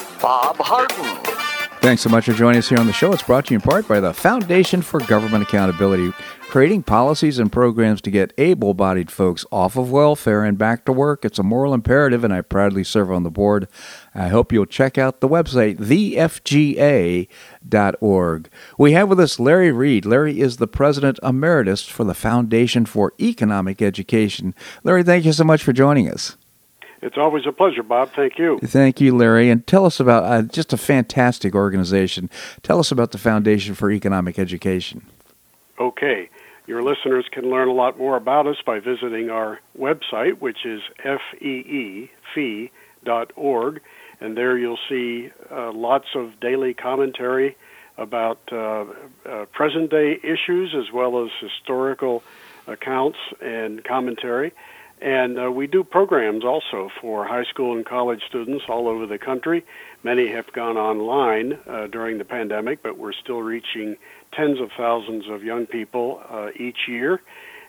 Bob 0.21 0.57
Harden. 0.59 1.17
Thanks 1.81 2.03
so 2.03 2.09
much 2.09 2.25
for 2.25 2.33
joining 2.33 2.59
us 2.59 2.69
here 2.69 2.77
on 2.77 2.85
the 2.85 2.93
show. 2.93 3.11
It's 3.11 3.23
brought 3.23 3.47
to 3.47 3.55
you 3.55 3.57
in 3.57 3.61
part 3.61 3.87
by 3.87 3.99
the 3.99 4.13
Foundation 4.13 4.83
for 4.83 4.99
Government 4.99 5.41
Accountability, 5.41 6.11
creating 6.41 6.83
policies 6.83 7.39
and 7.39 7.51
programs 7.51 8.01
to 8.01 8.11
get 8.11 8.33
able 8.37 8.75
bodied 8.75 9.09
folks 9.09 9.47
off 9.51 9.75
of 9.75 9.89
welfare 9.91 10.43
and 10.43 10.59
back 10.59 10.85
to 10.85 10.91
work. 10.91 11.25
It's 11.25 11.39
a 11.39 11.43
moral 11.43 11.73
imperative, 11.73 12.23
and 12.23 12.31
I 12.31 12.41
proudly 12.41 12.83
serve 12.83 13.09
on 13.11 13.23
the 13.23 13.31
board. 13.31 13.67
I 14.13 14.27
hope 14.27 14.51
you'll 14.51 14.67
check 14.67 14.99
out 14.99 15.21
the 15.21 15.27
website, 15.27 15.77
thefga.org. 15.77 17.29
We 18.77 18.91
have 18.91 19.09
with 19.09 19.19
us 19.19 19.39
Larry 19.39 19.71
Reed. 19.71 20.05
Larry 20.05 20.39
is 20.39 20.57
the 20.57 20.67
president 20.67 21.17
emeritus 21.23 21.87
for 21.87 22.03
the 22.03 22.13
Foundation 22.13 22.85
for 22.85 23.13
Economic 23.19 23.81
Education. 23.81 24.53
Larry, 24.83 25.01
thank 25.01 25.25
you 25.25 25.33
so 25.33 25.45
much 25.45 25.63
for 25.63 25.73
joining 25.73 26.07
us. 26.07 26.37
It's 27.01 27.17
always 27.17 27.47
a 27.47 27.51
pleasure, 27.51 27.83
Bob. 27.83 28.11
Thank 28.13 28.37
you. 28.37 28.59
Thank 28.63 29.01
you, 29.01 29.15
Larry. 29.15 29.49
And 29.49 29.65
tell 29.65 29.85
us 29.85 29.99
about 29.99 30.23
uh, 30.23 30.43
just 30.43 30.71
a 30.71 30.77
fantastic 30.77 31.55
organization. 31.55 32.29
Tell 32.61 32.79
us 32.79 32.91
about 32.91 33.11
the 33.11 33.17
Foundation 33.17 33.73
for 33.73 33.91
Economic 33.91 34.37
Education. 34.37 35.07
Okay. 35.79 36.29
Your 36.67 36.83
listeners 36.83 37.25
can 37.31 37.49
learn 37.49 37.67
a 37.67 37.73
lot 37.73 37.97
more 37.97 38.15
about 38.15 38.45
us 38.45 38.57
by 38.63 38.79
visiting 38.79 39.29
our 39.29 39.59
website, 39.77 40.39
which 40.39 40.65
is 40.65 40.81
fee, 41.39 42.11
fee.org. 42.33 43.81
And 44.21 44.37
there 44.37 44.55
you'll 44.57 44.79
see 44.87 45.31
uh, 45.49 45.71
lots 45.71 46.09
of 46.13 46.39
daily 46.39 46.75
commentary 46.75 47.57
about 47.97 48.39
uh, 48.51 48.85
uh, 49.25 49.45
present 49.51 49.89
day 49.89 50.19
issues 50.23 50.75
as 50.75 50.93
well 50.93 51.25
as 51.25 51.31
historical 51.39 52.23
accounts 52.67 53.17
and 53.41 53.83
commentary. 53.83 54.53
And 55.01 55.39
uh, 55.39 55.51
we 55.51 55.65
do 55.65 55.83
programs 55.83 56.45
also 56.45 56.91
for 57.01 57.25
high 57.25 57.45
school 57.45 57.75
and 57.75 57.83
college 57.83 58.21
students 58.27 58.65
all 58.69 58.87
over 58.87 59.07
the 59.07 59.17
country. 59.17 59.65
Many 60.03 60.27
have 60.31 60.53
gone 60.53 60.77
online 60.77 61.57
uh, 61.67 61.87
during 61.87 62.19
the 62.19 62.25
pandemic, 62.25 62.83
but 62.83 62.99
we're 62.99 63.13
still 63.13 63.41
reaching 63.41 63.97
tens 64.31 64.59
of 64.59 64.69
thousands 64.77 65.27
of 65.27 65.43
young 65.43 65.65
people 65.65 66.21
uh, 66.29 66.49
each 66.55 66.87
year. 66.87 67.19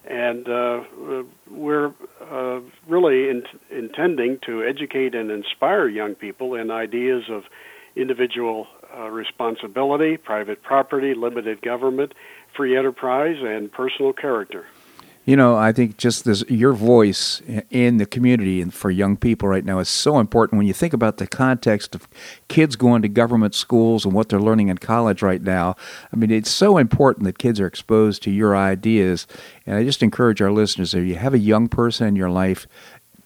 And 0.04 0.46
uh, 0.46 0.82
we're 1.50 1.94
uh, 2.20 2.60
really 2.86 3.30
in- 3.30 3.46
intending 3.70 4.38
to 4.46 4.62
educate 4.62 5.14
and 5.14 5.30
inspire 5.30 5.88
young 5.88 6.14
people 6.14 6.54
in 6.54 6.70
ideas 6.70 7.24
of 7.30 7.44
individual 7.96 8.66
uh, 8.94 9.08
responsibility, 9.08 10.18
private 10.18 10.62
property, 10.62 11.14
limited 11.14 11.62
government, 11.62 12.12
free 12.54 12.76
enterprise, 12.76 13.36
and 13.40 13.72
personal 13.72 14.12
character. 14.12 14.66
You 15.24 15.36
know, 15.36 15.56
I 15.56 15.70
think 15.70 15.98
just 15.98 16.24
this 16.24 16.42
your 16.48 16.72
voice 16.72 17.40
in 17.70 17.98
the 17.98 18.06
community 18.06 18.60
and 18.60 18.74
for 18.74 18.90
young 18.90 19.16
people 19.16 19.48
right 19.48 19.64
now 19.64 19.78
is 19.78 19.88
so 19.88 20.18
important 20.18 20.58
when 20.58 20.66
you 20.66 20.72
think 20.72 20.92
about 20.92 21.18
the 21.18 21.28
context 21.28 21.94
of 21.94 22.08
kids 22.48 22.74
going 22.74 23.02
to 23.02 23.08
government 23.08 23.54
schools 23.54 24.04
and 24.04 24.12
what 24.12 24.28
they're 24.28 24.40
learning 24.40 24.66
in 24.66 24.78
college 24.78 25.22
right 25.22 25.40
now. 25.40 25.76
I 26.12 26.16
mean, 26.16 26.32
it's 26.32 26.50
so 26.50 26.76
important 26.76 27.24
that 27.26 27.38
kids 27.38 27.60
are 27.60 27.68
exposed 27.68 28.24
to 28.24 28.32
your 28.32 28.56
ideas. 28.56 29.28
And 29.64 29.76
I 29.76 29.84
just 29.84 30.02
encourage 30.02 30.42
our 30.42 30.50
listeners 30.50 30.92
if 30.92 31.06
you 31.06 31.14
have 31.14 31.34
a 31.34 31.38
young 31.38 31.68
person 31.68 32.08
in 32.08 32.16
your 32.16 32.30
life, 32.30 32.66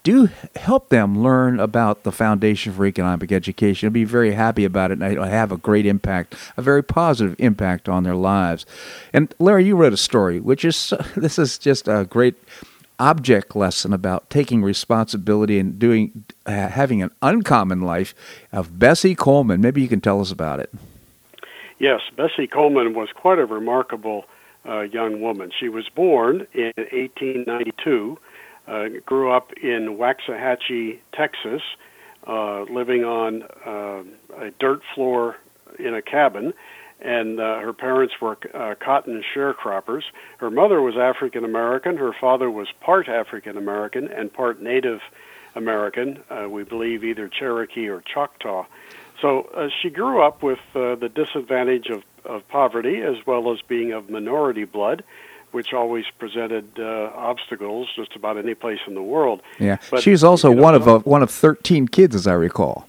do 0.07 0.28
help 0.54 0.88
them 0.88 1.20
learn 1.20 1.59
about 1.59 2.04
the 2.04 2.12
Foundation 2.12 2.72
for 2.72 2.86
Economic 2.86 3.32
Education. 3.32 3.88
I'll 3.88 3.92
be 3.92 4.04
very 4.04 4.34
happy 4.34 4.64
about 4.64 4.92
it, 4.92 5.00
and 5.00 5.12
it'll 5.12 5.24
have 5.24 5.50
a 5.50 5.57
great 5.57 5.84
impact, 5.84 6.36
a 6.57 6.62
very 6.62 6.84
positive 6.84 7.34
impact 7.40 7.88
on 7.88 8.04
their 8.04 8.14
lives. 8.14 8.64
And 9.12 9.34
Larry, 9.40 9.64
you 9.64 9.74
wrote 9.74 9.92
a 9.92 9.96
story, 9.96 10.38
which 10.38 10.64
is 10.64 10.94
this 11.16 11.40
is 11.40 11.59
just 11.59 11.88
a 11.88 12.07
great 12.09 12.36
object 13.00 13.57
lesson 13.57 13.92
about 13.92 14.30
taking 14.30 14.62
responsibility 14.62 15.59
and 15.59 15.76
doing 15.76 16.24
having 16.46 17.02
an 17.02 17.11
uncommon 17.20 17.80
life 17.80 18.14
of 18.52 18.78
Bessie 18.78 19.16
Coleman. 19.16 19.61
Maybe 19.61 19.82
you 19.82 19.88
can 19.88 20.00
tell 20.00 20.20
us 20.20 20.30
about 20.30 20.61
it. 20.61 20.72
Yes, 21.80 22.00
Bessie 22.16 22.46
Coleman 22.46 22.94
was 22.94 23.09
quite 23.12 23.40
a 23.40 23.44
remarkable 23.44 24.26
uh, 24.68 24.82
young 24.82 25.20
woman. 25.20 25.50
She 25.59 25.68
was 25.68 25.88
born 25.88 26.46
in 26.54 26.72
1892 26.76 28.18
uh, 28.66 28.88
grew 29.04 29.30
up 29.30 29.52
in 29.54 29.96
Waxahachie, 29.96 30.98
Texas, 31.12 31.62
uh, 32.26 32.62
living 32.62 33.04
on 33.04 33.42
uh, 33.64 34.02
a 34.40 34.50
dirt 34.58 34.82
floor 34.94 35.36
in 35.78 35.94
a 35.94 36.02
cabin, 36.02 36.52
and 37.00 37.38
uh, 37.38 37.58
her 37.60 37.72
parents 37.72 38.14
were 38.20 38.38
uh, 38.54 38.74
cotton 38.80 39.22
sharecroppers. 39.34 40.02
Her 40.38 40.50
mother 40.50 40.80
was 40.80 40.96
African 40.96 41.44
American. 41.44 41.96
Her 41.96 42.12
father 42.12 42.50
was 42.50 42.68
part 42.80 43.08
African 43.08 43.56
American 43.56 44.08
and 44.08 44.32
part 44.32 44.60
Native 44.60 45.00
American. 45.54 46.22
Uh, 46.30 46.48
we 46.48 46.64
believe 46.64 47.04
either 47.04 47.28
Cherokee 47.28 47.88
or 47.88 48.02
Choctaw. 48.02 48.66
So 49.20 49.42
uh, 49.54 49.68
she 49.80 49.90
grew 49.90 50.22
up 50.22 50.42
with 50.42 50.58
uh, 50.74 50.94
the 50.96 51.08
disadvantage 51.08 51.88
of, 51.88 52.02
of 52.24 52.46
poverty 52.48 53.02
as 53.02 53.16
well 53.26 53.52
as 53.52 53.60
being 53.62 53.92
of 53.92 54.10
minority 54.10 54.64
blood 54.64 55.02
which 55.57 55.72
always 55.72 56.04
presented 56.18 56.66
uh, 56.78 57.11
obstacles 57.30 57.88
just 57.96 58.14
about 58.14 58.36
any 58.36 58.54
place 58.54 58.82
in 58.86 58.94
the 58.94 59.07
world. 59.14 59.40
Yeah, 59.59 59.78
but, 59.90 60.02
she's 60.02 60.22
also 60.22 60.50
you 60.50 60.57
know, 60.57 60.62
one 60.62 60.74
of 60.74 60.86
a, 60.86 60.98
one 60.98 61.22
of 61.22 61.30
thirteen 61.30 61.88
kids, 61.88 62.14
as 62.14 62.26
I 62.26 62.34
recall. 62.34 62.86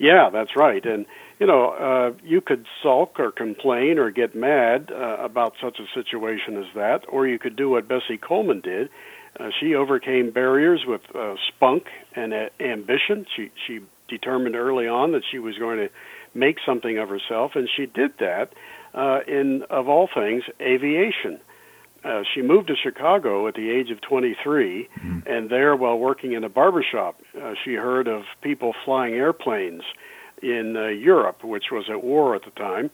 Yeah, 0.00 0.28
that's 0.28 0.56
right, 0.56 0.84
and 0.84 1.06
you 1.38 1.46
know, 1.46 1.62
uh, 1.70 2.12
you 2.24 2.40
could 2.40 2.66
sulk 2.82 3.20
or 3.20 3.30
complain 3.30 3.98
or 4.00 4.10
get 4.10 4.34
mad 4.34 4.90
uh, 4.90 5.18
about 5.30 5.54
such 5.60 5.78
a 5.78 5.86
situation 5.94 6.56
as 6.56 6.66
that, 6.74 7.04
or 7.08 7.28
you 7.28 7.38
could 7.38 7.54
do 7.54 7.70
what 7.70 7.86
Bessie 7.86 8.18
Coleman 8.18 8.60
did. 8.60 8.90
Uh, 9.38 9.50
she 9.58 9.76
overcame 9.76 10.32
barriers 10.32 10.82
with 10.84 11.02
uh, 11.14 11.36
spunk 11.46 11.84
and 12.16 12.34
uh, 12.34 12.48
ambition. 12.58 13.24
She 13.36 13.52
she 13.64 13.80
determined 14.08 14.56
early 14.56 14.88
on 14.88 15.12
that 15.12 15.22
she 15.30 15.38
was 15.38 15.56
going 15.58 15.78
to 15.78 15.90
make 16.34 16.58
something 16.66 16.98
of 16.98 17.08
herself, 17.08 17.54
and 17.54 17.68
she 17.76 17.86
did 17.86 18.18
that 18.18 18.52
uh, 18.94 19.20
in, 19.28 19.62
of 19.70 19.88
all 19.88 20.08
things, 20.12 20.42
aviation. 20.60 21.38
Uh, 22.02 22.22
she 22.34 22.40
moved 22.40 22.68
to 22.68 22.76
Chicago 22.76 23.46
at 23.46 23.54
the 23.54 23.70
age 23.70 23.90
of 23.90 24.00
23, 24.00 24.88
mm-hmm. 24.88 25.18
and 25.26 25.50
there, 25.50 25.76
while 25.76 25.98
working 25.98 26.32
in 26.32 26.44
a 26.44 26.48
barbershop, 26.48 27.20
uh, 27.40 27.54
she 27.62 27.74
heard 27.74 28.08
of 28.08 28.22
people 28.40 28.74
flying 28.84 29.14
airplanes 29.14 29.82
in 30.42 30.76
uh, 30.76 30.86
Europe, 30.86 31.44
which 31.44 31.70
was 31.70 31.90
at 31.90 32.02
war 32.02 32.34
at 32.34 32.44
the 32.44 32.50
time, 32.52 32.90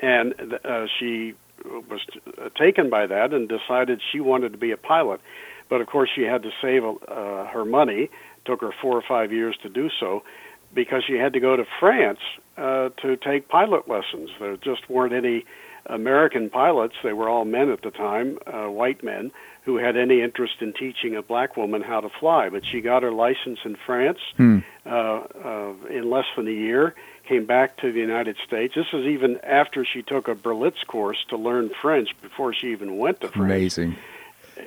and 0.00 0.58
uh, 0.64 0.86
she 0.98 1.34
was 1.64 2.00
uh, 2.38 2.50
taken 2.50 2.90
by 2.90 3.06
that 3.06 3.32
and 3.32 3.48
decided 3.48 4.00
she 4.12 4.20
wanted 4.20 4.52
to 4.52 4.58
be 4.58 4.70
a 4.72 4.76
pilot. 4.76 5.20
But 5.68 5.80
of 5.80 5.86
course, 5.86 6.10
she 6.14 6.22
had 6.22 6.42
to 6.42 6.50
save 6.62 6.84
uh, 6.84 7.46
her 7.46 7.64
money. 7.64 8.02
It 8.02 8.10
took 8.44 8.60
her 8.60 8.72
four 8.80 8.96
or 8.96 9.02
five 9.02 9.32
years 9.32 9.56
to 9.62 9.68
do 9.68 9.90
so 9.98 10.22
because 10.74 11.02
she 11.04 11.14
had 11.14 11.32
to 11.32 11.40
go 11.40 11.56
to 11.56 11.64
France 11.80 12.20
uh, 12.56 12.90
to 13.02 13.16
take 13.16 13.48
pilot 13.48 13.88
lessons. 13.88 14.30
There 14.38 14.56
just 14.56 14.88
weren't 14.88 15.14
any 15.14 15.44
American 15.88 16.50
pilots, 16.50 16.94
they 17.02 17.12
were 17.12 17.28
all 17.28 17.44
men 17.44 17.70
at 17.70 17.82
the 17.82 17.90
time, 17.90 18.38
uh, 18.46 18.70
white 18.70 19.02
men, 19.02 19.30
who 19.64 19.76
had 19.76 19.96
any 19.96 20.22
interest 20.22 20.54
in 20.60 20.72
teaching 20.72 21.16
a 21.16 21.22
black 21.22 21.56
woman 21.56 21.82
how 21.82 22.00
to 22.00 22.08
fly. 22.08 22.48
But 22.48 22.64
she 22.64 22.80
got 22.80 23.02
her 23.02 23.12
license 23.12 23.58
in 23.64 23.76
France 23.86 24.18
hmm. 24.36 24.58
uh, 24.86 24.90
uh, 24.90 25.72
in 25.90 26.08
less 26.10 26.26
than 26.36 26.48
a 26.48 26.52
year, 26.52 26.94
came 27.28 27.44
back 27.46 27.76
to 27.78 27.92
the 27.92 28.00
United 28.00 28.36
States. 28.46 28.74
This 28.74 28.86
is 28.92 29.06
even 29.06 29.38
after 29.42 29.84
she 29.84 30.02
took 30.02 30.28
a 30.28 30.34
Berlitz 30.34 30.86
course 30.86 31.18
to 31.28 31.36
learn 31.36 31.70
French 31.82 32.10
before 32.22 32.54
she 32.54 32.68
even 32.68 32.96
went 32.96 33.20
to 33.20 33.28
France. 33.28 33.50
Amazing. 33.50 33.96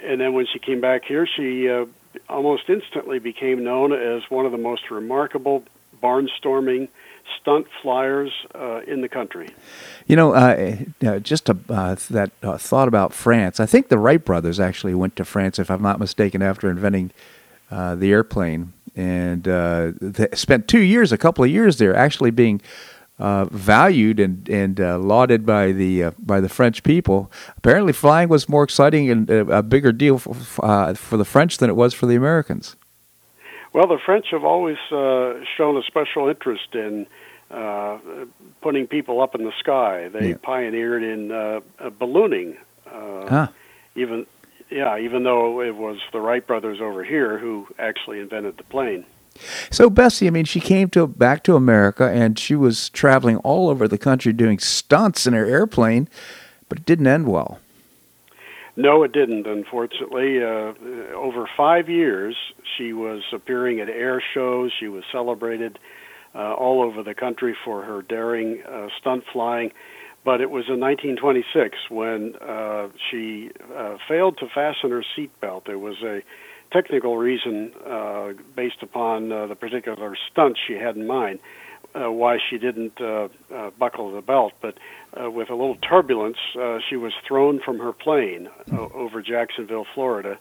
And 0.03 0.22
then 0.22 0.34
when 0.34 0.45
she 0.51 0.59
came 0.59 0.80
back 0.82 1.03
here, 1.05 1.28
she 1.28 1.67
uh, 1.67 1.86
almost 2.30 2.69
instantly 2.69 3.19
became 3.19 3.63
known 3.63 3.93
as 3.93 4.24
one 4.30 4.45
of 4.45 4.51
the 4.51 4.57
most 4.57 4.89
remarkable 4.91 5.63
barnstorming 6.01 6.88
stunt 7.39 7.67
flyers 7.82 8.32
uh, 8.55 8.82
in 8.88 9.01
the 9.01 9.09
country. 9.09 9.49
You 10.07 10.15
know, 10.15 10.34
uh, 10.34 10.76
uh 11.05 11.19
just 11.19 11.49
a, 11.49 11.57
uh, 11.69 11.95
that 12.09 12.32
uh, 12.43 12.57
thought 12.57 12.88
about 12.88 13.13
France. 13.13 13.59
I 13.59 13.65
think 13.65 13.89
the 13.89 13.97
Wright 13.97 14.24
brothers 14.24 14.59
actually 14.59 14.93
went 14.93 15.15
to 15.17 15.26
France, 15.26 15.59
if 15.59 15.69
I'm 15.72 15.82
not 15.82 15.99
mistaken, 15.99 16.41
after 16.41 16.69
inventing 16.69 17.11
uh, 17.69 17.95
the 17.95 18.11
airplane, 18.11 18.74
and 18.95 19.43
they 19.43 20.28
spent 20.34 20.67
two 20.67 20.82
years, 20.82 21.11
a 21.11 21.17
couple 21.17 21.43
of 21.43 21.49
years 21.49 21.78
there, 21.78 21.95
actually 21.95 22.32
being. 22.32 22.61
valued 23.51 24.19
and 24.19 24.49
and 24.49 24.80
lauded 24.80 25.45
by 25.45 25.72
the 25.72 26.11
by 26.17 26.41
the 26.41 26.49
French 26.49 26.82
people. 26.82 27.30
Apparently, 27.55 27.93
flying 27.93 28.30
was 28.30 28.49
more 28.49 28.63
exciting 28.63 29.11
and 29.11 29.30
a 29.30 29.61
bigger 29.61 29.91
deal 29.91 30.17
for, 30.17 30.34
for 30.95 31.17
the 31.17 31.26
French 31.26 31.59
than 31.59 31.69
it 31.69 31.76
was 31.76 31.93
for 31.93 32.07
the 32.07 32.15
Americans. 32.15 32.76
Well, 33.74 33.88
the 33.88 33.99
French 34.05 34.28
have 34.32 34.43
always 34.43 34.78
uh, 34.91 35.43
shown 35.55 35.78
a 35.78 35.84
special 35.84 36.28
interest 36.28 36.74
in 36.74 37.07
uh, 37.49 37.99
putting 38.61 38.88
people 38.88 39.22
up 39.22 39.36
in 39.36 39.43
the 39.43 39.53
sky. 39.59 40.09
They 40.09 40.30
yeah. 40.30 40.36
pioneered 40.41 41.03
in 41.03 41.32
uh, 41.32 41.61
ballooning. 41.97 42.57
Uh, 42.86 43.28
huh. 43.28 43.47
Even 43.95 44.26
yeah, 44.69 44.97
even 44.97 45.24
though 45.24 45.61
it 45.61 45.76
was 45.76 45.99
the 46.13 46.19
Wright 46.19 46.45
brothers 46.45 46.80
over 46.82 47.03
here 47.03 47.38
who 47.38 47.67
actually 47.78 48.19
invented 48.19 48.57
the 48.57 48.63
plane. 48.63 49.05
So 49.69 49.89
Bessie, 49.89 50.28
I 50.28 50.30
mean, 50.30 50.45
she 50.45 50.59
came 50.59 50.89
to 50.89 51.07
back 51.07 51.43
to 51.43 51.55
America 51.55 52.09
and 52.09 52.38
she 52.38 52.55
was 52.55 52.89
traveling 52.89 53.38
all 53.38 53.69
over 53.69 53.88
the 53.88 53.97
country 53.97 54.34
doing 54.34 54.59
stunts 54.59 55.26
in 55.26 55.34
her 55.34 55.45
airplane, 55.45 56.09
but 56.69 56.80
it 56.80 56.86
didn't 56.86 57.07
end 57.07 57.28
well. 57.28 57.59
No, 58.76 59.03
it 59.03 59.11
didn't. 59.11 59.47
Unfortunately, 59.47 60.41
uh, 60.41 60.74
over 61.15 61.49
five 61.57 61.89
years, 61.89 62.36
she 62.78 62.93
was 62.93 63.22
appearing 63.34 63.80
at 63.80 63.89
air 63.89 64.24
shows. 64.34 64.72
She 64.80 64.88
was 64.88 65.03
celebrated 65.11 65.78
uh, 66.34 66.53
all 66.53 66.82
over 66.82 67.03
the 67.03 67.13
country 67.13 67.55
for 67.65 67.84
her 67.84 68.01
daring 68.01 68.63
uh, 68.63 68.88
stunt 68.99 69.24
flying. 69.32 69.72
But 70.24 70.39
it 70.39 70.51
was 70.51 70.65
in 70.69 70.80
1926 70.80 71.78
when 71.89 72.36
uh, 72.36 72.89
she 73.09 73.51
uh, 73.76 73.97
failed 74.07 74.38
to 74.38 74.47
fasten 74.47 74.91
her 74.91 75.03
seatbelt. 75.17 75.65
There 75.65 75.80
was 75.80 75.97
a 76.03 76.22
technical 76.72 77.17
reason 77.17 77.74
uh, 77.86 78.34
based 78.55 78.82
upon 78.82 79.32
uh, 79.32 79.47
the 79.47 79.55
particular 79.55 80.15
stunt 80.32 80.57
she 80.67 80.74
had 80.74 80.95
in 80.95 81.07
mind 81.07 81.39
uh, 81.96 82.12
why 82.12 82.38
she 82.50 82.58
didn't 82.58 83.00
uh, 83.02 83.28
uh, 83.54 83.72
buckle 83.78 84.12
the 84.12 84.22
belt. 84.22 84.54
But 84.62 84.78
uh, 85.20 85.30
with 85.30 85.50
a 85.50 85.56
little 85.56 85.76
turbulence, 85.76 86.38
uh, 86.60 86.80
she 86.89 86.96
was 86.96 87.14
thrown 87.28 87.60
from 87.60 87.80
her 87.80 87.94
plane 87.94 88.50
uh, 88.72 88.88
over 88.94 89.22
Jacksonville, 89.22 89.86
Florida, 89.94 90.38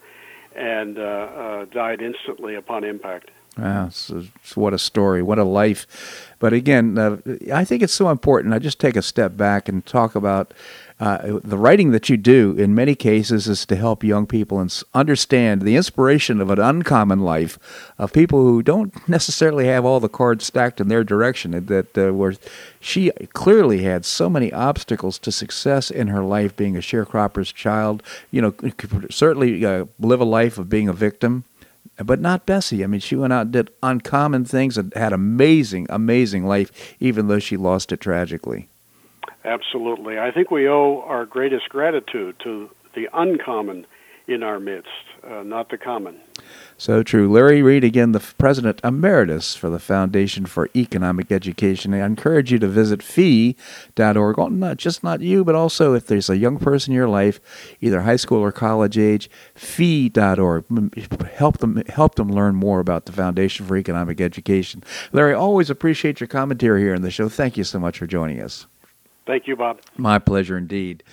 and 0.55 0.99
uh, 0.99 1.03
uh, 1.03 1.65
died 1.67 2.01
instantly 2.03 2.55
upon 2.55 2.85
impact. 2.85 3.31
Wow, 3.59 3.89
so, 3.91 4.25
so 4.43 4.61
what 4.61 4.73
a 4.73 4.79
story, 4.79 5.23
what 5.23 5.39
a 5.39 5.45
life. 5.45 6.33
But 6.39 6.53
again, 6.53 6.97
uh, 6.97 7.19
I 7.53 7.65
think 7.65 7.83
it's 7.83 7.93
so 7.93 8.09
important. 8.09 8.55
I 8.55 8.59
just 8.59 8.79
take 8.79 8.97
a 8.97 9.03
step 9.03 9.37
back 9.37 9.69
and 9.69 9.85
talk 9.85 10.15
about 10.15 10.55
uh, 11.01 11.41
the 11.43 11.57
writing 11.57 11.93
that 11.93 12.11
you 12.11 12.19
do 12.19 12.55
in 12.59 12.75
many 12.75 12.95
cases 12.95 13.49
is 13.49 13.65
to 13.65 13.75
help 13.75 14.05
young 14.05 14.27
people 14.27 14.61
and 14.61 14.83
understand 14.93 15.63
the 15.63 15.75
inspiration 15.75 16.43
of 16.43 16.51
an 16.51 16.59
uncommon 16.59 17.21
life 17.21 17.59
of 17.99 18.13
people 18.13 18.43
who 18.43 18.63
don't 18.63 19.09
necessarily 19.09 19.67
have 19.67 19.85
all 19.85 19.99
the 19.99 20.11
cards 20.11 20.45
stacked 20.45 20.79
in 20.79 20.89
their 20.89 21.03
direction. 21.03 21.53
That 21.67 21.97
uh, 21.97 22.13
where 22.13 22.35
she 22.81 23.11
clearly 23.33 23.83
had 23.83 24.05
so 24.05 24.29
many 24.29 24.53
obstacles 24.53 25.19
to 25.21 25.33
success 25.33 25.91
in 25.91 26.09
her 26.09 26.23
life, 26.23 26.55
being 26.55 26.77
a 26.77 26.81
sharecropper's 26.81 27.51
child. 27.51 28.03
You 28.31 28.43
know, 28.43 28.55
certainly 29.11 29.65
uh, 29.65 29.87
live 29.99 30.21
a 30.21 30.25
life 30.25 30.59
of 30.59 30.69
being 30.69 30.89
a 30.89 30.93
victim 30.93 31.45
but 32.03 32.21
not 32.21 32.47
Bessie. 32.47 32.83
I 32.83 32.87
mean, 32.87 33.01
she 33.01 33.17
went 33.17 33.33
out 33.33 33.43
and 33.43 33.53
did 33.53 33.71
uncommon 33.83 34.45
things 34.45 34.79
and 34.79 34.93
had 34.95 35.13
amazing, 35.13 35.87
amazing 35.91 36.47
life, 36.47 36.97
even 36.99 37.29
though 37.29 37.39
she 37.39 37.57
lost 37.57 37.93
it 37.93 38.01
tragically. 38.01 38.69
Absolutely. 39.45 40.18
I 40.18 40.30
think 40.30 40.51
we 40.51 40.68
owe 40.68 41.03
our 41.07 41.24
greatest 41.24 41.68
gratitude 41.68 42.36
to 42.45 42.70
the 42.95 43.09
uncommon 43.12 43.86
in 44.30 44.43
our 44.43 44.61
midst, 44.61 44.88
uh, 45.28 45.43
not 45.43 45.70
the 45.70 45.78
common. 45.78 46.20
So 46.76 47.03
true. 47.03 47.30
Larry 47.30 47.62
Reed, 47.62 47.84
again, 47.84 48.12
the 48.12 48.20
president 48.20 48.80
emeritus 48.82 49.55
for 49.55 49.68
the 49.68 49.78
Foundation 49.78 50.47
for 50.47 50.70
Economic 50.74 51.30
Education. 51.30 51.93
I 51.93 52.07
encourage 52.07 52.53
you 52.53 52.59
to 52.61 52.68
visit 52.68 53.03
fee.org. 53.03 54.38
Well, 54.38 54.51
not 54.51 54.78
just 54.78 55.03
not 55.03 55.20
you, 55.20 55.45
but 55.45 55.55
also 55.55 55.95
if 55.95 56.07
there's 56.07 56.30
a 56.30 56.38
young 56.38 56.59
person 56.59 56.93
in 56.93 56.97
your 56.97 57.09
life, 57.09 57.41
either 57.80 58.03
high 58.03 58.16
school 58.16 58.38
or 58.38 58.53
college 58.53 58.97
age, 58.97 59.28
fee.org. 59.55 60.64
Help 61.34 61.59
them 61.59 61.82
help 61.88 62.14
them 62.14 62.30
learn 62.30 62.55
more 62.55 62.80
about 62.80 63.07
the 63.07 63.12
Foundation 63.12 63.66
for 63.66 63.76
Economic 63.76 64.20
Education. 64.20 64.82
Larry, 65.12 65.34
always 65.34 65.70
appreciate 65.70 66.20
your 66.20 66.28
commentary 66.28 66.82
here 66.82 66.95
on 66.95 67.03
the 67.03 67.11
show. 67.11 67.28
Thank 67.28 67.57
you 67.57 67.64
so 67.64 67.78
much 67.78 67.99
for 67.99 68.07
joining 68.07 68.41
us. 68.41 68.66
Thank 69.31 69.47
you, 69.47 69.55
Bob. 69.55 69.81
My 69.97 70.18
pleasure 70.18 70.59
indeed. 70.59 71.05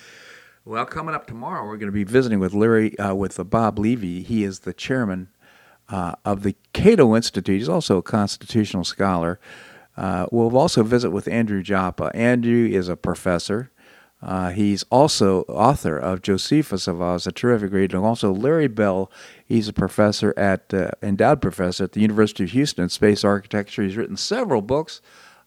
Well, 0.65 0.87
coming 0.87 1.13
up 1.13 1.27
tomorrow, 1.27 1.67
we're 1.67 1.77
going 1.77 1.91
to 1.91 1.91
be 1.91 2.03
visiting 2.03 2.39
with 2.39 2.51
Larry, 2.51 2.97
uh, 2.97 3.13
with 3.13 3.39
uh, 3.39 3.43
Bob 3.43 3.77
Levy. 3.77 4.23
He 4.23 4.43
is 4.43 4.61
the 4.61 4.73
chairman 4.73 5.27
uh, 5.87 6.15
of 6.25 6.41
the 6.41 6.55
Cato 6.73 7.15
Institute. 7.15 7.59
He's 7.59 7.69
also 7.69 7.97
a 7.97 8.01
constitutional 8.01 8.83
scholar. 8.85 9.39
Uh, 9.95 10.25
we'll 10.31 10.57
also 10.57 10.81
visit 10.81 11.11
with 11.11 11.27
Andrew 11.27 11.61
Joppa. 11.61 12.09
Andrew 12.15 12.67
is 12.67 12.89
a 12.89 12.97
professor. 12.97 13.69
Uh, 14.19 14.49
he's 14.49 14.83
also 14.89 15.43
author 15.43 15.95
of 15.95 16.23
Josephus 16.23 16.87
of 16.87 16.99
Oz, 16.99 17.27
a 17.27 17.31
terrific 17.31 17.71
read, 17.71 17.93
and 17.93 18.03
also 18.03 18.33
Larry 18.33 18.67
Bell. 18.67 19.11
He's 19.45 19.67
a 19.67 19.73
professor 19.73 20.33
at 20.35 20.73
uh, 20.73 20.89
endowed 21.03 21.39
professor 21.39 21.83
at 21.83 21.91
the 21.91 22.01
University 22.01 22.45
of 22.45 22.49
Houston 22.49 22.85
in 22.85 22.89
space 22.89 23.23
architecture. 23.23 23.83
He's 23.83 23.95
written 23.95 24.17
several 24.17 24.63
books. 24.63 25.01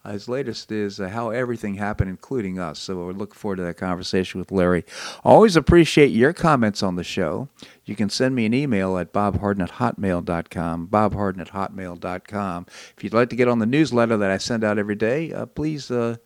His 0.08 0.28
latest 0.28 0.72
is 0.72 0.98
uh, 0.98 1.08
How 1.08 1.30
Everything 1.30 1.74
Happened, 1.74 2.08
Including 2.08 2.58
Us. 2.58 2.78
So 2.78 2.96
we're 2.96 3.12
looking 3.12 3.34
forward 3.34 3.56
to 3.56 3.62
that 3.64 3.76
conversation 3.76 4.40
with 4.40 4.50
Larry. 4.50 4.84
Always 5.22 5.56
appreciate 5.56 6.08
your 6.08 6.32
comments 6.32 6.82
on 6.82 6.96
the 6.96 7.04
show. 7.04 7.48
You 7.84 7.94
can 7.94 8.08
send 8.08 8.34
me 8.34 8.46
an 8.46 8.54
email 8.54 8.96
at 8.96 9.12
bobharden 9.12 9.62
at 9.62 9.72
hotmail.com, 9.72 10.88
bobharden 10.88 11.40
at 11.40 11.50
hotmail.com. 11.50 12.66
If 12.96 13.04
you'd 13.04 13.12
like 13.12 13.28
to 13.30 13.36
get 13.36 13.48
on 13.48 13.58
the 13.58 13.66
newsletter 13.66 14.16
that 14.16 14.30
I 14.30 14.38
send 14.38 14.64
out 14.64 14.78
every 14.78 14.94
day, 14.94 15.32
uh, 15.32 15.46
please 15.46 15.90
uh, 15.90 16.16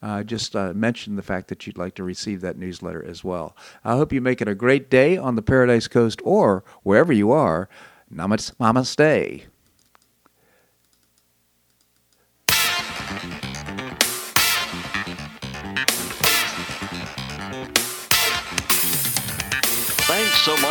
uh, 0.00 0.22
just 0.22 0.54
uh, 0.54 0.72
mention 0.74 1.16
the 1.16 1.22
fact 1.22 1.48
that 1.48 1.66
you'd 1.66 1.78
like 1.78 1.94
to 1.96 2.04
receive 2.04 2.40
that 2.42 2.56
newsletter 2.56 3.04
as 3.04 3.24
well. 3.24 3.56
I 3.84 3.96
hope 3.96 4.12
you 4.12 4.20
make 4.20 4.40
it 4.40 4.48
a 4.48 4.54
great 4.54 4.90
day 4.90 5.16
on 5.16 5.34
the 5.34 5.42
Paradise 5.42 5.88
Coast 5.88 6.20
or 6.24 6.62
wherever 6.82 7.12
you 7.12 7.32
are. 7.32 7.68
Namaste. 8.14 9.48